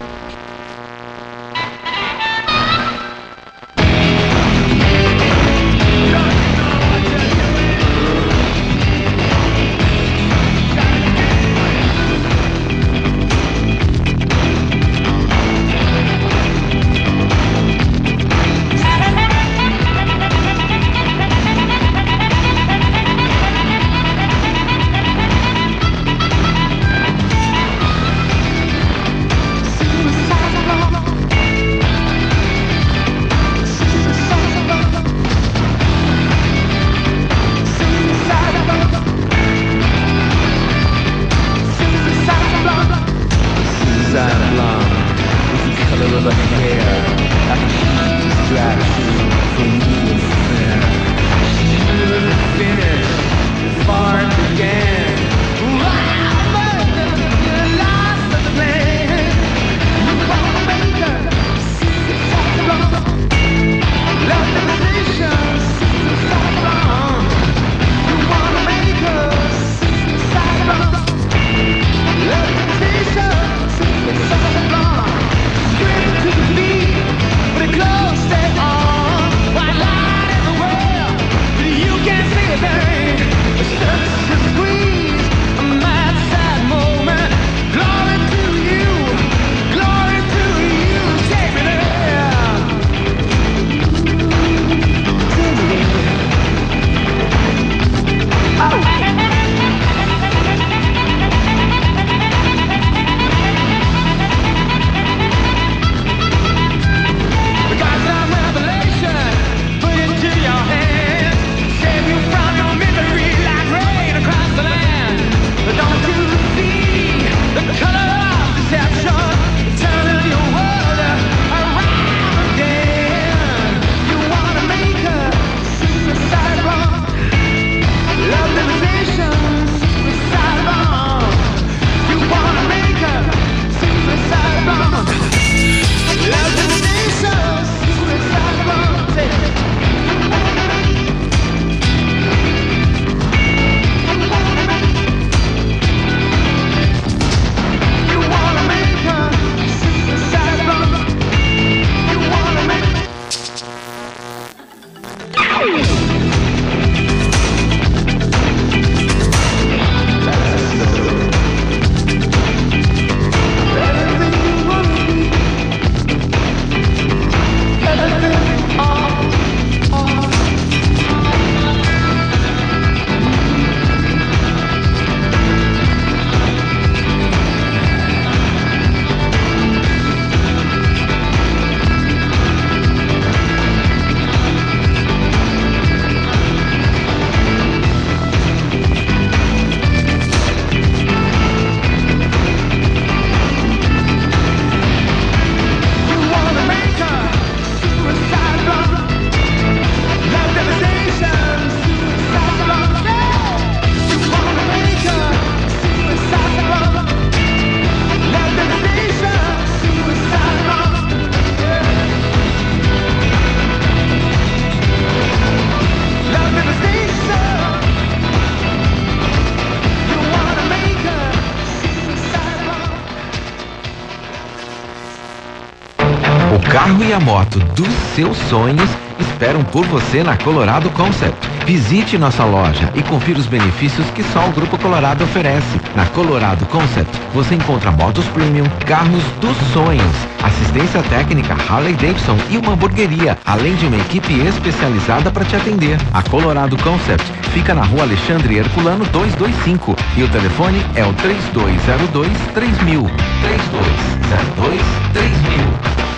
E 227.08 227.12
a 227.12 227.18
moto 227.18 227.58
dos 227.74 227.88
seus 228.14 228.36
sonhos 228.50 228.90
esperam 229.18 229.64
por 229.64 229.82
você 229.86 230.22
na 230.22 230.36
Colorado 230.36 230.90
Concept. 230.90 231.38
Visite 231.64 232.18
nossa 232.18 232.44
loja 232.44 232.92
e 232.94 233.02
confira 233.02 233.38
os 233.38 233.46
benefícios 233.46 234.06
que 234.10 234.22
só 234.24 234.46
o 234.46 234.52
Grupo 234.52 234.76
Colorado 234.76 235.24
oferece. 235.24 235.80
Na 235.96 236.04
Colorado 236.06 236.66
Concept, 236.66 237.10
você 237.32 237.54
encontra 237.54 237.90
motos 237.90 238.26
premium, 238.26 238.66
carros 238.86 239.22
dos 239.40 239.56
sonhos, 239.72 240.14
assistência 240.42 241.02
técnica 241.04 241.56
Harley 241.68 241.94
Davidson 241.94 242.36
e 242.50 242.58
uma 242.58 242.72
hamburgueria, 242.72 243.38
além 243.46 243.74
de 243.76 243.86
uma 243.86 243.96
equipe 243.96 244.34
especializada 244.46 245.30
para 245.30 245.46
te 245.46 245.56
atender. 245.56 245.96
A 246.12 246.22
Colorado 246.22 246.76
Concept 246.82 247.24
fica 247.54 247.72
na 247.72 247.84
rua 247.84 248.02
Alexandre 248.02 248.58
Herculano 248.58 249.06
225 249.06 249.96
e 250.16 250.24
o 250.24 250.28
telefone 250.28 250.84
é 250.94 251.06
o 251.06 251.12
3202 251.14 252.28
3000. 252.52 253.02
3202 253.40 254.82
3000. 255.14 256.17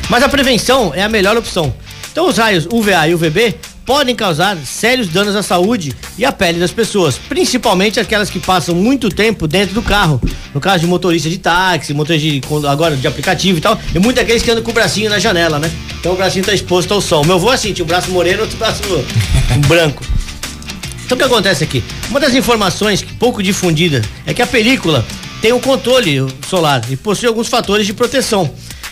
Mas 0.10 0.22
a 0.22 0.28
prevenção 0.28 0.92
é 0.94 1.02
a 1.02 1.08
melhor 1.08 1.38
opção. 1.38 1.74
Então, 2.12 2.28
os 2.28 2.38
raios 2.38 2.68
UVA 2.70 3.08
e 3.08 3.14
UVB 3.16 3.56
podem 3.86 4.16
causar 4.16 4.58
sérios 4.58 5.08
danos 5.08 5.36
à 5.36 5.44
saúde 5.44 5.96
e 6.18 6.26
à 6.26 6.32
pele 6.32 6.60
das 6.60 6.72
pessoas, 6.72 7.18
principalmente 7.18 8.00
aquelas 8.00 8.30
que 8.30 8.40
passam 8.40 8.76
muito 8.76 9.10
tempo 9.10 9.48
dentro 9.48 9.74
do 9.74 9.82
carro. 9.82 10.22
No 10.54 10.60
caso 10.60 10.80
de 10.80 10.88
motorista 10.88 11.30
de 11.30 11.38
táxi, 11.38 11.94
motorista 11.94 12.30
de, 12.30 12.68
agora 12.68 12.96
de 12.96 13.08
aplicativo 13.08 13.58
e 13.58 13.62
tal, 13.62 13.80
e 13.94 14.00
muitos 14.00 14.16
daqueles 14.16 14.44
que 14.44 14.52
andam 14.52 14.64
com 14.64 14.72
o 14.72 14.74
bracinho 14.74 15.10
na 15.10 15.20
janela, 15.20 15.60
né? 15.60 15.72
Então 16.00 16.14
o 16.14 16.16
bracinho 16.16 16.46
tá 16.46 16.54
exposto 16.54 16.94
ao 16.94 17.02
sol. 17.02 17.26
Meu 17.26 17.36
avô 17.36 17.50
assim, 17.50 17.74
tinha 17.74 17.84
o 17.84 17.88
braço 17.88 18.12
moreno, 18.12 18.42
outro 18.42 18.58
braço 18.58 18.82
branco. 19.68 20.04
Então 21.06 21.16
o 21.16 21.20
que 21.20 21.26
acontece 21.26 21.64
aqui? 21.64 21.84
Uma 22.10 22.20
das 22.20 22.34
informações 22.34 23.06
pouco 23.20 23.44
difundida 23.44 24.02
é 24.26 24.34
que 24.34 24.42
a 24.42 24.48
película 24.48 25.06
tem 25.42 25.52
um 25.52 25.60
controle 25.60 26.26
solar 26.48 26.82
e 26.90 26.96
possui 26.96 27.28
alguns 27.28 27.48
fatores 27.48 27.86
de 27.86 27.94
proteção. 27.94 28.50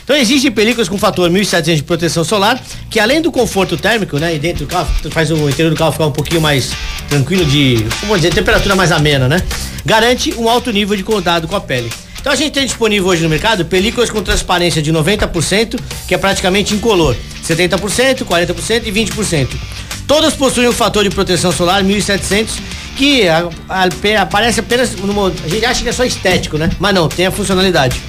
Então 0.09 0.17
existem 0.19 0.51
películas 0.51 0.89
com 0.89 0.97
fator 0.97 1.29
1700 1.29 1.77
de 1.77 1.83
proteção 1.83 2.23
solar, 2.23 2.59
que 2.89 2.99
além 2.99 3.21
do 3.21 3.31
conforto 3.31 3.77
térmico, 3.77 4.17
né, 4.17 4.33
e 4.33 4.39
dentro 4.39 4.65
do 4.65 4.67
carro 4.67 4.89
faz 5.11 5.29
o 5.29 5.47
interior 5.47 5.69
do 5.69 5.75
carro 5.77 5.91
ficar 5.91 6.07
um 6.07 6.11
pouquinho 6.11 6.41
mais 6.41 6.71
tranquilo 7.07 7.45
de, 7.45 7.85
como 7.99 8.15
dizer, 8.15 8.33
temperatura 8.33 8.75
mais 8.75 8.91
amena, 8.91 9.27
né? 9.29 9.39
Garante 9.85 10.33
um 10.33 10.49
alto 10.49 10.71
nível 10.71 10.97
de 10.97 11.03
contato 11.03 11.47
com 11.47 11.55
a 11.55 11.61
pele. 11.61 11.93
Então 12.19 12.33
a 12.33 12.35
gente 12.35 12.53
tem 12.53 12.65
disponível 12.65 13.07
hoje 13.07 13.21
no 13.21 13.29
mercado 13.29 13.63
películas 13.65 14.09
com 14.09 14.19
transparência 14.23 14.81
de 14.81 14.91
90%, 14.91 15.79
que 16.07 16.15
é 16.15 16.17
praticamente 16.17 16.73
incolor, 16.73 17.15
70%, 17.47 18.25
40% 18.25 18.87
e 18.87 18.91
20%. 18.91 19.47
Todas 20.07 20.33
possuem 20.33 20.67
um 20.67 20.73
fator 20.73 21.03
de 21.03 21.11
proteção 21.11 21.51
solar 21.51 21.83
1700 21.83 22.55
que 22.97 23.27
a- 23.29 23.47
a- 23.69 24.21
aparece 24.23 24.59
apenas 24.59 24.95
numa, 24.95 25.27
a 25.45 25.47
gente 25.47 25.63
acha 25.63 25.83
que 25.83 25.89
é 25.89 25.93
só 25.93 26.03
estético, 26.03 26.57
né? 26.57 26.71
Mas 26.79 26.95
não, 26.95 27.07
tem 27.07 27.27
a 27.27 27.31
funcionalidade. 27.31 28.01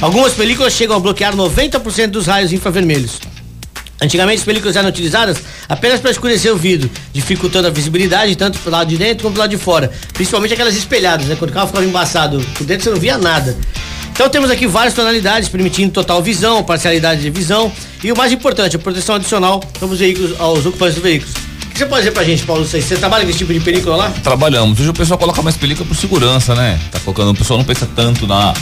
Algumas 0.00 0.32
películas 0.32 0.72
chegam 0.72 0.96
a 0.96 1.00
bloquear 1.00 1.36
90% 1.36 2.06
dos 2.06 2.26
raios 2.26 2.52
infravermelhos. 2.52 3.18
Antigamente 4.00 4.38
as 4.38 4.44
películas 4.44 4.74
eram 4.74 4.88
utilizadas 4.88 5.36
apenas 5.68 6.00
para 6.00 6.10
escurecer 6.10 6.50
o 6.50 6.56
vidro, 6.56 6.90
dificultando 7.12 7.68
a 7.68 7.70
visibilidade 7.70 8.34
tanto 8.34 8.58
pro 8.60 8.70
lado 8.72 8.88
de 8.88 8.96
dentro 8.96 9.24
como 9.24 9.34
pro 9.34 9.40
lado 9.42 9.50
de 9.50 9.58
fora. 9.58 9.92
Principalmente 10.14 10.54
aquelas 10.54 10.74
espelhadas, 10.74 11.26
né? 11.26 11.36
Quando 11.38 11.50
o 11.50 11.52
carro 11.52 11.66
ficava 11.66 11.84
embaçado 11.84 12.40
por 12.56 12.66
dentro 12.66 12.84
você 12.84 12.90
não 12.90 12.96
via 12.96 13.18
nada. 13.18 13.54
Então 14.10 14.26
temos 14.30 14.50
aqui 14.50 14.66
várias 14.66 14.94
tonalidades, 14.94 15.50
permitindo 15.50 15.92
total 15.92 16.22
visão, 16.22 16.64
parcialidade 16.64 17.20
de 17.20 17.28
visão 17.28 17.70
e 18.02 18.10
o 18.10 18.16
mais 18.16 18.32
importante, 18.32 18.76
a 18.76 18.78
proteção 18.78 19.16
adicional 19.16 19.62
aos 19.82 19.98
veículos, 19.98 20.40
aos 20.40 20.64
ocupantes 20.64 20.94
dos 20.94 21.02
veículos. 21.02 21.34
O 21.34 21.72
que 21.72 21.78
você 21.78 21.86
pode 21.86 22.02
dizer 22.02 22.12
pra 22.12 22.24
gente, 22.24 22.42
Paulo? 22.44 22.64
Você, 22.64 22.80
você 22.80 22.96
trabalha 22.96 23.24
com 23.24 23.30
esse 23.30 23.38
tipo 23.38 23.52
de 23.52 23.60
película 23.60 23.96
lá? 23.96 24.10
Trabalhamos. 24.22 24.80
Hoje 24.80 24.88
o 24.88 24.94
pessoal 24.94 25.18
coloca 25.18 25.42
mais 25.42 25.58
película 25.58 25.86
por 25.86 25.94
segurança, 25.94 26.54
né? 26.54 26.80
Tá 26.90 26.98
colocando, 27.00 27.30
o 27.30 27.34
pessoal 27.34 27.58
não 27.58 27.64
pensa 27.64 27.88
tanto 27.94 28.26
na, 28.26 28.52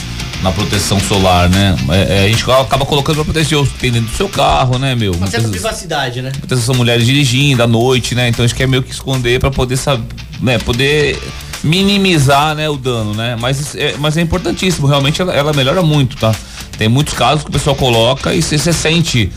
na 0.42 0.52
proteção 0.52 1.00
solar, 1.00 1.48
né? 1.48 1.76
É, 1.90 2.18
é, 2.18 2.24
a 2.24 2.28
gente 2.28 2.44
acaba 2.50 2.84
colocando 2.86 3.16
pra 3.16 3.24
proteger 3.24 3.58
os 3.58 3.68
dentro 3.72 4.02
do 4.02 4.16
seu 4.16 4.28
carro, 4.28 4.78
né, 4.78 4.94
meu? 4.94 5.10
Uma 5.12 5.20
Muitas 5.20 5.30
certa 5.32 5.48
vezes- 5.48 5.60
privacidade, 5.62 6.22
né? 6.22 6.32
Muitas 6.38 6.60
são 6.60 6.74
mulheres 6.74 7.04
dirigindo 7.04 7.62
à 7.62 7.66
noite, 7.66 8.14
né? 8.14 8.28
Então 8.28 8.44
a 8.44 8.48
gente 8.48 8.56
quer 8.56 8.68
meio 8.68 8.82
que 8.82 8.92
esconder 8.92 9.40
pra 9.40 9.50
poder 9.50 9.76
saber, 9.76 10.04
né? 10.40 10.58
Poder 10.58 11.20
minimizar, 11.64 12.54
né, 12.54 12.68
o 12.68 12.76
dano, 12.76 13.14
né? 13.14 13.36
Mas 13.40 13.74
é, 13.74 13.94
mas 13.98 14.16
é 14.16 14.20
importantíssimo, 14.20 14.86
realmente 14.86 15.20
ela, 15.20 15.32
ela 15.34 15.52
melhora 15.52 15.82
muito, 15.82 16.16
tá? 16.16 16.32
Tem 16.76 16.88
muitos 16.88 17.14
casos 17.14 17.42
que 17.42 17.50
o 17.50 17.52
pessoal 17.52 17.74
coloca 17.74 18.32
e 18.32 18.40
você 18.40 18.72
sente 18.72 19.32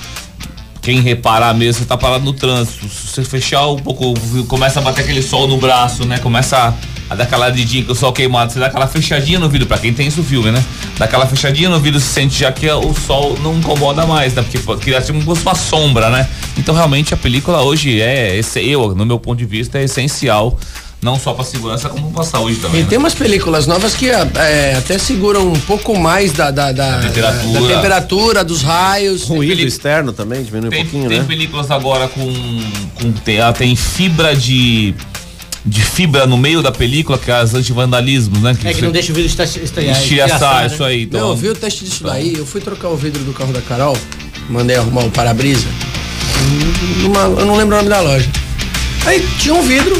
quem 0.84 1.00
reparar 1.02 1.54
mesmo, 1.56 1.82
você 1.82 1.86
tá 1.88 1.98
parado 1.98 2.24
no 2.24 2.34
trânsito, 2.34 2.88
se 2.90 3.08
você 3.08 3.24
fechar 3.24 3.68
um 3.68 3.78
pouco, 3.78 4.14
começa 4.48 4.80
a 4.80 4.84
bater 4.84 5.02
aquele 5.02 5.22
sol 5.22 5.48
no 5.48 5.58
braço, 5.58 6.06
né? 6.06 6.18
Começa 6.20 6.58
a, 6.58 6.74
a 7.12 7.16
dar 7.16 7.26
aquela 7.26 7.48
ardidinha 7.48 7.84
com 7.84 7.92
o 7.92 7.96
sol 7.96 8.14
queimado, 8.14 8.54
você 8.54 8.60
dá 8.60 8.68
aquela 8.68 8.88
fechadinha 8.88 9.38
no 9.38 9.50
vidro, 9.50 9.68
pra 9.68 9.78
quem 9.78 9.94
tem 9.94 10.08
isso 10.08 10.24
filme, 10.24 10.50
né? 10.50 10.64
Dá 10.98 11.04
aquela 11.06 11.26
fechadinha 11.28 11.68
no 11.70 11.78
vidro, 11.78 12.00
você 12.00 12.08
sente 12.08 12.40
já 12.40 12.52
que 12.54 12.70
o 12.72 12.94
sol 12.94 13.38
não 13.44 13.58
incomoda 13.58 14.06
mais, 14.06 14.34
né? 14.34 14.42
Porque 14.42 14.58
cria 14.78 15.02
tipo 15.02 15.36
se 15.36 15.42
uma 15.42 15.54
sombra, 15.56 16.10
né? 16.10 16.26
Então 16.58 16.74
realmente 16.74 17.14
a 17.14 17.18
película 17.18 17.62
hoje 17.64 18.00
é, 18.02 18.38
esse- 18.38 18.62
eu, 18.66 18.96
no 18.96 19.06
meu 19.06 19.20
ponto 19.20 19.38
de 19.40 19.46
vista, 19.46 19.78
é 19.78 19.84
essencial 19.84 20.58
Não 21.02 21.18
só 21.20 21.34
pra 21.34 21.44
segurança, 21.44 21.90
como 21.90 22.12
pra 22.12 22.24
saúde 22.24 22.58
também. 22.58 22.80
E 22.80 22.84
né? 22.84 22.90
tem 22.90 22.98
umas 23.00 23.14
películas 23.16 23.66
novas 23.68 23.94
que 23.96 24.08
é, 24.10 24.76
até 24.78 24.98
seguram 25.00 25.52
um 25.52 25.60
pouco 25.62 25.98
mais 26.00 26.32
da, 26.32 26.50
da, 26.52 26.72
da, 26.72 27.00
temperatura. 27.00 27.54
da, 27.54 27.60
da 27.68 27.76
temperatura, 27.76 28.44
dos 28.44 28.62
raios. 28.62 29.24
Ruído 29.28 29.50
peli- 29.58 29.68
externo 29.68 30.14
também, 30.14 30.44
diminui 30.44 30.68
um 30.68 30.70
Tem, 30.70 30.82
pouquinho, 30.84 31.10
tem 31.10 31.20
né? 31.20 31.26
películas 31.28 31.72
agora 31.72 32.08
com. 32.08 32.22
com 32.96 33.12
tem, 33.14 33.38
ela 33.38 33.52
tem 33.52 33.76
fibra 33.76 34.36
de. 34.36 34.94
De 35.66 35.82
fibra 35.84 36.26
no 36.26 36.38
meio 36.38 36.62
da 36.62 36.72
película, 36.72 37.18
que 37.18 37.30
é 37.30 37.36
as 37.36 37.54
antivandalismos, 37.54 38.40
né? 38.42 38.56
É 38.64 38.74
que 38.74 38.82
não 38.82 38.92
deixa 38.92 39.12
o 39.12 39.16
vidro 39.16 39.30
estilhaçar, 39.30 40.62
né? 40.62 40.68
isso 40.74 40.84
aí. 40.84 41.04
Então, 41.04 41.20
Não, 41.22 41.30
eu 41.30 41.36
vi 41.36 41.50
o 41.50 41.56
teste 41.56 41.86
disso 41.86 42.04
daí. 42.04 42.36
Eu 42.36 42.46
fui 42.46 42.62
trocar 42.62 42.90
o 42.90 42.98
vidro 42.98 43.24
do 43.24 43.32
carro 43.34 43.54
da 43.54 43.62
Carol, 43.62 43.96
mandei 44.50 44.76
arrumar 44.78 45.04
o 45.06 45.12
para-brisa. 45.12 45.68
numa- 47.02 47.22
Eu 47.40 47.46
não 47.46 47.56
lembro 47.56 47.76
o 47.76 47.78
nome 47.78 47.90
da 47.90 48.02
loja. 48.02 48.28
Aí 49.06 49.26
tinha 49.40 49.54
um 49.54 49.62
vidro 49.62 50.00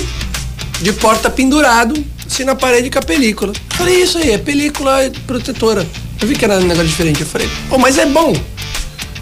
de 0.82 0.92
porta 0.94 1.30
pendurado, 1.30 2.04
assim 2.26 2.44
na 2.44 2.56
parede 2.56 2.90
com 2.90 3.00
a 3.00 3.02
película. 3.02 3.54
Falei, 3.70 4.02
isso 4.02 4.18
aí, 4.18 4.32
é 4.32 4.38
película 4.38 5.12
protetora. 5.28 5.86
Eu 6.20 6.28
vi 6.28 6.36
que 6.36 6.46
era 6.46 6.58
um 6.58 6.62
negócio 6.62 6.88
diferente. 6.88 7.22
Eu 7.22 7.28
falei, 7.28 7.50
pô, 7.70 7.78
mas 7.78 7.98
é 7.98 8.06
bom. 8.06 8.36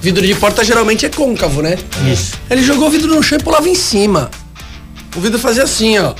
Vidro 0.02 0.26
de 0.26 0.34
porta 0.36 0.64
geralmente 0.64 1.06
é 1.06 1.10
côncavo, 1.10 1.62
né? 1.62 1.78
Isso. 2.12 2.34
Ele 2.50 2.64
jogou 2.64 2.88
o 2.88 2.92
vidro 2.92 3.14
no 3.14 3.22
chão 3.22 3.38
e 3.38 3.44
pulava 3.44 3.68
em 3.68 3.76
cima. 3.76 4.30
O 5.16 5.20
vidro 5.20 5.38
fazia 5.40 5.64
assim, 5.64 5.98
ó. 5.98 6.14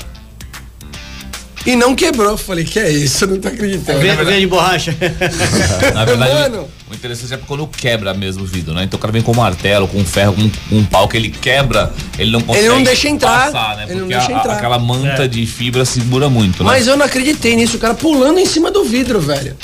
E 1.66 1.76
não 1.76 1.94
quebrou. 1.94 2.30
Eu 2.30 2.38
Falei, 2.38 2.64
que 2.64 2.78
é 2.78 2.90
isso? 2.90 3.24
Eu 3.24 3.28
não 3.28 3.38
tô 3.38 3.48
acreditando. 3.48 3.98
Veia 4.00 4.16
de 4.40 4.46
borracha. 4.46 4.96
Na 5.94 6.04
verdade, 6.04 6.32
Mano. 6.34 6.68
o 6.90 6.94
interessante 6.94 7.34
é 7.34 7.38
quando 7.46 7.66
quebra 7.66 8.14
mesmo 8.14 8.42
o 8.44 8.46
vidro, 8.46 8.72
né? 8.74 8.84
Então 8.84 8.96
o 8.96 9.00
cara 9.00 9.12
vem 9.12 9.20
com 9.22 9.32
um 9.32 9.36
martelo, 9.36 9.86
com 9.86 9.98
um 9.98 10.04
ferro, 10.04 10.32
com 10.32 10.40
um, 10.42 10.50
com 10.70 10.76
um 10.76 10.84
pau 10.84 11.06
que 11.06 11.16
ele 11.16 11.28
quebra, 11.28 11.92
ele 12.18 12.30
não 12.30 12.40
consegue 12.40 12.64
Ele 12.66 12.74
não 12.74 12.82
deixa 12.82 13.08
entrar, 13.08 13.52
passar, 13.52 13.76
né? 13.76 13.84
ele 13.84 13.94
não 13.94 14.00
Porque 14.08 14.14
deixa 14.14 14.32
a- 14.34 14.38
entrar. 14.38 14.54
aquela 14.54 14.78
manta 14.78 15.24
É. 15.24 15.28
de 15.28 15.46
fibra 15.46 15.84
segura 15.84 16.28
muito, 16.30 16.64
né? 16.64 16.70
Mas 16.70 16.86
eu 16.86 16.96
não 16.96 17.04
acreditei 17.04 17.54
nisso, 17.56 17.76
o 17.76 17.80
cara 17.80 17.92
pulando 17.94 18.38
em 18.38 18.46
cima 18.46 18.70
do 18.70 18.82
vidro, 18.84 19.20
velho. 19.20 19.54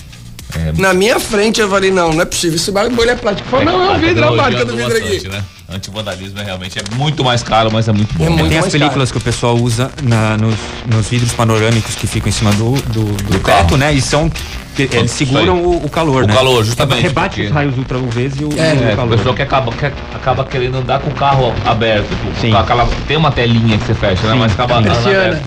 É, 0.55 0.73
Na 0.81 0.95
minha 0.95 1.19
frente 1.19 1.61
eu 1.61 1.69
falei, 1.69 1.91
não, 1.91 2.13
não 2.13 2.21
é 2.23 2.25
possível, 2.25 2.57
esse 2.57 2.71
bagulho 2.71 3.11
é 3.11 3.17
plástico. 3.17 3.49
Falei, 3.49 3.67
não, 3.67 3.83
é 3.83 3.89
a 3.89 3.93
um 3.93 3.99
vidro, 3.99 4.25
é 4.25 4.29
a 4.29 4.33
marca 4.33 4.65
do 4.65 4.77
vidro 4.77 4.97
aqui. 4.97 5.29
Né? 5.29 5.43
Antivandalismo 5.69 6.39
é 6.39 6.45
realmente 6.45 6.79
é 6.79 6.83
muito 6.95 7.25
mais 7.25 7.43
caro, 7.43 7.71
mas 7.73 7.89
é 7.89 7.93
muito 7.93 8.15
bom. 8.15 8.25
É 8.25 8.31
né? 8.31 8.37
muito 8.37 8.49
Tem 8.51 8.59
as 8.59 8.69
películas 8.69 9.11
que 9.11 9.19
o 9.19 9.21
pessoal 9.21 9.57
usa 9.57 9.91
na- 10.03 10.37
nos, 10.37 10.55
nos 10.87 11.09
vidros 11.09 11.33
panorâmicos 11.33 11.97
que 11.97 12.07
ficam 12.07 12.29
em 12.29 12.33
cima 12.33 12.53
do, 12.53 12.71
do, 12.93 13.05
do 13.25 13.41
carro. 13.41 13.63
teto, 13.65 13.77
né? 13.77 13.93
E 13.93 14.01
são. 14.01 14.31
Eles 14.79 15.11
seguram 15.11 15.59
o, 15.63 15.87
o 15.87 15.89
calor, 15.89 16.23
O 16.25 16.27
né? 16.27 16.35
calor, 16.35 16.63
justamente, 16.63 17.01
Rebate 17.03 17.29
porque- 17.37 17.47
os 17.47 17.53
raios 17.53 17.79
ultra 17.79 17.99
UVs 17.99 18.35
e 18.39 18.45
o, 18.45 18.51
É, 18.59 18.75
e 18.75 18.79
o 18.79 18.89
É, 18.91 18.93
o 18.93 18.97
calor. 18.97 19.17
pessoal 19.17 19.35
que 19.35 19.43
acaba, 19.43 19.73
que 19.73 19.87
acaba 19.87 20.45
querendo 20.45 20.77
andar 20.79 21.01
com 21.01 21.11
o 21.11 21.15
carro 21.15 21.53
aberto. 21.65 22.09
tipo, 22.11 22.41
Sim. 22.41 22.51
com 22.53 22.59
aquela, 22.59 22.87
tem 23.09 23.17
uma 23.17 23.33
telinha 23.33 23.77
que 23.79 23.87
você 23.87 23.95
fecha, 23.95 24.23
né? 24.27 24.33
Sim, 24.35 24.39
Mas 24.39 24.53
acaba 24.53 24.77
andando 24.79 24.99
aberto. 24.99 25.43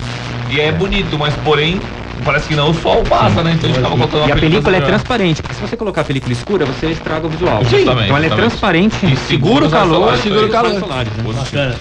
E 0.50 0.60
é 0.60 0.72
bonito, 0.72 1.16
mas 1.16 1.32
porém, 1.44 1.80
parece 2.20 2.48
que 2.48 2.54
não, 2.54 2.70
o 2.70 2.74
sol 2.74 3.02
passa, 3.04 3.42
né? 3.42 3.52
Então 3.54 3.70
a 3.70 3.72
gente 3.72 3.78
acaba 3.84 3.96
colocando 3.96 4.28
E 4.28 4.32
a 4.32 4.36
película 4.36 4.76
é 4.76 4.80
já- 4.80 4.86
transparente, 4.86 5.42
porque 5.42 5.54
se 5.54 5.60
você 5.60 5.76
colocar 5.76 6.00
a 6.00 6.04
película 6.04 6.32
escura, 6.32 6.64
você 6.66 6.86
estraga 6.90 7.26
o 7.26 7.30
visual. 7.30 7.62
Justamente, 7.64 8.04
então 8.04 8.16
ela 8.16 8.26
é 8.26 8.28
justamente. 8.28 8.36
transparente, 8.50 9.06
E 9.06 9.16
segura 9.16 9.66
o 9.66 9.70
calor, 9.70 9.94
solares, 10.00 10.22
segura 10.22 10.46
o 10.46 10.50
calor. 10.50 10.80
Solares, 10.80 11.12
né? 11.14 11.24
Bacana. 11.32 11.76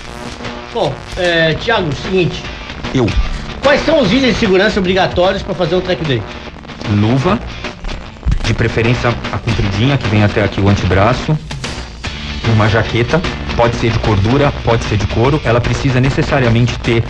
Bom, 0.74 0.94
é, 1.18 1.54
Thiago, 1.56 1.90
seguinte. 1.96 2.44
Eu, 2.94 3.08
Quais 3.62 3.84
são 3.86 4.00
os 4.02 4.12
itens 4.14 4.34
de 4.36 4.40
segurança 4.40 4.80
obrigatórios 4.80 5.44
para 5.44 5.54
fazer 5.54 5.76
um 5.76 5.82
track 5.82 6.04
day? 6.06 6.22
luva, 6.92 7.38
de 8.46 8.54
preferência 8.54 9.14
a 9.32 9.38
compridinha, 9.38 9.98
que 9.98 10.08
vem 10.08 10.24
até 10.24 10.44
aqui 10.44 10.60
o 10.62 10.68
antebraço, 10.70 11.38
uma 12.56 12.68
jaqueta, 12.70 13.22
pode 13.56 13.76
ser 13.76 13.92
de 13.92 14.00
cordura, 14.00 14.52
pode 14.64 14.84
ser 14.86 14.98
de 14.98 15.06
couro, 15.08 15.40
ela 15.44 15.60
precisa 15.62 16.00
necessariamente 16.00 16.78
ter 16.80 17.04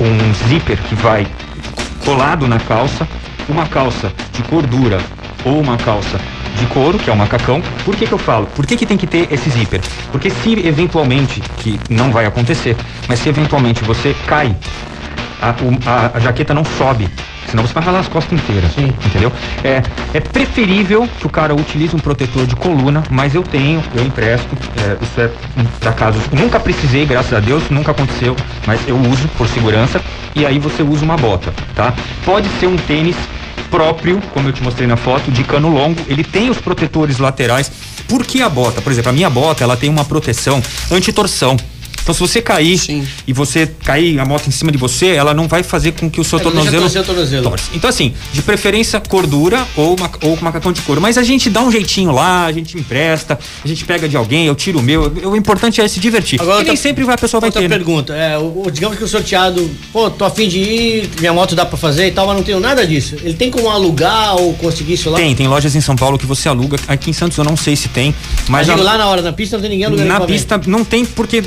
um 0.00 0.48
zíper 0.48 0.78
que 0.88 0.94
vai 0.94 1.26
colado 2.04 2.46
na 2.46 2.58
calça, 2.58 3.08
uma 3.48 3.66
calça 3.66 4.12
de 4.32 4.42
cordura 4.44 4.98
ou 5.44 5.60
uma 5.60 5.76
calça 5.76 6.18
de 6.58 6.66
couro, 6.66 6.98
que 6.98 7.10
é 7.10 7.12
o 7.12 7.16
macacão. 7.16 7.62
Por 7.84 7.96
que, 7.96 8.06
que 8.06 8.12
eu 8.12 8.18
falo? 8.18 8.46
Por 8.54 8.66
que, 8.66 8.76
que 8.76 8.86
tem 8.86 8.96
que 8.96 9.06
ter 9.06 9.26
esse 9.32 9.50
zíper? 9.50 9.80
Porque 10.12 10.30
se 10.30 10.66
eventualmente, 10.66 11.40
que 11.58 11.80
não 11.90 12.10
vai 12.10 12.26
acontecer, 12.26 12.76
mas 13.08 13.18
se 13.18 13.28
eventualmente 13.28 13.82
você 13.82 14.14
cai, 14.26 14.54
a, 15.50 15.90
a- 15.90 16.10
a 16.14 16.20
jaqueta 16.20 16.54
não 16.54 16.64
sobe. 16.64 17.08
Senão 17.50 17.64
você 17.66 17.74
vai 17.74 17.84
ralar 17.84 18.00
as 18.00 18.08
costas 18.08 18.32
inteiras. 18.38 18.72
Entendeu? 18.78 19.30
É, 19.62 19.82
é 20.14 20.20
preferível 20.20 21.08
que 21.20 21.26
o 21.26 21.30
cara 21.30 21.54
utilize 21.54 21.94
um 21.94 21.98
protetor 21.98 22.46
de 22.46 22.56
coluna, 22.56 23.02
mas 23.10 23.34
eu 23.34 23.42
tenho, 23.42 23.82
eu 23.94 24.04
empresto. 24.04 24.48
é, 24.78 24.96
isso 25.04 25.20
é 25.20 25.30
um, 25.60 25.64
pra 25.78 25.92
casos. 25.92 26.22
Nunca 26.32 26.58
precisei, 26.58 27.04
graças 27.06 27.32
a 27.32 27.40
Deus, 27.40 27.62
nunca 27.70 27.90
aconteceu, 27.92 28.34
mas 28.66 28.80
eu 28.88 28.96
uso 28.96 29.28
por 29.36 29.46
segurança. 29.48 30.00
E 30.34 30.44
aí 30.44 30.58
você 30.58 30.82
usa 30.82 31.04
uma 31.04 31.16
bota, 31.16 31.52
tá? 31.76 31.92
Pode 32.24 32.48
ser 32.58 32.66
um 32.66 32.76
tênis 32.76 33.14
próprio, 33.70 34.20
como 34.32 34.48
eu 34.48 34.52
te 34.52 34.62
mostrei 34.62 34.86
na 34.86 34.96
foto, 34.96 35.30
de 35.30 35.44
cano 35.44 35.68
longo. 35.68 36.00
Ele 36.08 36.24
tem 36.24 36.48
os 36.50 36.58
protetores 36.58 37.18
laterais. 37.18 37.70
Por 38.08 38.24
que 38.24 38.42
a 38.42 38.48
bota? 38.48 38.80
Por 38.82 38.90
exemplo, 38.92 39.10
a 39.10 39.12
minha 39.12 39.30
bota, 39.30 39.62
ela 39.64 39.76
tem 39.76 39.88
uma 39.90 40.04
proteção 40.04 40.62
anti-torção. 40.90 41.56
Então, 42.04 42.14
se 42.14 42.20
você 42.20 42.42
cair 42.42 42.76
Sim. 42.78 43.06
e 43.26 43.32
você 43.32 43.66
cair 43.82 44.20
a 44.20 44.26
moto 44.26 44.46
em 44.46 44.50
cima 44.50 44.70
de 44.70 44.76
você, 44.76 45.06
ela 45.08 45.32
não 45.32 45.48
vai 45.48 45.62
fazer 45.62 45.92
com 45.92 46.08
que 46.10 46.20
o 46.20 46.24
seu 46.24 46.38
É, 46.38 46.42
tornozelo. 46.42 46.86
o 46.86 47.02
tornozelo. 47.02 47.48
torce. 47.48 47.70
Então, 47.74 47.88
assim, 47.88 48.12
de 48.30 48.42
preferência, 48.42 49.00
cordura 49.00 49.66
ou, 49.74 49.96
ma- 49.98 50.10
ou 50.22 50.36
macacão 50.42 50.70
de 50.70 50.82
couro. 50.82 51.00
Mas 51.00 51.16
a 51.16 51.22
gente 51.22 51.48
dá 51.48 51.62
um 51.62 51.72
jeitinho 51.72 52.12
lá, 52.12 52.44
a 52.44 52.52
gente 52.52 52.76
empresta, 52.78 53.38
a 53.64 53.66
gente 53.66 53.86
pega 53.86 54.06
de 54.06 54.16
alguém, 54.18 54.46
eu 54.46 54.54
tiro 54.54 54.80
o 54.80 54.82
meu. 54.82 55.10
O 55.24 55.34
importante 55.34 55.80
é 55.80 55.88
se 55.88 55.98
divertir. 55.98 56.38
Agora 56.40 56.56
e 56.56 56.58
outra- 56.58 56.72
nem 56.74 56.76
sempre 56.80 57.04
vai, 57.04 57.14
a 57.14 57.18
pessoa 57.18 57.40
vai 57.40 57.48
Outra 57.48 57.62
ter. 57.62 57.68
né? 57.68 57.74
pergunta. 57.74 58.14
É, 58.14 58.36
o, 58.36 58.64
o- 58.66 58.70
digamos 58.70 58.98
que 58.98 59.04
o 59.04 59.08
sorteado, 59.08 59.70
pô, 59.90 60.10
tô 60.10 60.26
afim 60.26 60.46
de 60.46 60.58
ir, 60.58 61.10
minha 61.20 61.32
moto 61.32 61.54
dá 61.54 61.64
pra 61.64 61.78
fazer 61.78 62.08
e 62.08 62.10
tal, 62.12 62.26
mas 62.26 62.36
não 62.36 62.42
tenho 62.42 62.60
nada 62.60 62.86
disso. 62.86 63.16
Ele 63.22 63.32
tem 63.34 63.50
como 63.50 63.70
alugar 63.70 64.36
ou 64.36 64.52
conseguir 64.54 64.92
isso 64.92 65.08
lá? 65.08 65.16
Tem, 65.16 65.34
tem 65.34 65.48
lojas 65.48 65.74
em 65.74 65.80
São 65.80 65.96
Paulo 65.96 66.18
que 66.18 66.26
você 66.26 66.50
aluga. 66.50 66.76
Aqui 66.86 67.08
em 67.08 67.14
Santos 67.14 67.38
eu 67.38 67.44
não 67.44 67.56
sei 67.56 67.74
se 67.76 67.88
tem, 67.88 68.14
Mas 68.46 68.66
mas. 68.66 68.66
digo, 68.66 68.80
a- 68.86 68.92
lá 68.92 68.98
na 68.98 69.06
hora, 69.06 69.22
na 69.22 69.32
pista 69.32 69.56
não 69.56 69.62
tem 69.62 69.70
ninguém 69.70 69.86
alugando 69.86 70.06
Na 70.06 70.20
pista 70.20 70.60
não 70.66 70.84
tem, 70.84 71.06
porque 71.06 71.42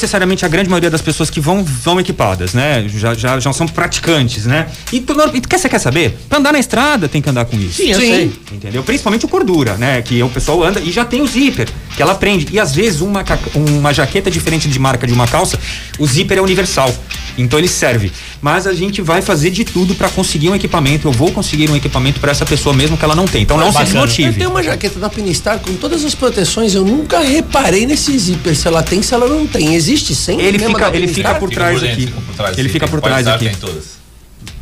necessariamente 0.00 0.44
a 0.44 0.48
grande 0.48 0.70
maioria 0.70 0.90
das 0.90 1.02
pessoas 1.02 1.28
que 1.28 1.40
vão, 1.40 1.62
vão 1.62 2.00
equipadas, 2.00 2.54
né? 2.54 2.86
Já, 2.88 3.12
já, 3.14 3.38
já 3.38 3.52
são 3.52 3.66
praticantes, 3.68 4.46
né? 4.46 4.66
E, 4.92 5.00
tu, 5.00 5.14
quer, 5.46 5.58
você 5.58 5.68
quer 5.68 5.78
saber? 5.78 6.16
Pra 6.28 6.38
andar 6.38 6.52
na 6.52 6.58
estrada 6.58 7.08
tem 7.08 7.20
que 7.20 7.28
andar 7.28 7.44
com 7.44 7.56
isso. 7.56 7.76
Sim, 7.82 7.90
eu 7.92 8.00
sei. 8.00 8.32
Entendeu? 8.50 8.82
Principalmente 8.82 9.24
o 9.26 9.28
cordura, 9.28 9.76
né? 9.76 10.00
Que 10.00 10.22
o 10.22 10.28
pessoal 10.30 10.62
anda 10.62 10.80
e 10.80 10.90
já 10.90 11.04
tem 11.04 11.20
o 11.20 11.26
zíper, 11.26 11.68
que 11.94 12.02
ela 12.02 12.14
prende. 12.14 12.46
E 12.50 12.58
às 12.58 12.74
vezes 12.74 13.00
uma, 13.00 13.22
uma 13.54 13.92
jaqueta 13.92 14.30
diferente 14.30 14.68
de 14.68 14.78
marca 14.78 15.06
de 15.06 15.12
uma 15.12 15.26
calça, 15.26 15.58
o 15.98 16.06
zíper 16.06 16.38
é 16.38 16.40
universal. 16.40 16.92
Então 17.36 17.58
ele 17.58 17.68
serve. 17.68 18.10
Mas 18.40 18.66
a 18.66 18.72
gente 18.72 19.02
vai 19.02 19.22
fazer 19.22 19.50
de 19.50 19.64
tudo 19.64 19.94
pra 19.94 20.08
conseguir 20.08 20.48
um 20.48 20.54
equipamento. 20.54 21.08
Eu 21.08 21.12
vou 21.12 21.30
conseguir 21.30 21.70
um 21.70 21.76
equipamento 21.76 22.20
pra 22.20 22.30
essa 22.30 22.46
pessoa 22.46 22.74
mesmo 22.74 22.96
que 22.96 23.04
ela 23.04 23.14
não 23.14 23.26
tem. 23.26 23.42
Então 23.42 23.56
não 23.56 23.70
se 23.70 23.78
Bacana. 23.78 24.00
Eu 24.00 24.06
desmotive. 24.06 24.38
tenho 24.38 24.50
uma 24.50 24.62
jaqueta 24.62 24.98
da 24.98 25.08
Pinistar 25.08 25.58
com 25.58 25.74
todas 25.74 26.04
as 26.04 26.14
proteções, 26.14 26.74
eu 26.74 26.84
nunca 26.84 27.20
reparei 27.20 27.86
nesse 27.86 28.16
zíper, 28.18 28.56
se 28.56 28.66
ela 28.66 28.82
tem, 28.82 29.02
se 29.02 29.12
ela 29.12 29.28
não 29.28 29.46
tem. 29.46 29.74
Existe 29.74 29.89
sem 30.14 30.40
Ele 30.40 30.58
mesmo 30.58 30.74
fica- 30.74 30.96
ele 30.96 31.08
fica 31.08 31.34
por 31.34 31.50
trás 31.50 31.82
aqui. 31.82 32.14
Ele 32.58 32.68
fica 32.68 32.86
por 32.88 33.00
trás 33.00 33.26
aqui. 33.26 33.50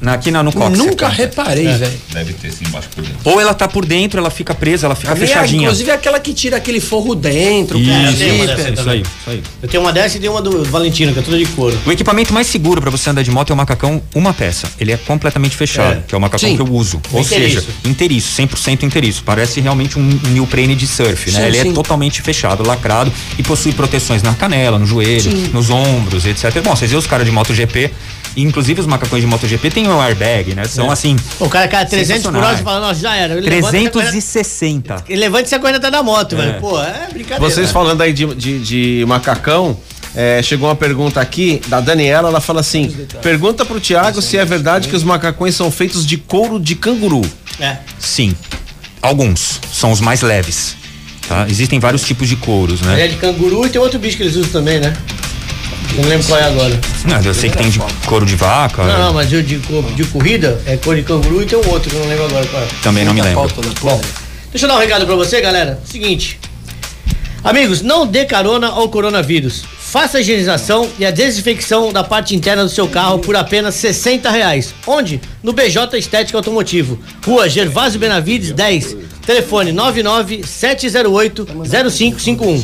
Na, 0.08 0.14
aqui 0.14 0.30
na, 0.30 0.42
no 0.42 0.52
cóccix. 0.52 0.78
nunca 0.78 1.08
reparei, 1.08 1.66
velho. 1.68 1.92
Deve 2.12 2.32
ter 2.32 2.50
sim 2.52 2.64
embaixo 2.66 2.88
por 2.94 3.02
dentro. 3.04 3.18
Ou 3.24 3.40
ela 3.40 3.52
tá 3.52 3.68
por 3.68 3.84
dentro, 3.84 4.18
ela 4.18 4.30
fica 4.30 4.54
presa, 4.54 4.86
ela 4.86 4.94
fica 4.94 5.12
A 5.12 5.14
minha, 5.14 5.26
fechadinha. 5.26 5.62
inclusive 5.64 5.90
é 5.90 5.94
aquela 5.94 6.18
que 6.18 6.32
tira 6.32 6.56
aquele 6.56 6.80
forro 6.80 7.14
dentro, 7.14 7.78
Isso, 7.78 7.90
com 7.90 7.96
o 7.96 8.00
eu 8.10 8.16
tenho 8.16 8.34
uma 8.34 8.46
zíper. 8.46 8.56
dessa 8.56 8.70
isso 8.80 8.90
aí, 8.90 9.00
isso 9.00 9.08
aí. 9.30 9.42
Eu 9.62 9.68
tenho 9.68 9.82
uma 9.82 9.92
dessa 9.92 10.16
e 10.16 10.20
tenho 10.20 10.32
uma 10.32 10.40
do 10.42 10.64
Valentino, 10.64 11.12
que 11.12 11.18
é 11.18 11.22
toda 11.22 11.36
de 11.38 11.46
couro. 11.46 11.78
O 11.86 11.92
equipamento 11.92 12.32
mais 12.32 12.46
seguro 12.46 12.80
pra 12.80 12.90
você 12.90 13.10
andar 13.10 13.22
de 13.22 13.30
moto 13.30 13.50
é 13.50 13.54
o 13.54 13.56
macacão 13.56 14.00
uma 14.14 14.32
peça. 14.32 14.66
Ele 14.80 14.92
é 14.92 14.96
completamente 14.96 15.56
fechado, 15.56 15.98
É. 15.98 16.02
que 16.08 16.14
é 16.14 16.18
o 16.18 16.20
macacão 16.20 16.48
Sim. 16.48 16.56
que 16.56 16.62
eu 16.62 16.72
uso. 16.72 17.00
Ou 17.12 17.20
Inteiriço. 17.20 17.60
seja, 17.60 17.66
inteiriço, 17.84 18.32
100% 18.42 18.82
inteiriço. 18.84 19.22
Parece 19.24 19.60
realmente 19.60 19.98
um 19.98 20.20
neoprene 20.30 20.74
de 20.74 20.86
surf, 20.86 21.30
né? 21.32 21.40
Sim, 21.40 21.46
Ele 21.46 21.60
sim. 21.60 21.70
é 21.70 21.72
totalmente 21.74 22.22
fechado, 22.22 22.66
lacrado 22.66 23.12
e 23.38 23.42
possui 23.42 23.72
proteções 23.72 24.22
na 24.22 24.34
canela, 24.34 24.78
no 24.78 24.86
joelho, 24.86 25.20
Sim. 25.30 25.50
nos 25.52 25.68
ombros, 25.70 26.24
etc. 26.24 26.60
Bom, 26.62 26.74
vocês 26.74 26.90
viram 26.90 26.98
os 27.00 27.06
caras 27.06 27.26
de 27.26 27.32
MotoGP, 27.32 27.90
e 28.17 28.17
inclusive 28.36 28.80
os 28.80 28.86
macacões 28.86 29.22
de 29.22 29.26
MotoGP 29.26 29.70
tem 29.70 29.88
o 29.88 30.00
airbag, 30.00 30.54
né? 30.54 30.64
São 30.64 30.90
assim, 30.90 31.16
O 31.40 31.48
cara 31.48 31.66
cai 31.68 31.82
a 31.82 31.86
300 31.86 32.22
por 32.24 32.36
hora 32.36 32.58
e 32.58 32.62
fala, 32.62 32.80
nossa, 32.80 33.00
já 33.00 33.14
era. 33.16 33.34
Ele 33.34 33.48
levanta 33.48 33.76
e 33.76 33.80
sai 33.82 33.90
correndo- 33.90 34.10
360. 34.10 35.04
Ele 35.08 35.20
levanta 35.20 35.44
e 35.44 35.48
sai 35.48 35.58
correndo 35.58 35.76
atrás 35.76 35.92
da 35.92 36.02
moto, 36.02 36.36
velho. 36.36 36.60
Pô, 36.60 36.80
é 36.82 37.08
brincadeira. 37.12 37.40
Vocês 37.40 37.70
falando 37.70 38.00
aí 38.02 38.12
de, 38.12 38.26
de, 38.34 38.58
de 38.60 39.04
macacão, 39.06 39.78
é, 40.14 40.42
chegou 40.42 40.68
uma 40.68 40.76
pergunta 40.76 41.20
aqui 41.20 41.60
da 41.68 41.80
Daniela, 41.80 42.28
ela 42.28 42.40
fala 42.40 42.60
assim: 42.60 42.88
pergunta 43.22 43.64
pro 43.64 43.80
Thiago 43.80 44.20
se 44.22 44.36
é 44.36 44.44
verdade 44.44 44.88
que 44.88 44.96
os 44.96 45.02
macacões 45.02 45.54
são 45.54 45.70
feitos 45.70 46.06
de 46.06 46.16
couro 46.16 46.58
de 46.60 46.74
canguru. 46.74 47.22
É. 47.60 47.78
Sim. 47.98 48.34
Alguns 49.02 49.60
são 49.72 49.92
os 49.92 50.00
mais 50.00 50.22
leves. 50.22 50.76
Tá? 51.28 51.46
Existem 51.48 51.78
vários 51.78 52.02
tipos 52.04 52.26
de 52.26 52.36
couros, 52.36 52.80
Ele 52.80 52.88
né? 52.90 53.04
é 53.04 53.08
de 53.08 53.16
canguru 53.16 53.66
e 53.66 53.68
tem 53.68 53.78
outro 53.80 53.98
bicho 53.98 54.16
que 54.16 54.22
eles 54.22 54.34
usam 54.34 54.50
também, 54.50 54.80
né? 54.80 54.96
Não 55.96 56.08
lembro 56.08 56.26
qual 56.26 56.38
é 56.38 56.44
agora. 56.44 56.80
Não, 57.04 57.20
eu 57.22 57.34
sei 57.34 57.50
que 57.50 57.58
tem 57.58 57.68
de 57.68 57.80
couro 58.06 58.24
de 58.24 58.36
vaca. 58.36 58.84
Não, 58.84 58.98
não, 59.06 59.14
mas 59.14 59.32
eu 59.32 59.42
de, 59.42 59.58
de 59.58 60.04
corrida 60.04 60.60
é 60.66 60.76
cor 60.76 60.94
de 60.94 61.02
canguru 61.02 61.42
e 61.42 61.46
tem 61.46 61.58
um 61.58 61.68
outro 61.68 61.90
que 61.90 61.96
eu 61.96 62.00
não 62.00 62.08
lembro 62.08 62.26
agora 62.26 62.46
qual 62.46 62.62
é. 62.62 62.66
Também 62.82 63.04
não 63.04 63.12
me 63.12 63.22
lembro. 63.22 63.48
Porra. 63.80 64.00
Deixa 64.50 64.66
eu 64.66 64.68
dar 64.68 64.76
um 64.76 64.80
recado 64.80 65.06
pra 65.06 65.14
você, 65.14 65.40
galera. 65.40 65.80
Seguinte. 65.84 66.38
Amigos, 67.42 67.82
não 67.82 68.06
dê 68.06 68.24
carona 68.24 68.68
ao 68.68 68.88
coronavírus. 68.88 69.64
Faça 69.78 70.18
a 70.18 70.20
higienização 70.20 70.88
e 70.98 71.06
a 71.06 71.10
desinfecção 71.10 71.92
da 71.92 72.04
parte 72.04 72.36
interna 72.36 72.62
do 72.62 72.68
seu 72.68 72.86
carro 72.88 73.18
por 73.20 73.34
apenas 73.36 73.74
60 73.76 74.30
reais. 74.30 74.74
Onde? 74.86 75.18
No 75.42 75.52
BJ 75.52 75.96
Estética 75.96 76.36
Automotivo. 76.36 76.98
Rua 77.24 77.48
Gervásio 77.48 77.98
Benavides 77.98 78.52
10. 78.52 78.96
Telefone 79.24 79.72
997080551. 79.72 82.62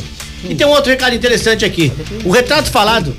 E 0.49 0.55
tem 0.55 0.65
um 0.65 0.71
outro 0.71 0.91
recado 0.91 1.15
interessante 1.15 1.65
aqui. 1.65 1.91
O 2.23 2.31
retrato 2.31 2.69
falado 2.69 3.15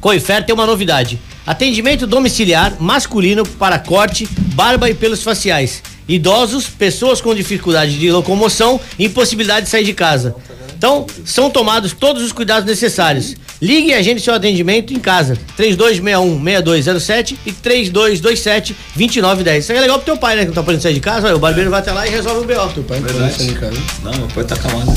Coifer 0.00 0.44
tem 0.44 0.54
uma 0.54 0.66
novidade. 0.66 1.20
Atendimento 1.46 2.06
domiciliar 2.06 2.76
masculino 2.80 3.46
para 3.46 3.78
corte, 3.78 4.26
barba 4.54 4.88
e 4.88 4.94
pelos 4.94 5.22
faciais. 5.22 5.82
Idosos, 6.08 6.66
pessoas 6.66 7.20
com 7.20 7.34
dificuldade 7.34 7.98
de 7.98 8.10
locomoção 8.10 8.80
e 8.98 9.06
impossibilidade 9.06 9.66
de 9.66 9.70
sair 9.70 9.84
de 9.84 9.92
casa. 9.92 10.34
Então, 10.76 11.06
são 11.26 11.50
tomados 11.50 11.92
todos 11.92 12.22
os 12.22 12.32
cuidados 12.32 12.64
necessários. 12.64 13.36
Ligue 13.60 13.90
e 13.90 13.94
agende 13.94 14.22
seu 14.22 14.32
atendimento 14.32 14.94
em 14.94 14.98
casa. 14.98 15.36
3261-6207 15.58 17.36
e 17.44 17.52
3227-2910. 17.52 19.58
Isso 19.58 19.72
é 19.72 19.80
legal 19.80 19.98
pro 19.98 20.06
teu 20.06 20.16
pai, 20.16 20.36
né? 20.36 20.42
Que 20.42 20.48
não 20.48 20.54
tá 20.54 20.62
podendo 20.62 20.82
sair 20.82 20.94
de 20.94 21.00
casa. 21.00 21.26
Olha, 21.26 21.36
o 21.36 21.38
barbeiro 21.38 21.68
vai 21.68 21.80
até 21.80 21.92
lá 21.92 22.06
e 22.06 22.10
resolve 22.10 22.40
o 22.40 22.44
B.O. 22.44 22.68
Teu 22.68 22.82
pai 22.82 23.00
não 23.00 23.12
pode 23.12 23.34
sair 23.34 23.48
de 23.48 23.54
casa. 23.56 23.76
Não, 24.02 24.12
meu 24.12 24.28
pai 24.28 24.44
tá 24.44 24.56
calado. 24.56 24.90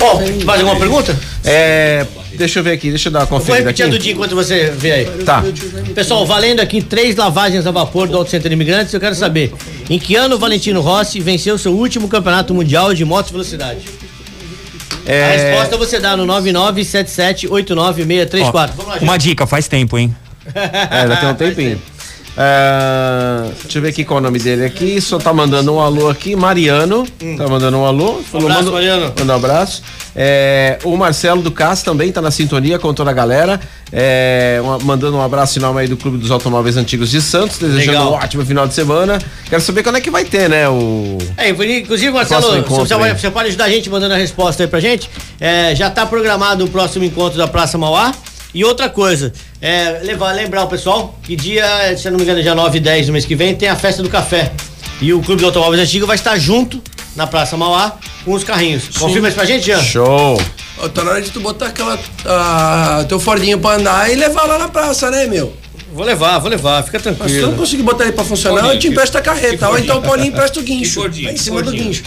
Ó, 0.00 0.20
mais 0.44 0.60
alguma 0.60 0.78
pergunta? 0.78 1.18
É, 1.44 2.06
deixa 2.36 2.58
eu 2.60 2.64
ver 2.64 2.72
aqui, 2.72 2.90
deixa 2.90 3.08
eu 3.08 3.12
dar 3.12 3.20
uma 3.20 3.26
Vou 3.26 3.38
conferida 3.40 3.64
repetir 3.64 3.86
a 3.86 3.88
do 3.88 3.94
aqui. 3.94 4.02
dia 4.04 4.12
enquanto 4.12 4.34
você 4.34 4.70
vê 4.70 4.92
aí. 4.92 5.04
Tá. 5.24 5.42
Pessoal, 5.94 6.24
valendo 6.26 6.60
aqui 6.60 6.80
três 6.82 7.16
lavagens 7.16 7.66
a 7.66 7.70
vapor 7.70 8.08
do 8.08 8.16
Auto 8.16 8.30
Center 8.30 8.50
Imigrantes, 8.52 8.92
eu 8.94 9.00
quero 9.00 9.14
saber 9.14 9.52
em 9.90 9.98
que 9.98 10.14
ano 10.16 10.36
o 10.36 10.38
Valentino 10.38 10.80
Rossi 10.80 11.20
venceu 11.20 11.58
seu 11.58 11.72
último 11.72 12.08
campeonato 12.08 12.54
mundial 12.54 12.94
de 12.94 13.04
moto 13.04 13.30
velocidade? 13.32 13.80
A 15.06 15.10
É, 15.10 15.50
resposta 15.52 15.76
você 15.76 15.98
dá 15.98 16.16
no 16.16 16.24
99778964. 16.26 18.70
Vamos 18.76 18.86
lá, 18.86 18.98
Uma 19.00 19.16
dica, 19.18 19.46
faz 19.46 19.66
tempo, 19.68 19.98
hein? 19.98 20.14
é, 20.54 21.02
ainda 21.02 21.16
tem 21.16 21.28
um 21.28 21.34
tempinho. 21.34 21.82
É, 22.36 23.50
deixa 23.62 23.78
eu 23.78 23.82
ver 23.82 23.88
aqui 23.88 24.04
qual 24.04 24.18
é 24.18 24.20
o 24.20 24.24
nome 24.24 24.38
dele 24.38 24.64
aqui. 24.64 25.00
Só 25.00 25.18
tá 25.18 25.32
mandando 25.32 25.72
um 25.74 25.80
alô 25.80 26.08
aqui. 26.08 26.34
Mariano. 26.34 27.06
Tá 27.36 27.46
mandando 27.48 27.76
um 27.78 27.84
alô. 27.84 28.20
Falou, 28.30 28.46
abraço, 28.48 28.64
manda- 28.64 28.72
Mariano. 28.76 29.12
Manda 29.18 29.32
um 29.32 29.36
abraço. 29.36 29.82
É, 30.14 30.78
o 30.84 30.96
Marcelo 30.96 31.40
do 31.42 31.50
Cas 31.50 31.82
também 31.82 32.12
tá 32.12 32.20
na 32.20 32.30
sintonia 32.30 32.78
com 32.78 32.92
toda 32.92 33.10
a 33.10 33.14
galera. 33.14 33.60
É, 33.92 34.58
uma- 34.62 34.78
mandando 34.78 35.16
um 35.16 35.22
abraço 35.22 35.60
nome 35.60 35.80
aí 35.82 35.88
do 35.88 35.96
Clube 35.96 36.18
dos 36.18 36.30
Automóveis 36.30 36.76
Antigos 36.76 37.10
de 37.10 37.20
Santos. 37.20 37.58
Desejando 37.58 37.98
Legal. 37.98 38.12
um 38.12 38.14
ótimo 38.16 38.44
final 38.44 38.66
de 38.66 38.74
semana. 38.74 39.18
Quero 39.48 39.62
saber 39.62 39.82
quando 39.82 39.96
é 39.96 40.00
que 40.00 40.10
vai 40.10 40.24
ter, 40.24 40.48
né? 40.48 40.68
O. 40.68 41.18
É, 41.36 41.48
inclusive, 41.50 42.10
Marcelo, 42.12 42.62
você, 42.64 42.94
vai- 42.94 43.14
você 43.16 43.30
pode 43.30 43.48
ajudar 43.48 43.64
a 43.64 43.68
gente 43.68 43.88
mandando 43.90 44.14
a 44.14 44.18
resposta 44.18 44.62
aí 44.62 44.66
pra 44.68 44.80
gente. 44.80 45.08
É, 45.40 45.74
já 45.74 45.90
tá 45.90 46.06
programado 46.06 46.64
o 46.64 46.68
próximo 46.68 47.04
encontro 47.04 47.36
da 47.38 47.46
Praça 47.46 47.76
Mauá. 47.76 48.12
E 48.54 48.66
outra 48.66 48.86
coisa, 48.90 49.32
é, 49.62 50.00
levar, 50.02 50.32
lembrar 50.32 50.64
o 50.64 50.66
pessoal 50.68 51.16
que 51.22 51.36
dia, 51.36 51.96
se 51.96 52.06
eu 52.08 52.12
não 52.12 52.18
me 52.18 52.24
engano, 52.24 52.40
é 52.40 52.42
dia 52.42 52.54
9 52.54 52.76
e 52.76 52.80
10 52.80 53.06
do 53.06 53.12
mês 53.12 53.24
que 53.24 53.34
vem, 53.36 53.54
tem 53.54 53.68
a 53.68 53.76
festa 53.76 54.02
do 54.02 54.10
café. 54.10 54.52
E 55.00 55.12
o 55.14 55.20
Clube 55.22 55.38
de 55.40 55.44
Automóveis 55.46 55.80
Antigo 55.80 56.06
vai 56.06 56.16
estar 56.16 56.36
junto 56.38 56.82
na 57.16 57.26
Praça 57.26 57.56
Mauá 57.56 57.96
com 58.24 58.32
os 58.32 58.44
carrinhos. 58.44 58.88
Confirma 58.98 59.28
isso 59.28 59.36
pra 59.36 59.44
gente, 59.44 59.64
Jean? 59.64 59.80
Show! 59.82 60.40
Ó, 60.78 60.88
Tá 60.88 61.04
na 61.04 61.12
hora 61.12 61.22
de 61.22 61.30
tu 61.30 61.40
botar 61.40 61.66
aquela. 61.66 61.98
ah, 62.26 63.04
teu 63.08 63.20
Fordinho 63.20 63.58
pra 63.58 63.76
andar 63.76 64.10
e 64.10 64.16
levar 64.16 64.44
lá 64.44 64.58
na 64.58 64.68
praça, 64.68 65.10
né, 65.10 65.26
meu? 65.26 65.52
Vou 65.92 66.04
levar, 66.06 66.38
vou 66.38 66.48
levar, 66.48 66.82
fica 66.82 66.98
Mas 66.98 67.02
se 67.04 67.08
tu 67.18 67.20
não 67.20 67.26
tranquilo. 67.28 67.52
conseguir 67.56 67.82
botar 67.82 68.04
ele 68.04 68.12
pra 68.14 68.24
funcionar, 68.24 68.60
Fordinho, 68.62 68.74
eu 68.74 68.78
te 68.80 68.86
que- 68.88 68.92
empresto 68.92 69.18
a 69.18 69.20
carreta. 69.20 69.68
Ou 69.68 69.78
então 69.78 69.98
o 69.98 70.02
Paulinho 70.02 70.28
empresta 70.28 70.58
o 70.58 70.62
guincho. 70.62 71.00
Fordinho? 71.02 71.30
Em 71.30 71.36
cima 71.36 71.60
do 71.60 71.64
Fordinho? 71.70 71.84
guincho. 71.84 72.02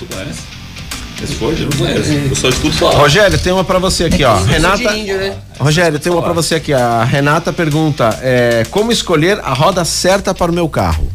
Esse 1.24 1.42
eu 1.42 1.52
não 1.70 1.78
conheço. 1.78 2.12
Eu 2.12 2.36
só 2.36 2.50
escuto 2.50 2.76
falar. 2.76 2.96
Rogério, 2.96 3.38
tem 3.38 3.54
uma 3.54 3.64
pra 3.64 3.80
você 3.80 4.06
aqui, 4.06 4.24
ó. 4.24 4.36
Renata. 4.44 4.78
de 4.78 5.00
índio, 5.00 5.18
né? 5.18 5.36
Rogério, 5.60 5.98
tem 6.00 6.12
uma 6.12 6.22
pra 6.22 6.34
você 6.34 6.56
aqui. 6.56 6.74
A 6.74 7.04
Renata 7.04 7.52
pergunta: 7.54 8.20
é, 8.22 8.64
como 8.70 8.92
escolher 8.92 9.40
a 9.40 9.54
roda 9.54 9.84
certa 9.86 10.34
para 10.34 10.52
o 10.52 10.54
meu 10.56 10.68
carro? 10.68 11.10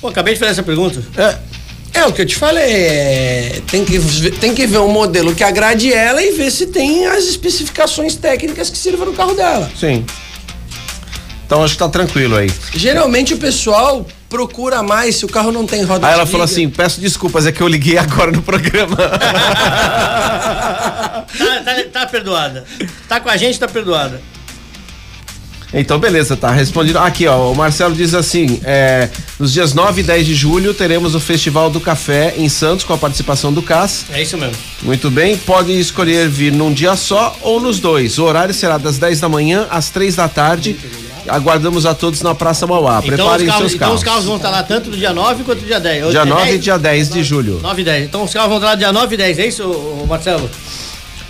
Pô, 0.00 0.08
acabei 0.08 0.34
de 0.34 0.40
fazer 0.40 0.52
essa 0.52 0.62
pergunta. 0.62 1.02
É, 1.16 2.00
é 2.00 2.06
o 2.06 2.12
que 2.12 2.22
eu 2.22 2.26
te 2.26 2.34
falei. 2.36 2.64
é, 2.72 3.62
tem, 3.70 3.84
que, 3.84 3.98
ver- 3.98 4.38
tem 4.38 4.54
que 4.54 4.66
ver 4.66 4.78
um 4.78 4.90
modelo 4.90 5.34
que 5.34 5.44
agrade 5.44 5.92
ela 5.92 6.22
e 6.22 6.32
ver 6.32 6.50
se 6.50 6.66
tem 6.66 7.06
as 7.06 7.24
especificações 7.24 8.16
técnicas 8.16 8.70
que 8.70 8.78
sirvam 8.78 9.06
no 9.06 9.12
carro 9.12 9.34
dela. 9.34 9.70
Sim. 9.78 10.04
Então 11.46 11.62
acho 11.62 11.74
que 11.74 11.78
tá 11.78 11.88
tranquilo 11.88 12.34
aí. 12.36 12.50
Geralmente 12.74 13.34
o 13.34 13.36
pessoal 13.38 14.06
procura 14.32 14.82
mais 14.82 15.16
se 15.16 15.26
o 15.26 15.28
carro 15.28 15.52
não 15.52 15.66
tem 15.66 15.84
roda 15.84 16.06
Aí 16.06 16.14
ela 16.14 16.24
de 16.24 16.30
falou 16.30 16.44
assim: 16.44 16.70
peço 16.70 16.98
desculpas, 16.98 17.46
é 17.46 17.52
que 17.52 17.60
eu 17.60 17.68
liguei 17.68 17.98
agora 17.98 18.32
no 18.32 18.40
programa. 18.40 18.96
Tá, 21.32 21.62
tá, 21.64 21.84
tá 21.92 22.06
perdoada. 22.06 22.64
Tá 23.08 23.20
com 23.20 23.28
a 23.28 23.36
gente, 23.36 23.58
tá 23.58 23.68
perdoada. 23.68 24.20
Então, 25.74 25.98
beleza, 25.98 26.36
tá 26.36 26.50
respondido. 26.50 26.98
Aqui, 26.98 27.26
ó, 27.26 27.50
o 27.50 27.54
Marcelo 27.54 27.94
diz 27.94 28.14
assim: 28.14 28.60
é, 28.64 29.08
nos 29.38 29.52
dias 29.52 29.72
9 29.72 30.00
e 30.00 30.04
10 30.04 30.26
de 30.26 30.34
julho 30.34 30.74
teremos 30.74 31.14
o 31.14 31.20
Festival 31.20 31.70
do 31.70 31.80
Café 31.80 32.34
em 32.36 32.48
Santos 32.48 32.84
com 32.84 32.92
a 32.92 32.98
participação 32.98 33.52
do 33.52 33.62
CAS. 33.62 34.06
É 34.10 34.22
isso 34.22 34.36
mesmo. 34.36 34.56
Muito 34.82 35.10
bem, 35.10 35.36
podem 35.36 35.78
escolher 35.78 36.28
vir 36.28 36.52
num 36.52 36.72
dia 36.72 36.96
só 36.96 37.36
ou 37.40 37.60
nos 37.60 37.78
dois. 37.78 38.18
O 38.18 38.24
horário 38.24 38.52
será 38.52 38.76
das 38.78 38.98
10 38.98 39.20
da 39.20 39.28
manhã 39.28 39.66
às 39.70 39.88
3 39.90 40.16
da 40.16 40.28
tarde. 40.28 40.76
Aguardamos 41.28 41.86
a 41.86 41.94
todos 41.94 42.20
na 42.22 42.34
Praça 42.34 42.66
Mauá. 42.66 43.00
Então 43.04 43.16
Preparem 43.16 43.46
carros, 43.46 43.60
seus 43.62 43.74
então 43.74 43.86
carros. 43.88 44.00
os 44.00 44.04
carros 44.04 44.24
vão 44.24 44.36
estar 44.36 44.50
lá 44.50 44.62
tanto 44.62 44.90
no 44.90 44.96
dia 44.96 45.12
9 45.12 45.44
quanto 45.44 45.60
no 45.60 45.66
dia 45.66 45.78
10. 45.80 46.10
Dia 46.10 46.20
É 46.20 46.24
9 46.24 46.42
e 46.42 46.46
10? 46.52 46.64
dia 46.64 46.78
10 46.78 47.08
de 47.10 47.22
julho. 47.22 47.60
9 47.62 47.80
e 47.80 47.84
10. 47.84 48.04
Então 48.04 48.24
os 48.24 48.32
carros 48.32 48.48
vão 48.48 48.58
estar 48.58 48.68
lá 48.70 48.74
dia 48.74 48.92
9 48.92 49.14
e 49.14 49.18
10, 49.18 49.38
é 49.38 49.46
isso, 49.46 50.04
Marcelo? 50.08 50.50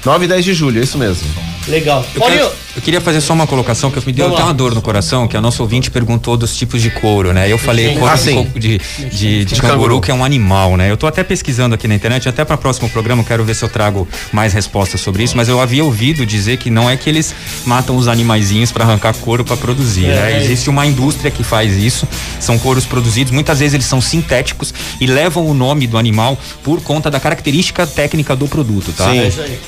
9 0.05 0.25
e 0.25 0.29
10 0.29 0.45
de 0.45 0.55
julho, 0.55 0.81
é 0.81 0.85
isso 0.85 0.97
mesmo. 0.99 1.29
Legal. 1.69 2.05
Eu, 2.15 2.21
Paulinho, 2.21 2.41
quero- 2.41 2.53
eu 2.77 2.83
queria 2.83 3.01
fazer 3.01 3.21
só 3.21 3.33
uma 3.33 3.47
colocação 3.47 3.91
que 3.91 4.05
me 4.05 4.13
deu 4.13 4.33
até 4.33 4.43
uma 4.43 4.53
dor 4.55 4.75
no 4.75 4.83
coração, 4.83 5.29
que 5.29 5.37
a 5.37 5.41
nossa 5.41 5.63
ouvinte 5.63 5.91
perguntou 5.91 6.37
dos 6.37 6.57
tipos 6.57 6.83
de 6.83 6.91
couro, 6.91 7.33
né? 7.33 7.51
Eu 7.51 7.57
falei 7.59 7.95
couro 7.95 8.07
Ah, 8.13 8.17
de, 8.17 8.21
sim. 8.23 8.51
de, 8.57 8.81
de, 9.11 9.45
de 9.45 9.61
canguru. 9.61 10.01
que 10.01 10.11
é 10.11 10.15
um 10.15 10.25
animal, 10.25 10.77
né? 10.77 10.91
Eu 10.91 10.97
tô 10.97 11.07
até 11.07 11.23
pesquisando 11.23 11.75
aqui 11.75 11.87
na 11.87 11.95
internet, 11.95 12.29
até 12.29 12.45
para 12.45 12.57
próximo 12.57 12.89
programa 12.89 13.23
eu 13.23 13.27
quero 13.27 13.45
ver 13.45 13.55
se 13.55 13.63
eu 13.65 13.69
trago 13.69 14.09
mais 14.33 14.53
respostas 14.53 15.01
sobre 15.01 15.23
isso, 15.23 15.37
mas 15.37 15.49
eu 15.49 15.61
havia 15.61 15.85
ouvido 15.85 16.27
dizer 16.27 16.57
que 16.57 16.69
não 16.71 16.91
é 16.91 16.97
que 16.97 17.09
eles 17.09 17.35
matam 17.65 17.97
os 17.97 18.09
animaizinhos 18.09 18.73
para 18.73 18.85
arrancar 18.85 19.15
couro 19.15 19.45
para 19.45 19.57
produzir, 19.57 20.07
É, 20.07 20.15
né? 20.15 20.33
é 20.33 20.43
Existe 20.43 20.69
uma 20.69 20.85
indústria 20.87 21.31
que 21.31 21.45
faz 21.45 21.77
isso, 21.77 22.09
são 22.41 22.59
couros 22.59 22.85
produzidos, 22.85 23.33
muitas 23.33 23.61
vezes 23.61 23.75
eles 23.75 23.87
são 23.87 24.01
sintéticos 24.01 24.75
e 25.01 25.07
levam 25.07 25.47
o 25.47 25.55
nome 25.55 25.87
do 25.87 25.97
animal 25.97 26.37
por 26.65 26.81
conta 26.83 27.11
da 27.11 27.21
característica 27.21 27.87
técnica 27.87 28.35
do 28.35 28.49
produto, 28.49 28.93
tá? 28.93 29.11
Sim. 29.11 29.19
é 29.21 29.29
isso 29.29 29.41
aí. 29.41 29.59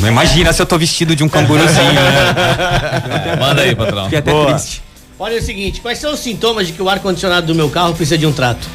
Não 0.00 0.08
Imagina 0.08 0.52
se 0.52 0.60
eu 0.60 0.66
tô 0.66 0.78
vestido 0.78 1.14
de 1.16 1.24
um 1.24 1.28
canguruzinho, 1.28 1.92
né? 1.92 3.36
Manda 3.40 3.62
aí, 3.62 3.74
patrão. 3.74 4.04
Fiquei 4.04 4.18
até 4.18 4.30
Boa. 4.30 4.52
triste. 4.54 4.82
Olha 5.18 5.38
o 5.38 5.42
seguinte, 5.42 5.80
quais 5.80 5.98
são 5.98 6.12
os 6.12 6.20
sintomas 6.20 6.66
de 6.66 6.72
que 6.72 6.82
o 6.82 6.88
ar-condicionado 6.88 7.46
do 7.46 7.54
meu 7.54 7.70
carro 7.70 7.94
precisa 7.94 8.18
de 8.18 8.26
um 8.26 8.32
trato? 8.32 8.66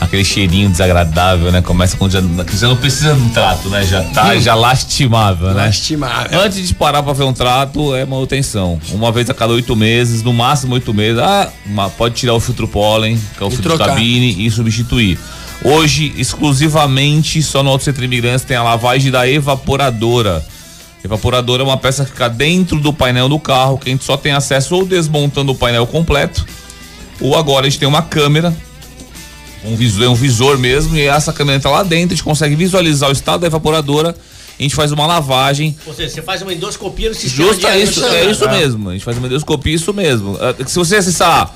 Aquele 0.00 0.24
cheirinho 0.24 0.70
desagradável, 0.70 1.50
né? 1.50 1.60
Começa 1.60 1.96
com 1.96 2.08
já, 2.08 2.20
já 2.20 2.68
não 2.68 2.76
precisa 2.76 3.14
de 3.14 3.20
um 3.20 3.28
trato, 3.30 3.68
né? 3.68 3.84
Já 3.84 4.02
tá 4.04 4.36
já 4.38 4.54
lastimável, 4.54 5.48
né? 5.48 5.64
Lastimável. 5.66 6.40
Antes 6.40 6.68
de 6.68 6.72
parar 6.74 7.02
pra 7.02 7.12
ver 7.12 7.24
um 7.24 7.32
trato, 7.32 7.94
é 7.94 8.04
manutenção. 8.06 8.80
Uma 8.92 9.10
vez 9.10 9.28
a 9.28 9.34
cada 9.34 9.52
oito 9.52 9.74
meses, 9.74 10.22
no 10.22 10.32
máximo 10.32 10.74
oito 10.74 10.94
meses. 10.94 11.18
Ah, 11.20 11.50
uma- 11.66 11.90
pode 11.90 12.14
tirar 12.14 12.34
o 12.34 12.40
filtro 12.40 12.66
pólen, 12.68 13.20
que 13.36 13.42
é 13.42 13.46
o 13.46 13.48
E 13.48 13.52
filtro 13.52 13.76
trocar. 13.76 13.88
cabine, 13.94 14.46
e 14.46 14.50
substituir. 14.50 15.18
Hoje, 15.64 16.14
exclusivamente, 16.16 17.42
só 17.42 17.62
no 17.62 17.70
Auto 17.70 17.84
Centro 17.84 18.04
Imigrantes 18.04 18.44
tem 18.44 18.56
a 18.56 18.62
lavagem 18.62 19.10
da 19.10 19.28
evaporadora. 19.28 20.44
Evaporadora 21.04 21.62
é 21.62 21.66
uma 21.66 21.76
peça 21.76 22.04
que 22.04 22.12
fica 22.12 22.28
dentro 22.28 22.78
do 22.80 22.92
painel 22.92 23.28
do 23.28 23.38
carro, 23.38 23.78
que 23.78 23.88
a 23.88 23.92
gente 23.92 24.04
só 24.04 24.16
tem 24.16 24.32
acesso 24.32 24.74
ou 24.74 24.84
desmontando 24.84 25.52
o 25.52 25.54
painel 25.54 25.86
completo, 25.86 26.46
ou 27.20 27.36
agora 27.36 27.66
a 27.66 27.70
gente 27.70 27.78
tem 27.78 27.88
uma 27.88 28.02
câmera 28.02 28.54
um 29.64 29.76
visor, 29.76 30.04
é 30.04 30.08
um 30.08 30.14
visor 30.14 30.58
mesmo, 30.58 30.96
e 30.96 31.02
essa 31.02 31.32
câmera 31.32 31.56
entra 31.56 31.70
lá 31.70 31.82
dentro, 31.82 32.14
a 32.14 32.16
gente 32.16 32.24
consegue 32.24 32.54
visualizar 32.54 33.08
o 33.08 33.12
estado 33.12 33.40
da 33.40 33.46
evaporadora, 33.46 34.14
a 34.58 34.62
gente 34.62 34.74
faz 34.74 34.92
uma 34.92 35.06
lavagem. 35.06 35.76
Ou 35.86 35.94
seja, 35.94 36.08
você 36.14 36.22
faz 36.22 36.42
uma 36.42 36.52
endoscopia 36.52 37.08
no 37.08 37.14
sistema 37.14 37.48
Justo, 37.48 37.66
é 37.66 37.78
isso, 37.78 38.04
é 38.04 38.30
isso 38.30 38.48
mesmo. 38.48 38.90
A 38.90 38.92
gente 38.92 39.04
faz 39.04 39.16
uma 39.18 39.26
endoscopia, 39.26 39.74
isso 39.74 39.92
mesmo. 39.92 40.36
Ah, 40.40 40.54
Se 40.66 40.76
você 40.76 40.96
acessar 40.96 41.54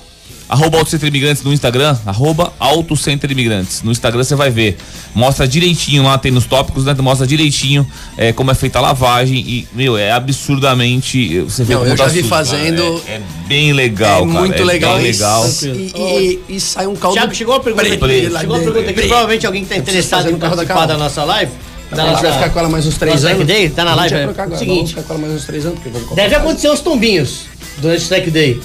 arroba 0.48 0.78
Auto 0.78 0.90
Center 0.90 1.08
Imigrantes 1.08 1.42
no 1.42 1.52
Instagram, 1.52 1.96
arroba 2.04 2.52
Auto 2.58 2.96
Center 2.96 3.30
Imigrantes. 3.30 3.82
No 3.82 3.90
Instagram 3.90 4.22
você 4.22 4.34
vai 4.34 4.50
ver. 4.50 4.76
Mostra 5.14 5.46
direitinho 5.48 6.02
lá, 6.02 6.16
tem 6.18 6.30
nos 6.32 6.44
tópicos, 6.46 6.84
né? 6.84 6.94
Mostra 6.98 7.26
direitinho 7.26 7.86
é, 8.16 8.32
como 8.32 8.50
é 8.50 8.54
feita 8.54 8.78
a 8.78 8.82
lavagem 8.82 9.38
e, 9.38 9.68
meu, 9.74 9.96
é 9.96 10.10
absurdamente. 10.12 11.40
Você 11.40 11.64
vê 11.64 11.74
Não, 11.74 11.80
como 11.80 11.92
eu 11.92 11.96
tá 11.96 12.04
já 12.04 12.10
vi 12.10 12.18
sujo, 12.18 12.28
fazendo. 12.28 13.00
cara. 13.00 13.12
É, 13.12 13.14
é 13.16 13.22
bem 13.46 13.72
legal, 13.72 14.24
é 14.24 14.26
cara. 14.26 14.40
muito 14.40 14.62
é 14.62 14.64
legal. 14.64 14.96
Bem 14.96 15.06
e- 15.06 15.12
legal. 15.12 15.46
E, 15.62 15.68
e- 16.48 16.56
e 16.56 16.60
sai 16.60 16.86
um 16.86 16.96
caldo. 16.96 17.16
Thiago, 17.16 17.34
chegou 17.34 17.54
uma 17.54 17.60
pergunta 17.60 17.86
aqui. 17.86 17.98
Chegou 17.98 18.08
dentro. 18.08 18.72
pergunta 18.72 18.90
aqui. 18.90 19.00
Provavelmente 19.08 19.46
alguém 19.46 19.62
que 19.64 19.68
tá 19.70 19.76
interessado 19.76 20.28
em 20.28 20.32
no 20.32 20.38
carro 20.38 20.56
da 20.56 20.64
participar 20.64 20.86
da 20.86 20.98
nossa 20.98 21.24
live. 21.24 21.52
Da 21.90 22.04
A 22.04 22.08
gente 22.14 22.22
vai 22.22 22.32
ficar 22.32 22.50
com 22.50 22.58
ela 22.58 22.68
mais 22.70 22.86
uns 22.86 22.96
três 22.96 23.22
anos. 23.24 23.36
Tech 23.38 23.44
Day, 23.44 23.68
tá 23.68 23.84
na 23.84 23.90
A 23.92 24.08
gente 24.08 24.14
live. 24.14 24.32
vai 24.32 24.34
é 24.34 24.46
agora, 24.46 24.58
seguinte, 24.58 24.76
Vamos 24.76 24.90
ficar 24.90 25.02
com 25.02 25.12
ela 25.12 25.22
mais 25.22 25.34
uns 25.34 25.44
três 25.46 25.66
anos, 25.66 25.78
deve 26.14 26.34
acontecer 26.34 26.70
uns 26.70 26.80
tombinhos 26.80 27.40
durante 27.78 28.06
o 28.06 28.08
Tech 28.08 28.30
Day. 28.30 28.60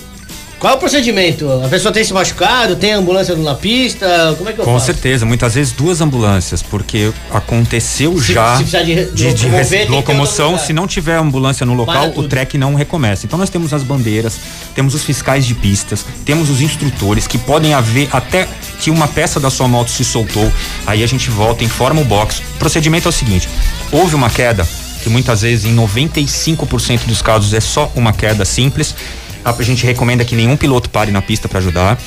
Qual 0.60 0.74
é 0.74 0.76
o 0.76 0.80
procedimento? 0.80 1.48
A 1.64 1.68
pessoa 1.68 1.92
tem 1.94 2.04
se 2.04 2.12
machucado, 2.12 2.76
tem 2.76 2.92
ambulância 2.92 3.36
na 3.36 3.54
pista? 3.54 4.34
Como 4.40 4.50
é 4.50 4.54
que 4.54 4.60
eu 4.60 4.66
Com 4.66 4.74
faço? 4.74 4.88
certeza, 4.88 5.24
muitas 5.24 5.54
vezes 5.54 5.72
duas 5.72 6.02
ambulâncias, 6.02 6.64
porque 6.64 7.12
aconteceu 7.32 8.20
Se- 8.20 8.34
já 8.34 8.58
se 8.58 8.64
de 8.64 9.06
de, 9.12 9.34
de 9.34 9.46
locomover, 9.46 9.86
ter 9.86 9.92
locomoção. 9.92 10.58
Se 10.58 10.74
não 10.74 10.88
tiver 10.88 11.16
ambulância 11.16 11.64
no 11.64 11.76
local, 11.76 12.12
o 12.16 12.24
trek 12.28 12.58
não 12.58 12.74
recomeça. 12.74 13.28
Então 13.28 13.38
nós 13.38 13.52
temos 13.52 13.72
as 13.72 13.84
bandeiras, 13.84 14.40
temos 14.74 14.96
os 14.96 15.04
fiscais 15.04 15.46
de 15.46 15.54
pistas, 15.54 16.04
temos 16.26 16.50
os 16.50 16.60
instrutores 16.60 17.28
que 17.28 17.38
podem 17.38 17.76
haver 17.76 18.10
até 18.12 18.48
que 18.80 18.90
uma 18.90 19.08
peça 19.08 19.40
da 19.40 19.52
sua 19.52 19.68
moto 19.68 19.92
se 19.92 20.04
soltou. 20.04 20.52
Aí 20.88 21.04
a 21.04 21.08
gente 21.08 21.30
volta, 21.30 21.64
informa 21.64 22.02
o 22.02 22.06
box. 22.06 22.40
O 22.56 22.58
procedimento 22.58 23.08
é 23.08 23.10
o 23.10 23.14
seguinte: 23.14 23.48
houve 23.92 24.16
uma 24.16 24.30
queda, 24.32 24.68
que 25.04 25.10
muitas 25.10 25.44
vezes 25.44 25.66
em 25.66 25.76
95% 25.76 27.06
dos 27.06 27.22
casos 27.22 27.54
é 27.54 27.60
só 27.60 27.92
uma 27.96 28.12
queda 28.12 28.44
simples. 28.44 28.96
A 29.44 29.64
gente 29.64 29.86
recomenda 29.86 30.26
que 30.26 30.36
nenhum 30.36 30.58
piloto 30.58 30.90
pare 30.90 31.12
na 31.12 31.22
pista 31.22 31.48
para 31.48 31.60
ajudar. 31.60 31.98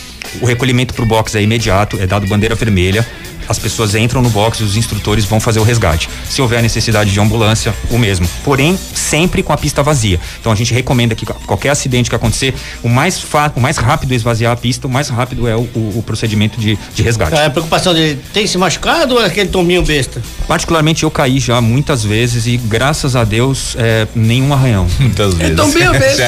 O 0.40 0.46
recolhimento 0.46 0.94
para 0.94 1.02
o 1.02 1.06
box 1.06 1.34
é 1.34 1.42
imediato, 1.42 2.00
é 2.00 2.06
dado 2.06 2.26
bandeira 2.26 2.54
vermelha. 2.54 3.06
As 3.48 3.58
pessoas 3.58 3.96
entram 3.96 4.22
no 4.22 4.30
box 4.30 4.60
e 4.60 4.62
os 4.62 4.76
instrutores 4.76 5.24
vão 5.24 5.40
fazer 5.40 5.58
o 5.58 5.64
resgate. 5.64 6.08
Se 6.28 6.40
houver 6.40 6.62
necessidade 6.62 7.10
de 7.10 7.18
ambulância, 7.18 7.74
o 7.90 7.98
mesmo. 7.98 8.28
Porém, 8.44 8.78
sempre 8.94 9.42
com 9.42 9.52
a 9.52 9.56
pista 9.56 9.82
vazia. 9.82 10.20
Então 10.38 10.52
a 10.52 10.54
gente 10.54 10.72
recomenda 10.72 11.16
que 11.16 11.26
qualquer 11.26 11.70
acidente 11.70 12.08
que 12.08 12.14
acontecer, 12.14 12.54
o 12.80 12.88
mais, 12.88 13.18
fa- 13.18 13.52
o 13.56 13.60
mais 13.60 13.76
rápido 13.76 14.12
é 14.12 14.14
esvaziar 14.14 14.52
a 14.52 14.56
pista, 14.56 14.86
o 14.86 14.90
mais 14.90 15.08
rápido 15.08 15.48
é 15.48 15.56
o, 15.56 15.62
o- 15.74 15.94
o 15.98 16.02
procedimento 16.06 16.60
de, 16.60 16.78
de 16.94 17.02
resgate. 17.02 17.34
É, 17.34 17.46
a 17.46 17.50
preocupação 17.50 17.92
dele, 17.92 18.20
tem 18.32 18.46
se 18.46 18.56
machucado 18.56 19.16
ou 19.16 19.20
é 19.20 19.26
aquele 19.26 19.48
tombinho 19.48 19.82
besta? 19.82 20.22
Particularmente 20.46 21.02
eu 21.02 21.10
caí 21.10 21.40
já 21.40 21.60
muitas 21.60 22.04
vezes 22.04 22.46
e 22.46 22.56
graças 22.56 23.16
a 23.16 23.24
Deus 23.24 23.74
é, 23.76 24.06
nenhum 24.14 24.54
arranhão. 24.54 24.86
Muitas 25.00 25.34
vezes. 25.34 25.52
Então, 25.54 25.68
bem 25.72 25.90
besta. 25.90 26.22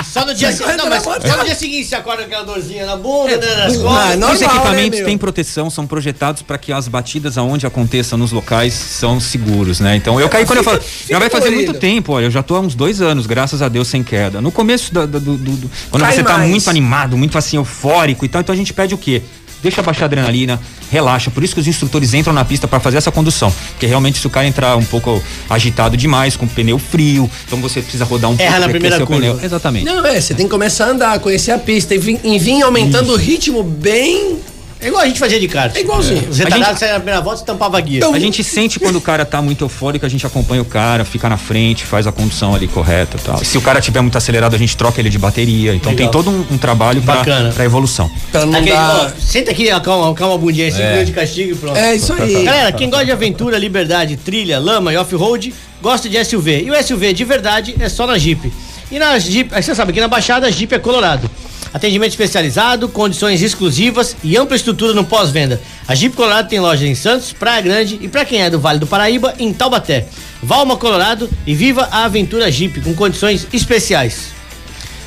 Só 0.10 0.24
no 0.24 0.34
dia 0.34 0.50
seguinte. 0.52 0.76
Não, 0.78 0.86
aguenta 0.86 0.88
mas 0.88 1.04
na 1.04 1.10
moto, 1.12 1.22
só 1.22 1.28
no 1.32 1.36
vai. 1.36 1.44
dia 1.46 1.54
seguinte 1.54 1.86
você 1.88 1.94
acorda 1.94 2.22
aquela 2.22 2.42
dorzinha 2.42 2.67
na 2.76 2.96
bunda, 2.96 3.36
né, 3.36 3.54
nas 3.56 3.76
Ah, 3.76 3.78
costas. 3.82 4.18
não- 4.18 4.32
Os 4.32 4.42
equipamentos 4.42 4.98
né, 5.00 5.04
têm 5.06 5.18
proteção, 5.18 5.70
são 5.70 5.86
projetados 5.86 6.42
para 6.42 6.56
que 6.58 6.72
as 6.72 6.88
batidas 6.88 7.36
aonde 7.38 7.66
aconteça 7.66 8.16
nos 8.16 8.32
locais 8.32 8.72
são 8.74 9.18
seguros, 9.20 9.80
né? 9.80 9.96
Então 9.96 10.20
eu 10.20 10.28
caí 10.28 10.44
quando 10.44 10.58
eu 10.58 10.64
falo, 10.64 10.80
já 11.08 11.18
vai 11.18 11.28
fazer 11.30 11.50
muito 11.50 11.74
tempo, 11.74 12.12
olha, 12.12 12.24
eu 12.26 12.30
já 12.30 12.42
tô 12.42 12.54
há 12.56 12.60
uns 12.60 12.74
dois 12.74 13.00
anos, 13.00 13.26
graças 13.26 13.62
a 13.62 13.68
Deus, 13.68 13.88
sem 13.88 14.02
queda. 14.02 14.40
No 14.40 14.50
começo 14.52 14.92
da- 14.92 15.06
do, 15.06 15.18
do- 15.20 15.36
do- 15.36 15.70
quando 15.90 16.02
Cai 16.02 16.12
você 16.12 16.22
tá 16.22 16.38
mais. 16.38 16.50
muito 16.50 16.68
animado, 16.70 17.16
muito 17.16 17.36
assim 17.38 17.56
eufórico 17.56 18.24
e 18.24 18.28
tal, 18.28 18.40
então 18.40 18.52
a 18.52 18.56
gente 18.56 18.72
pede 18.72 18.94
o 18.94 18.98
quê? 18.98 19.22
Deixa 19.62 19.82
baixar 19.82 20.04
a 20.04 20.06
adrenalina, 20.06 20.60
relaxa. 20.90 21.30
Por 21.30 21.42
isso 21.42 21.54
que 21.54 21.60
os 21.60 21.66
instrutores 21.66 22.14
entram 22.14 22.32
na 22.32 22.44
pista 22.44 22.68
para 22.68 22.78
fazer 22.78 22.96
essa 22.98 23.10
condução. 23.10 23.52
Porque 23.70 23.86
realmente 23.86 24.18
se 24.18 24.26
o 24.26 24.30
cara 24.30 24.46
entrar 24.46 24.76
um 24.76 24.84
pouco 24.84 25.22
agitado 25.50 25.96
demais, 25.96 26.36
com 26.36 26.46
o 26.46 26.48
pneu 26.48 26.78
frio, 26.78 27.30
então 27.46 27.60
você 27.60 27.80
precisa 27.80 28.04
rodar 28.04 28.30
um 28.30 28.36
Erra 28.38 28.52
pouco. 28.52 28.60
na 28.60 28.68
primeira 28.68 28.96
curva. 28.98 29.16
pneu. 29.16 29.40
Exatamente. 29.42 29.84
Não, 29.84 30.04
é, 30.06 30.20
você 30.20 30.34
tem 30.34 30.46
que 30.46 30.50
começar 30.50 30.86
a 30.86 30.90
andar, 30.90 31.18
conhecer 31.20 31.52
a 31.52 31.58
pista 31.58 31.94
e 31.94 31.98
vir, 31.98 32.20
e 32.22 32.38
vir 32.38 32.62
aumentando 32.62 33.12
o 33.12 33.16
ritmo 33.16 33.62
bem. 33.62 34.38
É 34.80 34.86
igual 34.88 35.02
a 35.02 35.06
gente 35.06 35.18
fazia 35.18 35.40
de 35.40 35.48
kart. 35.48 35.74
É 35.74 35.80
igualzinho. 35.80 36.18
A 36.30 36.34
retardados 36.36 36.78
gente- 36.80 36.88
na 36.90 36.94
primeira 36.96 37.20
volta 37.20 37.42
e 37.42 37.44
tampava 37.44 37.78
a 37.78 37.80
guia. 37.80 37.96
Então, 37.98 38.14
A 38.14 38.18
gente 38.20 38.44
sente 38.44 38.78
quando 38.78 38.96
o 38.96 39.00
cara 39.00 39.24
tá 39.24 39.42
muito 39.42 39.64
eufórico, 39.64 40.06
a 40.06 40.08
gente 40.08 40.24
acompanha 40.24 40.62
o 40.62 40.64
cara, 40.64 41.04
fica 41.04 41.28
na 41.28 41.36
frente, 41.36 41.84
faz 41.84 42.06
a 42.06 42.12
condução 42.12 42.54
ali 42.54 42.68
correta 42.68 43.16
e 43.16 43.20
tal. 43.20 43.44
Se 43.44 43.58
o 43.58 43.60
cara 43.60 43.80
tiver 43.80 44.00
muito 44.00 44.16
acelerado, 44.16 44.54
a 44.54 44.58
gente 44.58 44.76
troca 44.76 45.00
ele 45.00 45.10
de 45.10 45.18
bateria. 45.18 45.74
Então 45.74 45.90
Legal. 45.92 46.10
tem 46.10 46.12
todo 46.12 46.30
um, 46.30 46.44
um 46.54 46.58
trabalho 46.58 47.02
pra, 47.02 47.16
Bacana. 47.16 47.50
pra 47.52 47.64
evolução. 47.64 48.08
Pra 48.30 48.46
não 48.46 48.54
Aquele, 48.58 48.70
dar. 48.76 49.06
ó, 49.06 49.20
senta 49.20 49.50
aqui, 49.50 49.68
acalma, 49.70 50.10
acalma 50.12 50.36
a 50.36 50.38
bundinha, 50.38 50.70
cinco 50.70 50.84
minutos 50.84 51.06
de 51.06 51.12
castigo 51.12 51.52
e 51.52 51.54
pronto. 51.56 51.76
É 51.76 51.94
isso 51.96 52.12
aí. 52.12 52.44
Galera, 52.44 52.70
quem 52.72 52.88
gosta 52.88 53.04
de 53.04 53.10
aventura, 53.12 53.58
liberdade, 53.58 54.16
trilha, 54.16 54.60
lama 54.60 54.92
e 54.92 54.96
off-road, 54.96 55.52
gosta 55.82 56.08
de 56.08 56.16
SUV. 56.24 56.62
E 56.64 56.70
o 56.70 56.74
SUV 56.82 57.12
de 57.12 57.24
verdade 57.24 57.74
é 57.80 57.88
só 57.88 58.06
na 58.06 58.16
Jeep. 58.16 58.52
E 58.92 58.98
na 58.98 59.18
Jeep, 59.18 59.50
você 59.52 59.74
sabe 59.74 59.92
que 59.92 60.00
na 60.00 60.08
Baixada 60.08 60.46
a 60.46 60.50
Jeep 60.50 60.72
é 60.74 60.78
Colorado. 60.78 61.28
Atendimento 61.72 62.10
especializado, 62.10 62.88
condições 62.88 63.42
exclusivas 63.42 64.16
e 64.22 64.36
ampla 64.36 64.56
estrutura 64.56 64.94
no 64.94 65.04
pós-venda. 65.04 65.60
A 65.86 65.94
Jeep 65.94 66.16
Colorado 66.16 66.48
tem 66.48 66.60
loja 66.60 66.86
em 66.86 66.94
Santos, 66.94 67.32
Praia 67.32 67.60
Grande 67.60 67.98
e 68.00 68.08
para 68.08 68.24
quem 68.24 68.42
é 68.42 68.50
do 68.50 68.58
Vale 68.58 68.78
do 68.78 68.86
Paraíba, 68.86 69.34
em 69.38 69.52
Taubaté. 69.52 70.06
Vá 70.42 70.56
a 70.56 70.62
uma 70.62 70.76
Colorado 70.76 71.28
e 71.46 71.54
viva 71.54 71.88
a 71.90 72.04
aventura 72.04 72.50
Jeep 72.50 72.80
com 72.80 72.94
condições 72.94 73.46
especiais. 73.52 74.38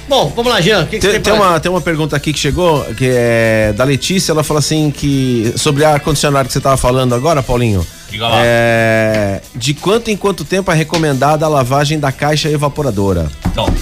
Bom, 0.08 0.32
vamos 0.36 0.52
lá, 0.52 0.60
Jean. 0.60 0.84
O 0.84 0.88
que, 0.88 1.00
que 1.00 1.06
você 1.06 1.14
Tem, 1.14 1.22
tem 1.22 1.34
uma, 1.34 1.60
tem 1.60 1.72
uma 1.72 1.80
pergunta 1.80 2.16
aqui 2.16 2.34
que 2.34 2.40
chegou, 2.40 2.84
que 2.96 3.10
é 3.10 3.74
da 3.78 3.84
Letícia, 3.84 4.34
ela 4.34 4.44
fala 4.44 4.60
assim 4.60 4.92
que 4.92 5.54
sobre 5.56 5.86
ar-condicionado 5.86 6.48
que 6.48 6.54
você 6.54 6.60
tava 6.60 6.76
falando 6.76 7.16
agora, 7.16 7.42
Paulinho. 7.42 7.86
Diga 8.10 8.28
lá. 8.28 8.42
É, 8.44 9.42
de 9.56 9.74
quanto 9.74 10.12
em 10.12 10.18
quanto 10.18 10.44
tempo 10.44 10.70
é 10.70 10.76
recomendada 10.76 11.46
a 11.46 11.50
lavagem 11.50 11.98
da 11.98 12.12
caixa 12.12 12.50
evaporadora? 12.50 13.32
Então, 13.46 13.74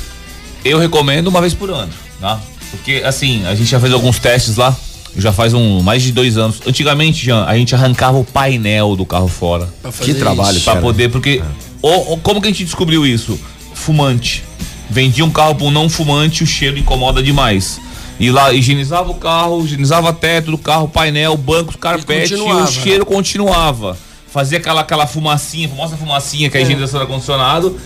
eu 0.63 0.77
recomendo 0.77 1.27
uma 1.27 1.41
vez 1.41 1.55
por 1.55 1.71
ano, 1.71 1.91
tá? 2.21 2.39
Porque, 2.71 3.01
assim, 3.05 3.45
a 3.45 3.55
gente 3.55 3.69
já 3.69 3.79
fez 3.79 3.91
alguns 3.93 4.19
testes 4.19 4.55
lá, 4.55 4.75
já 5.17 5.33
faz 5.33 5.53
um, 5.53 5.81
mais 5.81 6.03
de 6.03 6.11
dois 6.11 6.37
anos. 6.37 6.57
Antigamente, 6.67 7.23
Jean, 7.25 7.43
a 7.45 7.55
gente 7.57 7.73
arrancava 7.73 8.17
o 8.17 8.23
painel 8.23 8.95
do 8.95 9.05
carro 9.05 9.27
fora. 9.27 9.67
pra 9.81 9.91
fazer 9.91 10.13
Que 10.13 10.19
trabalho, 10.19 10.59
cara. 10.61 10.79
poder, 10.81 11.09
porque. 11.09 11.41
o- 11.81 12.13
o- 12.13 12.17
como 12.17 12.39
que 12.41 12.47
a 12.47 12.51
gente 12.51 12.63
descobriu 12.63 13.05
isso? 13.05 13.39
Fumante. 13.73 14.43
Vendia 14.89 15.23
um 15.25 15.29
carro 15.29 15.55
pra 15.55 15.65
um 15.65 15.71
não 15.71 15.87
fumante, 15.89 16.43
o 16.43 16.47
cheiro 16.47 16.77
incomoda 16.77 17.21
demais. 17.23 17.79
E 18.19 18.29
lá 18.31 18.51
higienizava 18.53 19.09
o 19.09 19.15
carro, 19.15 19.63
higienizava 19.63 20.11
teto 20.11 20.51
do 20.51 20.57
carro, 20.57 20.87
painel, 20.89 21.37
banco, 21.37 21.77
carpete 21.77 22.33
e, 22.33 22.37
o 22.37 22.59
né? 22.61 22.67
cheiro 22.67 23.05
continuava. 23.05 23.97
Fazia 24.31 24.57
aquela, 24.57 24.81
aquela 24.81 25.07
fumacinha, 25.07 25.69
famosa 25.69 25.95
fumacinha 25.97 26.49
que 26.49 26.57
é 26.57 26.59
a 26.59 26.63
higienização 26.63 26.99
do 26.99 27.03
ar-condicionado, 27.03 27.79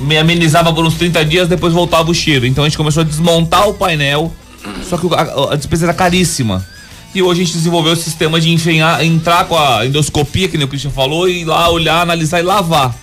me 0.00 0.18
amenizava 0.18 0.72
por 0.72 0.84
uns 0.84 0.94
30 0.94 1.24
dias, 1.24 1.48
depois 1.48 1.72
voltava 1.72 2.10
o 2.10 2.14
cheiro. 2.14 2.46
Então 2.46 2.64
a 2.64 2.68
gente 2.68 2.76
começou 2.76 3.02
a 3.02 3.04
desmontar 3.04 3.68
o 3.68 3.74
painel, 3.74 4.32
só 4.88 4.96
que 4.96 5.06
a, 5.14 5.52
a 5.52 5.56
despesa 5.56 5.86
era 5.86 5.94
caríssima. 5.94 6.64
E 7.14 7.22
hoje 7.22 7.42
a 7.42 7.44
gente 7.44 7.56
desenvolveu 7.56 7.92
o 7.92 7.96
sistema 7.96 8.40
de 8.40 8.50
enfiar, 8.50 9.04
entrar 9.04 9.44
com 9.44 9.56
a 9.56 9.86
endoscopia, 9.86 10.48
que 10.48 10.56
nem 10.56 10.66
o 10.66 10.68
Christian 10.68 10.90
falou, 10.90 11.28
e 11.28 11.42
ir 11.42 11.44
lá 11.44 11.70
olhar, 11.70 12.00
analisar 12.00 12.40
e 12.40 12.42
lavar. 12.42 12.94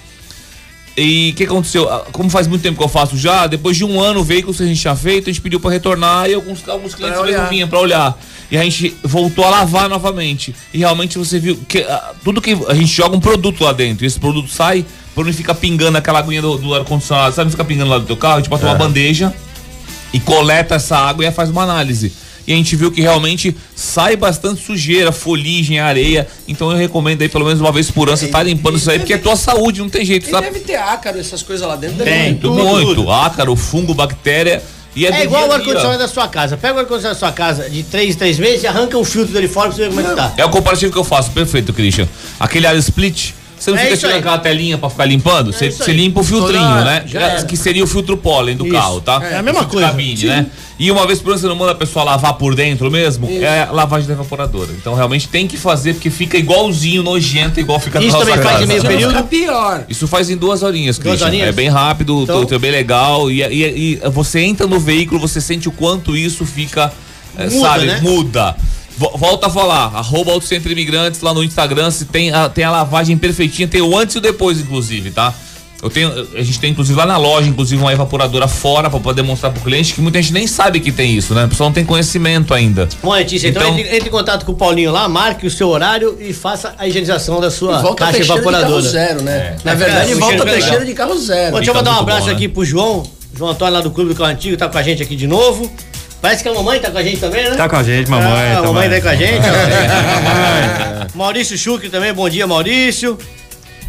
E 0.97 1.31
o 1.31 1.35
que 1.35 1.45
aconteceu? 1.45 1.89
Ah, 1.89 2.05
Como 2.11 2.29
faz 2.29 2.47
muito 2.47 2.61
tempo 2.61 2.77
que 2.77 2.83
eu 2.83 2.89
faço 2.89 3.17
já, 3.17 3.47
depois 3.47 3.77
de 3.77 3.85
um 3.85 4.01
ano 4.01 4.19
o 4.19 4.23
veículo 4.23 4.53
que 4.53 4.61
a 4.61 4.65
gente 4.65 4.81
tinha 4.81 4.95
feito, 4.95 5.29
a 5.29 5.33
gente 5.33 5.41
pediu 5.41 5.59
para 5.59 5.71
retornar 5.71 6.29
e 6.29 6.33
alguns, 6.33 6.67
alguns 6.67 6.93
clientes 6.93 7.17
Pra 7.17 7.31
mesmo 7.31 7.47
vinham 7.47 7.69
para 7.69 7.79
olhar. 7.79 8.19
E 8.51 8.57
a 8.57 8.63
gente 8.63 8.93
voltou 9.01 9.45
a 9.45 9.49
lavar 9.49 9.87
novamente. 9.87 10.53
E 10.73 10.79
realmente 10.79 11.17
você 11.17 11.39
viu 11.39 11.57
que 11.67 11.79
ah, 11.79 12.11
tudo 12.21 12.41
que 12.41 12.51
a 12.67 12.73
gente 12.73 12.87
joga 12.93 13.15
um 13.15 13.19
produto 13.21 13.63
lá 13.63 13.71
dentro, 13.71 14.03
e 14.03 14.07
esse 14.07 14.19
produto 14.19 14.49
sai, 14.49 14.85
por 15.13 15.25
não 15.25 15.33
ficar 15.33 15.55
pingando 15.55 15.97
aquela 15.97 16.19
aguinha 16.19 16.41
do, 16.41 16.57
do 16.57 16.73
ar-condicionado, 16.73 17.35
sabe? 17.35 17.45
Não 17.45 17.51
fica 17.51 17.65
pingando 17.65 17.89
lá 17.89 17.97
do 17.97 18.05
teu 18.05 18.17
carro, 18.17 18.35
a 18.35 18.37
gente 18.37 18.49
bota 18.49 18.65
uma 18.65 18.75
bandeja 18.75 19.33
e 20.13 20.19
coleta 20.19 20.75
essa 20.75 20.97
água 20.97 21.25
e 21.25 21.31
faz 21.31 21.49
uma 21.49 21.63
análise. 21.63 22.11
E 22.47 22.53
a 22.53 22.55
gente 22.55 22.75
viu 22.75 22.91
que 22.91 23.01
realmente 23.01 23.55
sai 23.75 24.15
bastante 24.15 24.61
sujeira, 24.63 25.11
foligem, 25.11 25.79
areia. 25.79 26.27
Então 26.47 26.71
eu 26.71 26.77
recomendo 26.77 27.21
aí 27.21 27.29
pelo 27.29 27.45
menos 27.45 27.61
uma 27.61 27.71
vez 27.71 27.91
por 27.91 28.07
ano 28.07 28.17
você 28.17 28.27
tá 28.27 28.41
limpando 28.41 28.77
isso 28.77 28.89
aí, 28.89 28.97
porque 28.99 29.13
é 29.13 29.17
tua 29.17 29.35
saúde, 29.35 29.79
não 29.79 29.89
tem 29.89 30.03
jeito, 30.03 30.27
E 30.27 30.31
sabe? 30.31 30.47
deve 30.47 30.59
ter 30.61 30.75
ácaro, 30.75 31.19
essas 31.19 31.43
coisas 31.43 31.65
lá 31.67 31.75
dentro. 31.75 32.03
Tem. 32.03 32.35
Tudo, 32.35 32.55
muito. 32.63 32.95
tudo. 32.95 33.11
Ácaro, 33.11 33.55
fungo, 33.55 33.93
bactéria. 33.93 34.61
E 34.95 35.05
é, 35.05 35.11
É 35.11 35.23
igual 35.23 35.47
o 35.47 35.51
ar-condicionado 35.53 35.99
da 35.99 36.07
sua 36.07 36.27
casa. 36.27 36.57
Pega 36.57 36.73
o 36.75 36.79
ar-condicionado 36.79 37.15
da 37.15 37.19
sua 37.19 37.31
casa 37.31 37.69
de 37.69 37.83
3 37.83 38.15
em 38.15 38.17
3 38.17 38.39
meses 38.39 38.63
e 38.63 38.67
arranca 38.67 38.97
o 38.97 39.05
filtro 39.05 39.31
dele 39.31 39.47
fora 39.47 39.67
pra 39.69 39.75
você 39.77 39.83
ver 39.83 39.89
como 39.89 40.01
é 40.01 40.03
que 40.03 40.15
tá. 40.15 40.33
É 40.35 40.43
o 40.43 40.49
comparativo 40.49 40.91
que 40.91 40.97
eu 40.97 41.03
faço, 41.03 41.31
perfeito, 41.31 41.71
Christian. 41.71 42.07
Aquele 42.39 42.67
ar 42.67 42.75
split, 42.77 43.31
você 43.63 43.71
não 43.71 43.77
É 43.77 43.81
fica 43.81 43.93
isso 43.93 43.99
tirando 44.01 44.13
aí. 44.15 44.19
aquela 44.19 44.37
telinha 44.39 44.77
pra 44.77 44.89
ficar 44.89 45.05
limpando? 45.05 45.53
Você, 45.53 45.67
isso 45.67 45.83
você 45.83 45.93
limpa 45.93 46.19
o 46.19 46.23
filtrinho, 46.23 46.61
Toda- 46.67 46.83
né? 46.83 47.03
já. 47.05 47.43
Que 47.43 47.55
seria 47.55 47.83
o 47.83 47.87
filtro 47.87 48.17
pólen 48.17 48.55
do 48.57 48.65
Isso. 48.65 48.73
carro, 48.73 49.01
tá? 49.01 49.21
É 49.23 49.37
a 49.37 49.43
mesma 49.43 49.65
coisa. 49.65 49.87
Cabine, 49.87 50.17
Sim. 50.17 50.27
né? 50.27 50.45
E 50.79 50.89
uma 50.89 51.05
vez 51.05 51.19
por 51.19 51.29
ano 51.29 51.39
você 51.39 51.45
não 51.47 51.55
manda 51.55 51.73
a 51.73 51.75
pessoa 51.75 52.03
lavar 52.03 52.33
por 52.33 52.55
dentro 52.55 52.89
mesmo, 52.89 53.29
é 53.29 53.63
a 53.63 53.71
lavagem 53.71 54.07
da 54.07 54.13
evaporadora. 54.13 54.71
Então 54.71 54.95
realmente 54.95 55.27
tem 55.27 55.47
que 55.47 55.55
fazer, 55.55 55.93
porque 55.93 56.09
fica 56.09 56.37
igualzinho, 56.39 57.03
nojento, 57.03 57.59
igual 57.59 57.79
fica 57.79 57.99
na 57.99 58.05
Isso 58.07 58.17
nossa 58.17 58.31
também 58.31 58.43
faz 58.43 58.61
em 58.63 58.65
meio 58.67 58.81
período? 58.81 59.11
fica 59.11 59.23
pior. 59.23 59.85
Isso 59.87 60.07
faz 60.07 60.31
em 60.31 60.35
duas 60.37 60.63
horinhas, 60.63 60.97
Duas 60.97 61.07
Christian. 61.09 61.27
horinhas? 61.27 61.49
É 61.49 61.51
bem 61.51 61.69
rápido, 61.69 62.23
Então- 62.23 62.41
então... 62.41 62.55
é 62.55 62.59
bem 62.59 62.71
legal. 62.71 63.29
E, 63.29 63.43
e- 63.43 63.99
e 64.03 64.09
você 64.09 64.39
entra 64.39 64.65
no 64.65 64.79
veículo, 64.79 65.19
você 65.21 65.39
sente 65.39 65.69
o 65.69 65.71
quanto 65.71 66.17
isso 66.17 66.45
fica, 66.47 66.91
é, 67.37 67.43
Muda, 67.47 67.59
sabe, 67.69 67.85
né? 67.85 67.99
muda. 68.01 68.55
Vo- 69.01 69.17
Volta 69.17 69.47
a 69.47 69.49
falar, 69.49 69.91
arroba 69.95 70.31
Autocentro 70.31 70.71
Imigrantes 70.71 71.21
lá 71.21 71.33
no 71.33 71.43
Instagram, 71.43 71.89
se 71.89 72.05
tem 72.05 72.31
a, 72.31 72.47
tem 72.47 72.63
a 72.63 72.69
lavagem 72.69 73.17
perfeitinha, 73.17 73.67
tem 73.67 73.81
o 73.81 73.97
antes 73.97 74.13
e 74.15 74.19
o 74.19 74.21
depois, 74.21 74.59
inclusive, 74.59 75.09
tá? 75.09 75.33
Eu 75.81 75.89
tenho, 75.89 76.11
a 76.35 76.43
gente 76.43 76.59
tem 76.59 76.69
inclusive 76.69 76.95
lá 76.95 77.07
na 77.07 77.17
loja, 77.17 77.49
inclusive 77.49 77.81
uma 77.81 77.91
evaporadora 77.91 78.47
fora 78.47 78.87
para 78.91 78.99
poder 78.99 79.23
mostrar 79.23 79.49
pro 79.49 79.59
cliente 79.63 79.95
que 79.95 80.01
muita 80.01 80.21
gente 80.21 80.31
nem 80.33 80.45
sabe 80.45 80.79
que 80.79 80.91
tem 80.91 81.15
isso, 81.17 81.33
né? 81.33 81.45
A 81.45 81.47
pessoa 81.47 81.67
não 81.67 81.73
tem 81.73 81.83
conhecimento 81.83 82.53
ainda. 82.53 82.87
Bom, 83.01 83.11
Letícia, 83.13 83.47
então, 83.47 83.63
Então- 83.63 83.79
entre, 83.79 83.95
entre 83.95 84.07
em 84.09 84.11
contato 84.11 84.45
com 84.45 84.51
o 84.51 84.55
Paulinho 84.55 84.91
lá, 84.91 85.09
marque 85.09 85.47
o 85.47 85.49
seu 85.49 85.67
horário 85.69 86.15
e 86.19 86.31
faça 86.33 86.75
a 86.77 86.87
higienização 86.87 87.41
da 87.41 87.49
sua 87.49 87.81
volta 87.81 88.03
a 88.03 88.07
caixa 88.11 88.23
cheiro 88.23 88.23
de 88.23 88.27
carro 88.27 88.39
evaporadora. 88.57 88.81
zero, 88.91 89.23
né? 89.23 89.57
Na 89.63 89.71
É, 89.71 89.75
verdade, 89.75 90.13
o 90.13 90.19
volta 90.19 90.35
cheiro 90.35 90.43
a 90.47 90.51
é 90.51 90.55
legal. 90.55 90.69
cheiro 90.69 90.85
de 90.85 90.93
carro 90.93 91.17
zero. 91.17 91.51
Bom, 91.53 91.57
deixa 91.57 91.71
eu 91.71 91.75
mandar 91.75 91.95
um 91.95 91.99
abraço 92.01 92.21
bom, 92.21 92.27
né? 92.27 92.33
aqui 92.33 92.47
pro 92.47 92.63
João, 92.63 93.01
João 93.35 93.49
Antônio 93.49 93.73
lá 93.73 93.81
do 93.81 93.89
Clube 93.89 94.09
do 94.13 94.15
Carro 94.15 94.29
Antigo, 94.29 94.55
tá 94.57 94.69
com 94.69 94.77
a 94.77 94.83
gente 94.83 95.01
aqui 95.01 95.15
de 95.15 95.25
novo. 95.25 95.67
Parece 96.21 96.43
que 96.43 96.49
a 96.49 96.53
mamãe 96.53 96.79
tá 96.79 96.91
com 96.91 96.97
a 96.99 97.03
gente 97.03 97.19
também, 97.19 97.49
né? 97.49 97.55
Tá 97.55 97.67
com 97.67 97.75
a 97.75 97.83
gente, 97.83 98.09
mamãe. 98.09 98.29
Ah, 98.29 98.59
a 98.59 98.61
mamãe 98.61 98.89
tá 98.89 99.01
com 99.01 99.09
a 99.09 99.15
gente. 99.15 99.41
ó. 99.41 101.07
Maurício 101.17 101.57
Chucre 101.57 101.89
também, 101.89 102.13
bom 102.13 102.29
dia, 102.29 102.45
Maurício. 102.45 103.17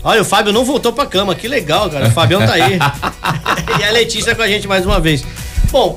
Olha, 0.02 0.22
o 0.22 0.24
Fábio 0.24 0.52
não 0.52 0.64
voltou 0.64 0.92
pra 0.92 1.06
cama, 1.06 1.34
que 1.34 1.46
legal, 1.46 1.88
cara. 1.90 2.08
O 2.08 2.10
Fabião 2.10 2.44
tá 2.44 2.54
aí. 2.54 2.78
e 3.78 3.84
a 3.84 3.90
Letícia 3.90 4.34
com 4.34 4.42
a 4.42 4.48
gente 4.48 4.66
mais 4.66 4.84
uma 4.84 4.98
vez. 4.98 5.22
Bom, 5.70 5.96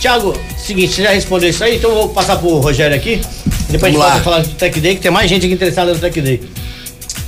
Tiago, 0.00 0.36
seguinte, 0.58 0.94
você 0.94 1.02
já 1.04 1.10
respondeu 1.10 1.48
isso 1.48 1.62
aí, 1.62 1.76
então 1.76 1.90
eu 1.90 1.96
vou 1.96 2.08
passar 2.08 2.36
pro 2.36 2.58
Rogério 2.58 2.96
aqui. 2.96 3.22
Depois 3.70 3.80
Vamos 3.80 3.84
a 3.84 3.88
gente 3.88 3.98
lá. 3.98 4.04
volta 4.06 4.18
a 4.18 4.22
falar 4.22 4.40
do 4.40 4.48
Tech 4.50 4.80
Day, 4.80 4.96
que 4.96 5.00
tem 5.00 5.10
mais 5.10 5.30
gente 5.30 5.46
aqui 5.46 5.54
interessada 5.54 5.94
no 5.94 5.98
Tech 5.98 6.20
Day. 6.20 6.42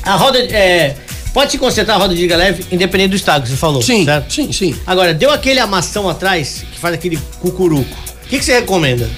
A 0.02 0.16
roda, 0.16 0.38
é, 0.38 0.94
pode 1.32 1.52
se 1.52 1.58
consertar 1.58 1.94
a 1.94 1.98
roda 1.98 2.14
de 2.14 2.20
liga 2.20 2.36
leve, 2.36 2.66
independente 2.70 3.10
do 3.10 3.16
estado 3.16 3.44
que 3.44 3.48
você 3.48 3.56
falou. 3.56 3.80
Sim, 3.80 4.04
certo? 4.04 4.30
sim, 4.32 4.52
sim. 4.52 4.76
Agora, 4.86 5.14
deu 5.14 5.30
aquele 5.30 5.60
amassão 5.60 6.08
atrás, 6.08 6.64
que 6.70 6.78
faz 6.78 6.94
aquele 6.94 7.16
cucuruco. 7.40 7.96
O 8.24 8.28
que, 8.28 8.38
que 8.38 8.44
você 8.44 8.54
recomenda? 8.54 9.08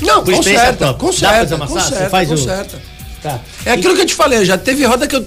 Não, 0.00 0.22
Por 0.24 0.34
conserta, 0.34 0.94
conserta, 0.94 1.56
conserta, 1.58 2.10
faz 2.10 2.28
o- 2.30 2.34
conserta. 2.34 2.80
Tá. 3.22 3.38
É 3.64 3.72
aquilo 3.72 3.94
que 3.94 4.00
eu 4.00 4.06
te 4.06 4.14
falei, 4.14 4.44
já 4.44 4.58
teve 4.58 4.84
roda 4.84 5.06
que 5.06 5.14
eu, 5.14 5.24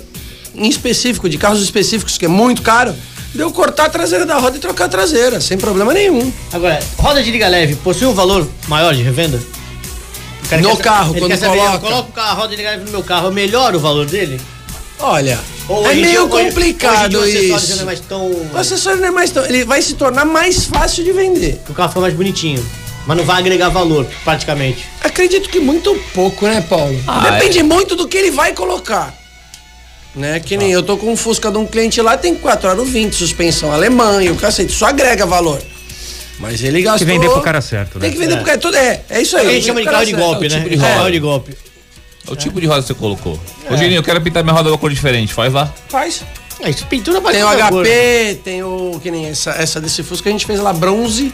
em 0.54 0.68
específico, 0.68 1.30
de 1.30 1.38
carros 1.38 1.62
específicos, 1.62 2.18
que 2.18 2.26
é 2.26 2.28
muito 2.28 2.62
caro, 2.62 2.94
deu 3.34 3.50
cortar 3.52 3.86
a 3.86 3.90
traseira 3.90 4.26
da 4.26 4.38
roda 4.38 4.58
e 4.58 4.60
trocar 4.60 4.86
a 4.86 4.90
traseira, 4.90 5.40
sem 5.40 5.58
problema 5.58 5.94
nenhum. 5.94 6.32
Agora, 6.52 6.80
roda 6.98 7.24
de 7.24 7.32
liga 7.32 7.48
leve 7.48 7.76
possui 7.76 8.08
um 8.08 8.14
valor 8.14 8.48
maior 8.68 8.94
de 8.94 9.02
revenda? 9.02 9.40
O 10.52 10.58
No 10.58 10.78
carro, 10.78 11.16
quando 11.16 11.36
saber, 11.38 11.58
coloca. 11.58 11.76
eu 11.76 11.80
coloco 11.80 12.12
o 12.16 12.20
a 12.22 12.34
roda 12.34 12.50
de 12.50 12.56
liga 12.58 12.70
leve 12.72 12.84
no 12.86 12.92
meu 12.92 13.04
carro, 13.04 13.28
eu 13.28 13.32
melhoro 13.32 13.78
o 13.78 13.80
valor 13.80 14.06
dele? 14.06 14.40
Olha, 15.00 15.40
Ou 15.70 15.86
é 15.86 15.90
hoje 15.90 16.02
meio 16.02 16.12
dia- 16.12 16.24
hoje- 16.24 16.46
complicado 16.48 17.16
hoje 17.20 17.32
dia 17.40 17.54
o 17.54 17.56
acessório 17.56 17.64
isso. 17.66 17.76
não 17.76 17.82
é 17.82 17.86
mais 17.86 18.00
tão... 18.02 18.26
O 18.54 18.58
acessório 18.58 19.00
não 19.02 19.08
é 19.08 19.12
mais 19.12 19.32
tão. 19.32 19.46
Ele 19.46 19.66
vai 19.66 19.82
se 19.82 19.94
tornar 19.96 20.24
mais 20.26 20.66
fácil 20.66 21.04
de 21.04 21.12
vender. 21.12 21.62
O 21.70 21.74
carro 21.74 21.90
fica 21.90 22.02
mais 22.02 22.14
bonitinho. 22.14 22.66
Mas 23.06 23.18
não 23.18 23.24
vai 23.24 23.38
agregar 23.40 23.70
valor, 23.70 24.06
praticamente. 24.24 24.86
Acredito 25.02 25.50
que 25.50 25.60
muito 25.60 25.94
pouco, 26.14 26.46
né, 26.48 26.62
Paulo? 26.68 27.00
Ah, 27.06 27.30
Depende 27.32 27.62
muito 27.62 27.96
do 27.96 28.08
que 28.08 28.18
ele 28.18 28.32
vai 28.32 28.54
colocar. 28.54 29.14
Né? 30.16 30.40
Que 30.40 30.56
nem 30.58 30.72
eu 30.72 30.82
tô 30.82 30.98
com 30.98 31.12
um 31.12 31.18
Fusca 31.18 31.52
de 31.52 31.58
um 31.58 31.66
cliente 31.68 32.02
lá, 32.02 32.18
tem 32.18 32.34
4 32.36 32.70
aro 32.70 32.86
20, 32.86 33.14
suspensão 33.14 33.72
alemã 33.72 34.24
e 34.24 34.30
o 34.32 34.36
cacete. 34.36 34.72
Isso 34.72 34.86
agrega 34.86 35.26
valor. 35.26 35.62
Mas 36.40 36.64
ele 36.64 36.82
gastou. 36.82 37.06
vender 37.08 37.30
pro 37.30 37.42
cara 37.42 37.62
certo, 37.62 37.96
né? 38.00 38.02
Tem 38.06 38.12
que 38.12 38.18
vender 38.18 38.34
É. 38.34 38.38
pro 38.38 38.46
cara. 38.46 38.58
Tudo, 38.58 38.76
é, 38.78 39.02
é 39.10 39.22
isso 39.22 39.38
aí. 39.38 39.48
a 39.48 39.52
gente 39.52 39.66
chama 39.66 39.82
de 39.82 39.88
carro 39.88 40.06
de 40.06 40.14
golpe, 40.14 40.46
é 40.46 40.50
né? 40.50 40.58
tipo 40.58 40.70
de 40.70 40.76
É, 40.76 40.80
carro 40.96 41.12
de 41.12 41.20
golpe. 41.20 41.58
É 42.28 42.32
o 42.32 42.36
tipo 42.36 42.60
de 42.60 42.66
roda 42.68 42.82
que 42.82 42.88
você 42.88 42.94
colocou. 42.94 43.40
Ô, 43.70 43.78
Geninho, 43.78 44.00
eu 44.00 44.04
quero 44.04 44.20
pintar 44.20 44.44
minha 44.44 44.54
roda 44.54 44.66
de 44.66 44.72
uma 44.72 44.78
cor 44.78 44.90
diferente. 44.92 45.34
Faz 45.34 45.54
lá. 45.54 45.72
Faz. 45.90 46.24
É, 46.62 46.70
isso 46.70 46.86
pintura 46.88 47.22
Tem 47.22 47.44
o 47.44 47.48
qualquer 47.48 47.70
cor. 47.70 47.86
HP, 47.86 48.40
tem 48.44 48.64
o. 48.64 49.00
Que 49.04 49.12
nem 49.12 49.28
essa, 49.28 49.52
essa 49.52 49.80
desse 49.80 50.02
Fusca 50.02 50.30
a 50.30 50.32
gente 50.32 50.46
fez 50.46 50.60
lá, 50.60 50.74
bronze. 50.74 51.32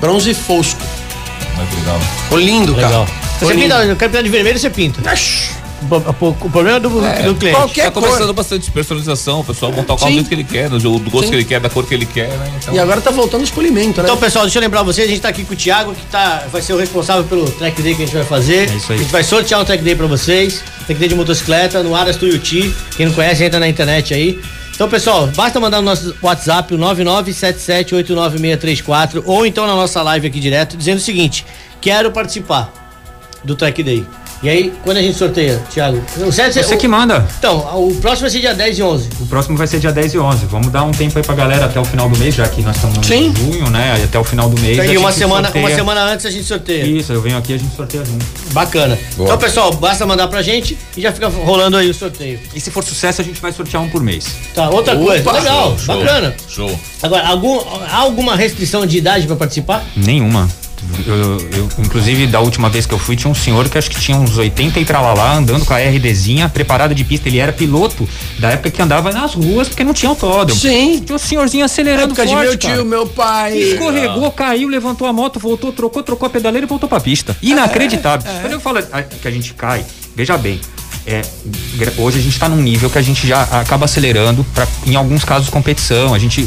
Bronze 0.00 0.32
fosco. 0.34 0.80
Mas 1.56 1.78
legal. 1.78 2.00
Ficou 2.24 2.38
lindo, 2.38 2.74
Legal. 2.74 3.06
cara. 3.06 3.18
Você 3.40 3.54
pinta, 3.54 3.74
eu 3.84 3.96
quero 3.96 4.10
pintar 4.10 4.22
de 4.22 4.28
vermelho, 4.28 4.58
você 4.58 4.70
pinta. 4.70 5.00
O, 6.20 6.50
problema 6.50 6.78
é 6.78 6.80
do, 6.80 6.88
do 6.90 7.34
cliente. 7.36 7.56
Qualquer 7.56 7.84
Tá 7.84 7.90
cor. 7.92 8.02
começando 8.02 8.32
bastante 8.34 8.68
personalização, 8.68 9.40
o 9.40 9.44
pessoal 9.44 9.70
montar 9.70 9.94
o 9.94 9.96
carro 9.96 10.10
do 10.10 10.14
jeito 10.14 10.28
que 10.28 10.34
ele 10.34 10.42
quer, 10.44 10.68
do, 10.68 10.78
do 10.78 11.10
gosto 11.10 11.26
Sim. 11.26 11.30
que 11.30 11.36
ele 11.36 11.44
quer, 11.44 11.60
da 11.60 11.70
cor 11.70 11.86
que 11.86 11.94
ele 11.94 12.04
quer, 12.04 12.28
né? 12.28 12.52
Então, 12.60 12.74
E 12.74 12.78
agora 12.80 13.00
tá 13.00 13.12
voltando 13.12 13.44
os 13.44 13.50
polimentos, 13.50 13.96
né? 13.98 14.02
Então, 14.02 14.16
pessoal, 14.16 14.44
deixa 14.44 14.58
eu 14.58 14.62
lembrar 14.62 14.82
vocês, 14.82 15.06
a 15.06 15.10
gente 15.10 15.20
tá 15.20 15.28
aqui 15.28 15.44
com 15.44 15.54
o 15.54 15.56
Thiago, 15.56 15.94
que 15.94 16.04
tá, 16.06 16.44
vai 16.50 16.60
ser 16.62 16.72
o 16.72 16.76
responsável 16.78 17.22
pelo 17.24 17.48
track 17.48 17.80
day 17.80 17.94
que 17.94 18.02
a 18.02 18.06
gente 18.06 18.14
vai 18.14 18.24
fazer. 18.24 18.68
É 18.68 18.74
isso 18.74 18.92
aí. 18.92 18.98
A 18.98 19.02
gente 19.02 19.12
vai 19.12 19.22
sortear 19.22 19.60
um 19.60 19.64
track 19.64 19.82
day 19.84 19.94
pra 19.94 20.06
vocês. 20.08 20.62
Track 20.86 20.98
day 20.98 21.08
de 21.08 21.14
motocicleta 21.14 21.80
no 21.82 21.94
Aras 21.94 22.16
Tuiuti. 22.16 22.74
Quem 22.96 23.06
não 23.06 23.12
conhece, 23.12 23.44
entra 23.44 23.60
na 23.60 23.68
internet 23.68 24.12
aí. 24.12 24.40
Então, 24.78 24.88
pessoal, 24.88 25.26
basta 25.34 25.58
mandar 25.58 25.78
no 25.78 25.86
nosso 25.86 26.14
WhatsApp, 26.22 26.72
o 26.72 26.78
9977896634, 26.78 29.24
ou 29.26 29.44
então 29.44 29.66
na 29.66 29.74
nossa 29.74 30.00
live 30.02 30.28
aqui 30.28 30.38
direto, 30.38 30.76
dizendo 30.76 30.98
o 30.98 31.00
seguinte: 31.00 31.44
quero 31.80 32.12
participar 32.12 32.72
do 33.42 33.56
track 33.56 33.82
day. 33.82 34.06
E 34.40 34.48
aí, 34.48 34.72
quando 34.84 34.98
a 34.98 35.02
gente 35.02 35.18
sorteia, 35.18 35.60
Thiago? 35.68 35.96
O 36.16 36.28
é- 36.28 36.50
Você 36.52 36.74
o- 36.74 36.78
que 36.78 36.86
manda. 36.86 37.26
Então, 37.38 37.58
o 37.88 37.92
próximo 37.96 38.22
vai 38.22 38.30
ser 38.30 38.40
dia 38.40 38.54
10 38.54 38.78
e 38.78 38.82
11. 38.82 39.08
O 39.20 39.26
próximo 39.26 39.56
vai 39.56 39.66
ser 39.66 39.80
dia 39.80 39.90
10 39.90 40.14
e 40.14 40.18
11. 40.18 40.46
Vamos 40.46 40.68
dar 40.70 40.84
um 40.84 40.92
tempo 40.92 41.18
aí 41.18 41.24
pra 41.24 41.34
galera 41.34 41.64
até 41.66 41.80
o 41.80 41.84
final 41.84 42.08
do 42.08 42.16
mês, 42.16 42.36
já 42.36 42.46
que 42.46 42.62
nós 42.62 42.76
estamos 42.76 42.98
no 42.98 43.04
Sim. 43.04 43.34
junho, 43.36 43.68
né? 43.68 43.96
E 44.00 44.04
até 44.04 44.16
o 44.16 44.22
final 44.22 44.48
do 44.48 44.60
mês. 44.60 44.78
E 44.78 44.80
Então, 44.80 45.00
uma 45.02 45.10
gente 45.10 45.18
semana, 45.18 45.48
sorteia. 45.48 45.66
uma 45.66 45.74
semana 45.74 46.02
antes 46.04 46.24
a 46.24 46.30
gente 46.30 46.44
sorteia. 46.44 46.84
Isso, 46.86 47.12
eu 47.12 47.20
venho 47.20 47.36
aqui 47.36 47.50
e 47.52 47.54
a 47.56 47.58
gente 47.58 47.74
sorteia 47.74 48.04
junto. 48.04 48.24
Bacana. 48.52 48.96
Então, 49.18 49.36
pessoal, 49.38 49.72
basta 49.74 50.06
mandar 50.06 50.28
pra 50.28 50.40
gente 50.40 50.78
e 50.96 51.00
já 51.00 51.10
fica 51.12 51.26
rolando 51.28 51.76
aí 51.76 51.90
o 51.90 51.94
sorteio. 51.94 52.38
E 52.54 52.60
se 52.60 52.70
for 52.70 52.84
sucesso, 52.84 53.20
a 53.20 53.24
gente 53.24 53.40
vai 53.40 53.50
sortear 53.50 53.82
um 53.82 53.88
por 53.88 54.02
mês. 54.02 54.24
Tá, 54.54 54.70
outra 54.70 54.94
coisa. 54.96 55.32
Legal, 55.32 55.76
show, 55.76 55.96
bacana. 55.98 56.34
Show. 56.48 56.80
Agora, 57.02 57.26
algum, 57.26 57.58
há 57.90 57.96
alguma 57.96 58.36
restrição 58.36 58.86
de 58.86 58.98
idade 58.98 59.26
pra 59.26 59.34
participar? 59.34 59.84
Nenhuma. 59.96 60.48
Eu, 61.06 61.38
eu- 61.56 61.68
inclusive, 61.78 62.26
da 62.26 62.40
última 62.40 62.68
vez 62.68 62.86
que 62.86 62.92
eu 62.94 62.98
fui, 62.98 63.16
tinha 63.16 63.30
um 63.30 63.34
senhor 63.34 63.68
que 63.68 63.76
acho 63.78 63.90
que 63.90 64.00
tinha 64.00 64.16
uns 64.16 64.36
80 64.38 64.78
e 64.80 64.84
tralalá, 64.84 65.34
andando 65.36 65.64
com 65.64 65.72
a 65.74 65.78
RDzinha 65.78 66.48
preparada 66.48 66.94
de 66.94 67.04
pista. 67.04 67.28
Ele 67.28 67.38
era 67.38 67.52
piloto 67.52 68.08
da 68.38 68.50
época 68.50 68.70
que 68.70 68.80
andava 68.82 69.10
nas 69.12 69.34
ruas 69.34 69.68
porque 69.68 69.84
não 69.84 69.92
tinha 69.94 70.10
autódromo. 70.10 70.60
Sim. 70.60 71.00
Tinha 71.04 71.16
um 71.16 71.18
senhorzinho 71.18 71.64
acelerando 71.64 72.06
época 72.12 72.26
de 72.26 72.32
forte, 72.32 72.46
meu 72.48 72.56
tio, 72.56 72.70
cara. 72.70 72.84
meu 72.84 73.06
pai. 73.06 73.56
Escorregou, 73.58 74.30
caiu, 74.32 74.68
levantou 74.68 75.06
a 75.06 75.12
moto, 75.12 75.38
voltou, 75.38 75.72
trocou, 75.72 76.02
trocou 76.02 76.26
a 76.26 76.30
pedaleira 76.30 76.66
e 76.66 76.68
voltou 76.68 76.88
pra 76.88 77.00
pista. 77.00 77.36
Inacreditável. 77.42 78.30
Quando 78.40 78.52
eu 78.52 78.60
falo 78.60 78.78
que 79.20 79.28
a 79.28 79.30
gente 79.30 79.54
cai, 79.54 79.84
veja 80.14 80.36
bem. 80.38 80.60
é, 81.06 81.22
hoje 81.96 82.18
a 82.18 82.22
gente 82.22 82.38
tá 82.38 82.48
num 82.48 82.60
nível 82.60 82.90
que 82.90 82.98
a 82.98 83.02
gente 83.02 83.26
já 83.26 83.42
acaba 83.44 83.86
acelerando 83.86 84.44
para 84.54 84.66
em 84.86 84.94
alguns 84.94 85.24
casos 85.24 85.48
competição 85.48 86.12
a 86.12 86.18
gente 86.18 86.46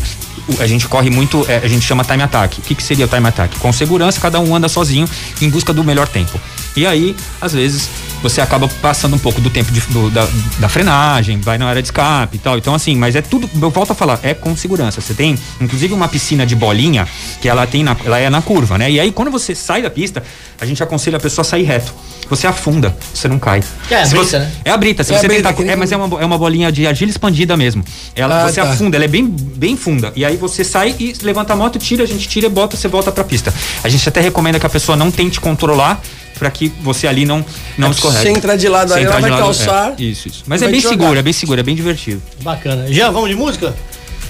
a 0.59 0.67
gente 0.67 0.88
corre 0.88 1.09
muito 1.09 1.45
é, 1.47 1.57
a 1.57 1.67
gente 1.67 1.86
chama 1.86 2.03
time 2.03 2.23
attack. 2.23 2.59
O 2.59 2.61
que, 2.61 2.75
que 2.75 2.84
seria 2.84 3.05
o 3.05 3.07
time 3.07 3.27
attack? 3.27 3.57
Com 3.59 3.71
segurança 3.71 4.19
cada 4.19 4.39
um 4.39 4.55
anda 4.55 4.67
sozinho 4.67 5.07
em 5.41 5.49
busca 5.49 5.73
do 5.73 5.84
melhor 5.84 6.07
tempo. 6.07 6.39
E 6.75 6.86
aí 6.86 7.15
às 7.39 7.53
vezes 7.53 7.89
você 8.22 8.39
acaba 8.41 8.67
passando 8.82 9.15
um 9.15 9.19
pouco 9.19 9.41
do 9.41 9.49
tempo 9.49 9.72
de- 9.72 9.82
do- 9.82 10.09
da, 10.09 10.28
da 10.59 10.69
frenagem 10.69 11.39
vai 11.41 11.57
na 11.57 11.65
área 11.67 11.82
de 11.82 11.88
escape 11.88 12.36
e 12.36 12.39
tal 12.39 12.57
então 12.57 12.74
assim 12.76 12.95
mas 12.95 13.15
é 13.15 13.22
tudo 13.22 13.49
eu 13.61 13.69
volto 13.69 13.91
a 13.91 13.95
falar 13.95 14.19
é 14.24 14.34
com 14.34 14.55
segurança 14.55 15.01
você 15.01 15.13
tem 15.13 15.38
inclusive 15.59 15.93
uma 15.93 16.07
piscina 16.07 16.45
de 16.45 16.55
bolinha 16.55 17.07
que 17.41 17.47
ela 17.49 17.65
tem 17.65 17.84
na, 17.84 17.95
ela 18.05 18.19
é 18.19 18.30
na 18.30 18.41
curva 18.41 18.78
né 18.78 18.89
e 18.91 18.99
aí 18.99 19.11
quando 19.11 19.32
você 19.32 19.55
sai 19.55 19.82
da 19.82 19.89
pista 19.89 20.24
a 20.59 20.65
gente 20.65 20.82
aconselha 20.84 21.17
a 21.17 21.19
pessoa 21.19 21.41
a 21.41 21.45
sair 21.45 21.63
reto 21.63 21.93
você 22.30 22.47
afunda 22.47 22.95
você 23.13 23.28
não 23.28 23.38
cai 23.39 23.61
É 23.89 23.95
a 23.95 24.05
Se 24.05 24.11
brita, 24.11 24.26
você- 24.26 24.39
né? 24.39 24.51
é 24.63 24.72
a 24.72 24.78
brita. 24.78 25.03
Se 25.03 25.11
É 25.11 25.15
a 25.15 25.19
você 25.19 25.28
brita, 25.28 25.51
tentar. 25.53 25.72
É, 25.72 25.76
mas 25.76 25.91
é 25.91 25.97
uma, 25.97 26.22
é 26.22 26.26
uma 26.26 26.38
bolinha 26.38 26.72
de 26.72 26.88
argila 26.88 27.11
expandida 27.11 27.57
mesmo. 27.57 27.84
Ela, 28.15 28.45
Ah, 28.45 28.49
você 28.49 28.61
tá. 28.61 28.69
afunda, 28.72 28.95
ela 28.95 29.03
é 29.03 29.07
bem, 29.07 29.28
bem 29.28 29.76
funda. 29.76 30.13
E 30.15 30.24
aí 30.24 30.38
você 30.38 30.63
sai 30.63 30.95
e 30.97 31.13
levanta 31.24 31.51
a 31.51 31.55
moto, 31.57 31.78
tira, 31.78 32.03
a 32.03 32.07
gente 32.07 32.30
tira 32.30 32.45
e 32.45 32.49
bota, 32.49 32.78
você 32.78 32.88
volta 32.88 33.11
pra 33.11 33.26
pista. 33.26 33.53
A 33.84 33.89
gente 33.89 34.07
até 34.07 34.22
recomenda 34.22 34.57
que 34.61 34.65
a 34.65 34.69
pessoa 34.69 34.95
não 34.95 35.11
tente 35.11 35.41
controlar 35.41 36.01
pra 36.41 36.49
que 36.49 36.69
você 36.81 37.07
ali 37.07 37.23
não, 37.23 37.45
não 37.77 37.89
É, 37.89 37.91
escorregue. 37.91 38.23
se 38.23 38.29
entrar 38.29 38.55
de 38.55 38.67
lado 38.67 38.91
aí, 38.95 39.03
entrar 39.03 39.19
ela 39.19 39.21
de 39.21 39.29
vai 39.29 39.39
lado, 39.39 39.43
calçar 39.43 39.93
é, 39.95 40.01
isso, 40.01 40.27
isso. 40.27 40.43
Mas 40.47 40.63
é 40.63 40.67
bem 40.67 40.81
seguro, 40.81 41.19
é 41.19 41.21
bem 41.21 41.33
seguro, 41.33 41.59
é 41.59 41.63
bem 41.63 41.75
divertido. 41.75 42.19
Bacana. 42.41 42.91
Já 42.91 43.11
vamos 43.11 43.29
de 43.29 43.35
música? 43.35 43.75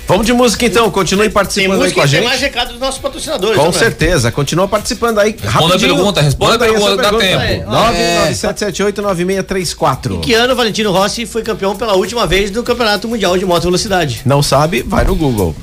Vamos 0.10 0.26
de 0.26 0.34
música 0.34 0.66
então, 0.66 0.92
continue 0.92 1.28
Tem 1.28 1.32
participando 1.32 1.72
aí 1.72 1.78
música 1.80 1.96
com 1.96 2.02
a 2.02 2.06
e 2.06 2.10
tem 2.10 2.20
gente. 2.20 2.28
mais 2.28 2.42
recado 2.42 2.72
dos 2.72 2.82
nossos 2.82 3.00
patrocinadores. 3.00 3.58
Com 3.58 3.68
né, 3.68 3.72
certeza, 3.72 4.30
continua 4.30 4.68
participando 4.68 5.20
aí. 5.20 5.34
Responda 5.42 5.76
a 5.76 5.80
pergunta, 5.80 6.22
responda 6.22 6.52
a 6.52 6.56
aí 6.68 6.74
pergunta, 6.74 6.98
dá 6.98 7.14
tempo. 7.14 7.42
É, 7.42 7.64
ó, 7.66 7.92
997789634. 7.94 10.20
Que 10.20 10.34
ano 10.34 10.52
o 10.52 10.56
Valentino 10.58 10.92
Rossi 10.92 11.26
foi 11.26 11.44
campeão 11.44 11.78
pela 11.78 11.94
última 11.94 12.28
vez 12.28 12.52
do 12.52 12.62
Campeonato 12.62 13.08
Mundial 13.08 13.38
de 13.38 13.46
Moto 13.46 13.64
Velocidade? 13.64 14.20
Não 14.26 14.44
sabe? 14.44 14.84
Vai 14.84 15.06
no 15.06 15.16
Google. 15.16 15.56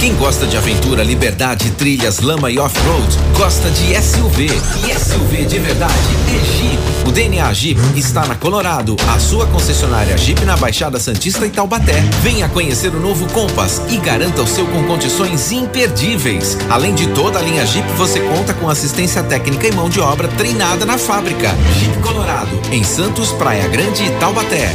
Quem 0.00 0.14
gosta 0.16 0.46
de 0.46 0.56
aventura, 0.56 1.02
liberdade, 1.02 1.70
trilhas, 1.70 2.20
lama 2.20 2.50
e 2.50 2.58
off-road, 2.58 3.18
gosta 3.36 3.70
de 3.70 3.94
SUV. 4.02 4.46
E 4.46 4.98
SUV 4.98 5.44
de 5.44 5.58
verdade 5.58 5.94
é 6.28 6.44
Jeep. 6.44 7.08
O 7.08 7.12
DNA 7.12 7.52
Jeep 7.54 7.80
está 7.96 8.26
na 8.26 8.34
Colorado, 8.34 8.96
a 9.14 9.18
sua 9.18 9.46
concessionária 9.46 10.16
Jeep 10.18 10.44
na 10.44 10.56
Baixada 10.56 10.98
Santista 10.98 11.46
e 11.46 11.50
Taubaté. 11.50 12.00
Venha 12.22 12.48
conhecer 12.48 12.94
o 12.94 13.00
novo 13.00 13.26
Compass 13.32 13.82
e 13.88 13.96
garanta 13.96 14.42
o 14.42 14.46
seu 14.46 14.66
com 14.66 14.84
condições 14.84 15.52
imperdíveis. 15.52 16.56
Além 16.68 16.94
de 16.94 17.06
toda 17.08 17.38
a 17.38 17.42
linha 17.42 17.64
Jeep, 17.66 17.88
você 17.96 18.20
conta 18.20 18.52
com 18.54 18.68
assistência 18.68 19.22
técnica 19.22 19.66
e 19.66 19.72
mão 19.72 19.88
de 19.88 20.00
obra 20.00 20.28
treinada 20.28 20.84
na 20.84 20.98
fábrica. 20.98 21.54
Jeep 21.78 21.98
Colorado, 22.00 22.60
em 22.70 22.84
Santos, 22.84 23.32
Praia 23.32 23.66
Grande 23.68 24.04
e 24.04 24.10
Taubaté. 24.18 24.74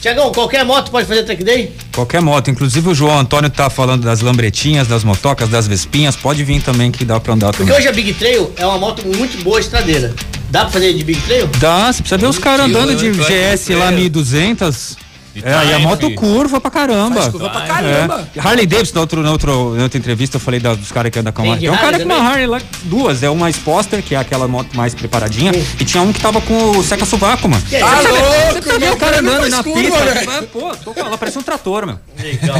Tiagão, 0.00 0.32
qualquer 0.32 0.64
moto 0.64 0.90
pode 0.90 1.06
fazer 1.06 1.24
track 1.24 1.44
day? 1.44 1.72
Qualquer 1.94 2.22
moto, 2.22 2.50
inclusive 2.50 2.88
o 2.88 2.94
João 2.94 3.18
Antônio 3.18 3.50
tá 3.50 3.68
falando 3.68 4.02
das 4.02 4.22
lambretinhas, 4.22 4.88
das 4.88 5.04
motocas, 5.04 5.46
das 5.50 5.66
vespinhas, 5.66 6.16
pode 6.16 6.42
vir 6.42 6.62
também 6.62 6.90
que 6.90 7.04
dá 7.04 7.20
pra 7.20 7.34
andar 7.34 7.48
Porque 7.48 7.64
também. 7.64 7.76
hoje 7.76 7.86
a 7.88 7.92
Big 7.92 8.14
Trail 8.14 8.50
é 8.56 8.64
uma 8.64 8.78
moto 8.78 9.06
muito 9.06 9.42
boa 9.44 9.60
estradeira. 9.60 10.14
Dá 10.48 10.62
pra 10.62 10.70
fazer 10.70 10.94
de 10.94 11.04
Big 11.04 11.20
Trail? 11.20 11.46
Dá, 11.58 11.92
você 11.92 12.00
precisa 12.02 12.16
ver 12.18 12.26
os 12.28 12.38
caras 12.38 12.64
andando 12.66 12.96
de 12.96 13.08
eu- 13.08 13.14
GS 13.14 13.68
lá 13.76 13.92
eu- 13.92 13.98
1200. 13.98 14.96
De 15.34 15.44
É, 15.46 15.50
e 15.50 15.54
a 15.54 15.60
time, 15.76 15.82
moto 15.86 16.00
filho. 16.06 16.14
curva 16.16 16.60
pra 16.60 16.70
caramba. 16.70 17.30
Curva 17.30 17.50
pra 17.50 17.60
caramba. 17.62 18.28
É. 18.34 18.40
Harley 18.40 18.66
Davidson, 18.66 18.94
na, 18.96 19.00
outro, 19.00 19.22
na, 19.22 19.30
outro, 19.30 19.74
na 19.76 19.84
outra 19.84 19.96
entrevista, 19.98 20.36
eu 20.36 20.40
falei 20.40 20.58
da- 20.58 20.74
dos 20.74 20.90
caras 20.90 21.10
que 21.12 21.18
andam 21.20 21.32
com 21.32 21.42
Tem 21.42 21.50
uma. 21.52 21.56
de 21.56 21.60
Tem 21.66 21.70
um 21.70 21.76
cara 21.76 21.86
Harley 21.86 22.00
com 22.00 22.06
uma 22.06 22.14
também? 22.16 22.30
Harley 22.32 22.46
lá, 22.48 22.60
duas. 22.82 23.22
É 23.22 23.30
uma 23.30 23.48
Sposter, 23.50 24.02
que 24.02 24.14
é 24.14 24.18
aquela 24.18 24.48
moto 24.48 24.76
mais 24.76 24.92
preparadinha, 24.94 25.52
e 25.78 25.84
tinha 25.84 26.02
um 26.02 26.12
que 26.12 26.20
tava 26.20 26.40
com 26.40 26.70
o 26.78 26.82
seca 26.82 27.04
sovaco, 27.04 27.48
mano. 27.48 27.62
Que 27.68 27.76
é 27.76 27.82
Ah, 27.82 28.02
isso? 28.02 28.12
louco, 28.12 28.62
Você 28.70 28.78
vê 28.78 28.88
o 28.90 28.96
cara 28.96 29.22
não 29.22 29.32
andando 29.34 29.50
na 29.50 29.62
curva, 29.62 29.80
pista. 29.80 29.98
velho. 30.04 30.30
é, 30.32 30.42
Pô, 30.42 30.76
tô 30.84 30.92
com 30.92 31.00
ela, 31.00 31.16
parece 31.16 31.38
um 31.38 31.42
trator, 31.42 31.86
meu. 31.86 31.98
Legal. 32.20 32.56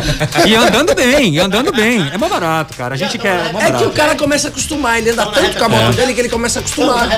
E 0.46 0.54
andando 0.54 0.94
bem, 0.94 1.34
e 1.34 1.40
andando 1.40 1.72
bem. 1.72 2.08
É 2.12 2.16
mais 2.18 2.32
barato, 2.32 2.76
cara. 2.76 2.94
A 2.94 2.98
gente 2.98 3.18
quer. 3.18 3.52
É, 3.60 3.68
É 3.68 3.72
que 3.72 3.84
o 3.84 3.90
cara 3.90 4.14
começa 4.14 4.46
a 4.46 4.50
acostumar, 4.50 4.98
ele 4.98 5.10
anda 5.10 5.26
tanto 5.26 5.58
com 5.58 5.64
a 5.64 5.68
moto 5.68 5.96
dele 5.96 6.14
que 6.14 6.20
ele 6.20 6.28
começa 6.28 6.58
a 6.58 6.60
acostumar. 6.60 7.08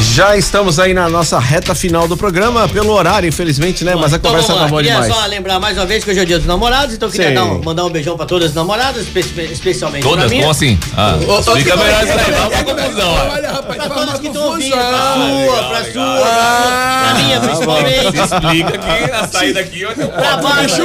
Já 0.00 0.36
estamos 0.36 0.78
aí 0.78 0.94
na 0.94 1.08
nossa 1.08 1.38
reta 1.38 1.74
final 1.74 2.08
do 2.08 2.16
programa, 2.16 2.68
pelo 2.68 2.92
horário, 2.92 3.28
infelizmente, 3.28 3.84
né? 3.84 3.89
Mas 3.96 4.12
a 4.12 4.16
Então, 4.16 4.30
conversa 4.30 4.52
vamos 4.52 4.62
tá 4.64 4.68
boa 4.70 4.82
Queria 4.82 5.00
demais. 5.00 5.14
só 5.14 5.26
lembrar 5.26 5.60
mais 5.60 5.76
uma 5.76 5.86
vez 5.86 6.04
que 6.04 6.10
hoje 6.10 6.20
é 6.20 6.22
o 6.22 6.26
dia 6.26 6.38
dos 6.38 6.46
namorados, 6.46 6.94
então 6.94 7.08
eu 7.08 7.12
queria 7.12 7.32
dar 7.32 7.44
um- 7.44 7.62
mandar 7.62 7.84
um 7.84 7.90
beijão 7.90 8.16
pra 8.16 8.26
todas 8.26 8.48
as 8.50 8.54
namoradas, 8.54 9.02
espe- 9.02 9.48
especialmente 9.50 10.02
pra 10.02 10.10
Todas? 10.10 10.30
mim. 10.30 10.38
Como 10.40 10.50
assim? 10.50 10.78
Ah, 10.96 11.16
explica 11.18 11.74
ô, 11.74 11.78
melhor 11.78 12.04
isso 12.04 12.12
aí, 12.12 12.32
dá 12.32 12.48
uma 12.48 12.64
confusão. 12.64 13.12
Olha, 13.12 13.52
rapaz, 13.52 13.76
Pra 13.80 13.88
todas 13.90 14.20
que 14.20 14.26
estão 14.26 14.42
ouvindo, 14.44 14.72
pra 14.76 14.82
sua, 14.84 15.16
legal, 15.16 15.68
pra 15.70 15.84
sua, 15.92 16.16
pra 16.20 17.00
pra 17.10 17.14
minha 17.22 17.40
principalmente. 17.40 18.00
Se 18.10 18.34
explica 18.34 18.78
que 18.78 19.10
a 19.12 19.28
saída 19.28 19.60
aqui 19.60 19.84
Pra 19.86 20.36
tá 20.36 20.38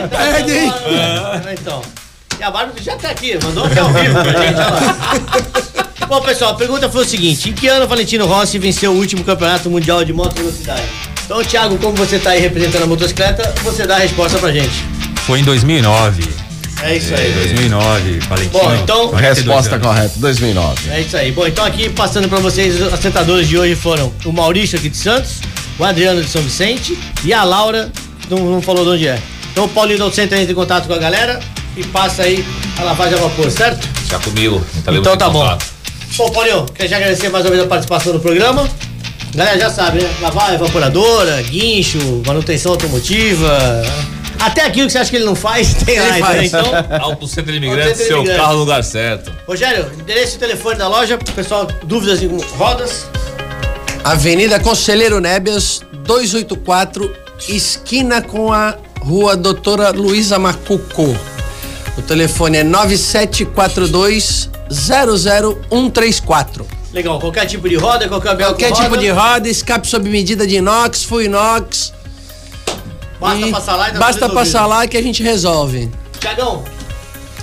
perde, 0.08 0.52
hein? 0.58 0.72
falando. 0.72 1.50
Então. 1.52 1.82
E 2.40 2.44
a 2.44 2.52
Bárbara 2.52 2.82
já 2.82 2.96
tá 2.98 3.10
aqui, 3.10 3.38
mandou 3.42 3.64
aqui 3.66 3.80
ao 3.80 3.88
vivo 3.94 4.14
pra 4.14 4.24
gente, 4.46 4.56
olha 4.56 4.70
lá. 4.70 6.08
Bom, 6.08 6.22
pessoal, 6.22 6.52
a 6.52 6.56
pergunta 6.56 6.90
foi 6.90 7.04
o 7.04 7.08
seguinte: 7.08 7.50
em 7.50 7.54
que 7.54 7.68
ano 7.68 7.88
Valentino 7.88 8.26
Rossi 8.28 8.60
venceu 8.60 8.92
o 8.92 8.96
último 8.96 9.24
campeonato 9.24 9.70
mundial 9.70 10.04
de 10.04 10.12
moto 10.14 10.36
velocidade? 10.36 10.84
Então, 11.26 11.44
Thiago, 11.44 11.78
como 11.78 11.96
você 11.96 12.20
tá 12.20 12.32
aí 12.32 12.40
representando 12.42 12.84
a 12.84 12.88
motocicleta, 12.88 13.54
você 13.64 13.86
dá 13.86 13.96
a 13.96 14.00
resposta 14.00 14.38
pra 14.38 14.52
gente. 14.52 14.86
Foi 15.26 15.40
em 15.40 15.44
2009. 15.44 16.24
É 16.84 16.98
isso 16.98 17.16
aí. 17.16 17.32
2009, 17.32 18.20
Valentino. 18.30 18.60
Bom, 18.64 18.76
então- 18.76 19.08
42 19.10 19.38
Resposta 19.38 19.76
anos. 19.76 19.88
correta, 19.88 20.14
2009. 20.18 20.90
É 20.92 21.02
isso 21.02 21.18
aí. 21.18 21.32
Bom, 21.32 21.48
então 21.48 21.66
aqui 21.66 21.90
passando 21.90 22.30
pra 22.30 22.38
vocês, 22.40 22.80
os 22.80 23.00
sentadores 23.00 23.48
de 23.48 23.58
hoje 23.58 23.76
foram 23.76 24.14
o 24.24 24.32
Maurício 24.32 24.78
aqui 24.78 24.90
de 24.90 24.98
Santos, 24.98 25.38
o 25.80 25.84
Adriano 25.84 26.22
de 26.22 26.30
São 26.30 26.42
Vicente 26.44 26.98
e 27.24 27.34
a 27.34 27.44
Laura, 27.44 27.92
não, 28.30 28.38
não 28.52 28.62
falou 28.62 28.84
de 28.84 28.92
onde 28.92 29.08
é. 29.08 29.18
Então 29.52 29.66
o 29.66 29.70
Paulinho 29.70 29.98
do 29.98 30.14
Centro 30.14 30.38
entra 30.38 30.52
em 30.52 30.56
contato 30.56 30.86
com 30.86 30.94
a 30.94 30.98
galera 31.00 31.40
e 31.76 31.84
passa 31.86 32.24
aí 32.24 32.46
a 32.78 32.84
lavagem 32.84 33.16
a 33.18 33.22
vapor, 33.22 33.50
certo? 33.50 33.88
Já 34.10 34.20
comigo. 34.20 34.64
Então 34.88 35.18
tá 35.18 35.30
bom. 35.30 35.58
Bom, 36.18 36.30
Paulinho, 36.32 36.66
queria 36.66 36.88
já 36.90 36.98
agradecer 36.98 37.30
mais 37.30 37.44
uma 37.46 37.52
vez 37.52 37.64
a 37.64 37.68
participação 37.68 38.14
no 38.14 38.20
programa. 38.20 38.70
Galera 39.36 39.60
já 39.60 39.70
sabe, 39.70 40.02
né? 40.02 40.10
Lavar 40.22 40.54
evaporadora, 40.54 41.42
guincho, 41.42 41.98
manutenção 42.26 42.72
automotiva. 42.72 43.84
Até 44.40 44.62
aquilo 44.66 44.88
que 44.88 44.94
você 44.94 44.98
acha 44.98 45.10
que 45.10 45.18
ele 45.18 45.26
não 45.26 45.36
faz, 45.36 45.74
tem 45.84 46.00
lá, 46.00 46.10
Ele 46.10 46.20
faz. 46.20 46.44
Então, 46.48 46.66
Auto 47.02 47.28
Centro 47.28 47.52
Auto 47.52 47.58
Imigrante, 47.64 47.90
Centro 47.98 48.06
seu 48.08 48.18
Imigrante. 48.20 48.40
carro 48.40 48.54
no 48.54 48.60
lugar 48.60 48.84
certo. 48.84 49.32
Rogério, 49.46 49.92
endereço 50.00 50.38
e 50.38 50.40
telefone 50.40 50.78
da 50.78 50.88
loja, 50.88 51.18
pessoal, 51.18 51.68
dúvidas 51.84 52.24
em 52.24 52.28
rodas. 52.58 53.08
Avenida 54.04 54.60
Conselheiro 54.60 55.20
Nébias, 55.20 55.82
284, 56.06 57.14
esquina 57.50 58.22
com 58.22 58.54
a 58.54 58.78
rua 59.02 59.36
Doutora 59.36 59.90
Luísa 59.90 60.40
Macuco. 60.40 61.18
O 61.98 62.02
telefone 62.02 62.58
é 62.60 62.64
9742 62.64 64.50
00134. 64.70 66.68
Legal, 66.96 67.20
qualquer 67.20 67.46
tipo 67.46 67.68
de 67.68 67.76
roda, 67.76 68.08
qualquer 68.08 68.38
Qualquer 68.38 68.72
tipo 68.72 68.96
de 68.96 69.10
roda, 69.10 69.50
escape 69.50 69.86
sob 69.86 70.10
medida 70.10 70.48
de 70.48 70.56
inox, 70.56 71.04
full 71.04 71.24
inox. 71.24 71.92
Basta 73.20 73.48
e 73.48 73.52
passar 73.52 73.76
lá 73.76 73.90
e 73.90 73.92
tá 73.92 74.00
Basta 74.00 74.30
passar 74.30 74.66
lá 74.66 74.88
que 74.88 74.96
a 74.96 75.04
gente 75.04 75.22
resolve. 75.22 75.92
Tiagão, 76.22 76.64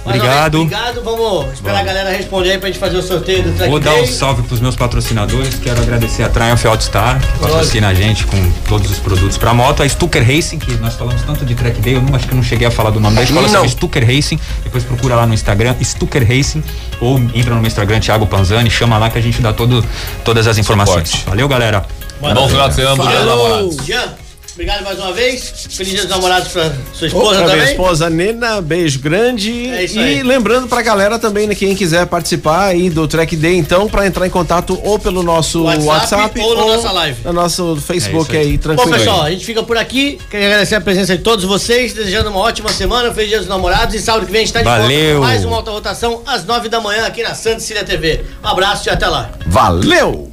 Obrigado. 0.05 0.63
Obrigado, 0.63 1.03
vamos 1.03 1.53
esperar 1.53 1.81
a 1.81 1.85
galera 1.85 2.11
responder 2.11 2.53
aí 2.53 2.59
pra 2.59 2.69
gente 2.69 2.79
fazer 2.79 2.97
o 2.97 3.03
sorteio 3.03 3.45
do 3.45 3.53
track 3.53 3.71
Vou 3.71 3.79
dar 3.79 3.95
um 3.95 4.07
salve 4.07 4.43
pros 4.43 4.61
meus 4.61 4.75
patrocinadores. 4.75 5.55
Quero 5.55 5.81
agradecer 5.81 6.25
a 6.25 6.29
Triumph 6.29 6.65
Outstar, 6.67 7.21
que 7.21 7.39
patrocina 7.39 7.89
a 7.89 7.95
gente 7.95 8.27
com 8.27 8.53
todos 8.69 8.91
os 8.91 8.99
produtos 8.99 9.39
pra 9.39 9.55
moto. 9.55 9.83
A 9.83 9.89
Stucker 9.89 10.23
Racing, 10.27 10.59
que 10.59 10.73
nós 10.75 10.95
falamos 10.95 11.23
tanto 11.23 11.45
de 11.45 11.55
track 11.55 11.81
day, 11.81 11.95
eu 11.97 12.03
não, 12.03 12.15
acho 12.15 12.27
que 12.27 12.33
eu 12.33 12.37
não 12.37 12.43
cheguei 12.43 12.67
a 12.67 12.71
falar 12.71 12.91
do 12.91 12.99
nome 12.99 13.17
da 13.17 13.23
escola, 13.23 13.49
Não. 13.49 13.69
Stucker 13.69 14.05
Racing. 14.05 14.39
Depois 14.65 14.85
procura 14.85 15.15
lá 15.15 15.27
no 15.27 15.35
Instagram, 15.35 15.77
Stucker 15.83 16.27
Racing, 16.27 16.65
ou 17.01 17.19
entra 17.19 17.55
no 17.55 17.61
meu 17.61 17.69
Instagram, 17.69 18.01
Thiago 18.01 18.27
Panzani, 18.27 18.71
chama 18.71 18.99
lá 18.99 19.09
que 19.09 19.19
a 19.19 19.23
gente 19.23 19.41
dá 19.41 19.53
todo, 19.53 19.85
todas 20.25 20.47
as 20.47 20.59
informações. 20.59 21.11
Suporte. 21.11 21.31
Valeu, 21.31 21.49
galera. 21.49 21.85
Bom 22.21 22.49
final 22.49 22.69
de 22.69 22.75
semana, 22.75 22.97
Falou. 22.97 23.27
Namorados. 23.27 24.22
Obrigado 24.55 24.85
mais 24.85 24.99
uma 24.99 25.13
vez. 25.13 25.51
Feliz 25.71 25.93
dia 25.93 26.03
dos 26.03 26.11
namorados 26.11 26.49
pra 26.53 26.71
sua 26.93 27.07
esposa 27.07 27.25
Outra 27.27 27.41
também. 27.45 27.57
minha 27.57 27.71
esposa 27.71 28.11
Nena, 28.11 28.61
beijo 28.61 28.99
grande. 29.01 29.71
É 29.71 29.85
isso 29.85 29.97
e 29.99 30.03
aí. 30.03 30.23
lembrando 30.23 30.69
pra 30.69 30.83
galera 30.83 31.19
também, 31.19 31.47
né, 31.47 31.55
quem 31.55 31.75
quiser 31.75 32.07
participar 32.07 32.67
aí 32.67 32.91
do 32.91 33.09
Track 33.09 33.35
Day, 33.35 33.57
então, 33.57 33.89
pra 33.89 34.07
entrar 34.07 34.27
em 34.27 34.31
contato 34.31 34.79
ou 34.85 34.99
pelo 34.99 35.23
nosso 35.23 35.63
WhatsApp 35.65 35.87
WhatsApp, 35.87 36.41
ou 36.41 36.55
na 36.55 36.77
nossa 36.77 36.93
live. 36.93 37.17
No 37.25 37.33
nosso 37.33 37.77
Facebook 37.77 38.37
É 38.37 38.41
aí. 38.41 38.47
aí, 38.49 38.53
Bom, 38.59 38.63
tranquilo. 38.63 38.91
pessoal, 38.93 39.23
a 39.23 39.31
gente 39.31 39.45
fica 39.45 39.63
por 39.63 39.79
aqui. 39.79 40.19
Queria 40.31 40.47
agradecer 40.49 40.75
a 40.75 40.81
presença 40.83 41.17
de 41.17 41.23
todos 41.23 41.45
vocês, 41.47 41.95
desejando 41.95 42.29
uma 42.29 42.41
ótima 42.41 42.71
semana, 42.71 43.13
feliz 43.15 43.31
dia 43.31 43.39
dos 43.39 43.49
namorados 43.49 43.95
e 43.95 44.01
sábado 44.01 44.27
que 44.27 44.33
vem 44.33 44.43
a 44.43 44.45
gente 44.45 44.53
tá 44.53 44.59
de 44.61 44.65
Valeu. 44.67 44.87
volta 44.89 45.15
com 45.15 45.21
mais 45.21 45.45
uma 45.47 45.57
alta 45.57 45.71
rotação 45.71 46.23
às 46.27 46.45
nove 46.45 46.69
da 46.69 46.79
manhã 46.81 47.07
aqui 47.07 47.23
na 47.23 47.35
Santa 47.35 47.61
Cília 47.61 47.85
TV. 47.85 48.23
Um 48.45 48.49
abraço 48.49 48.87
e 48.87 48.91
até 48.91 49.07
lá. 49.09 49.31
Valeu! 49.47 50.32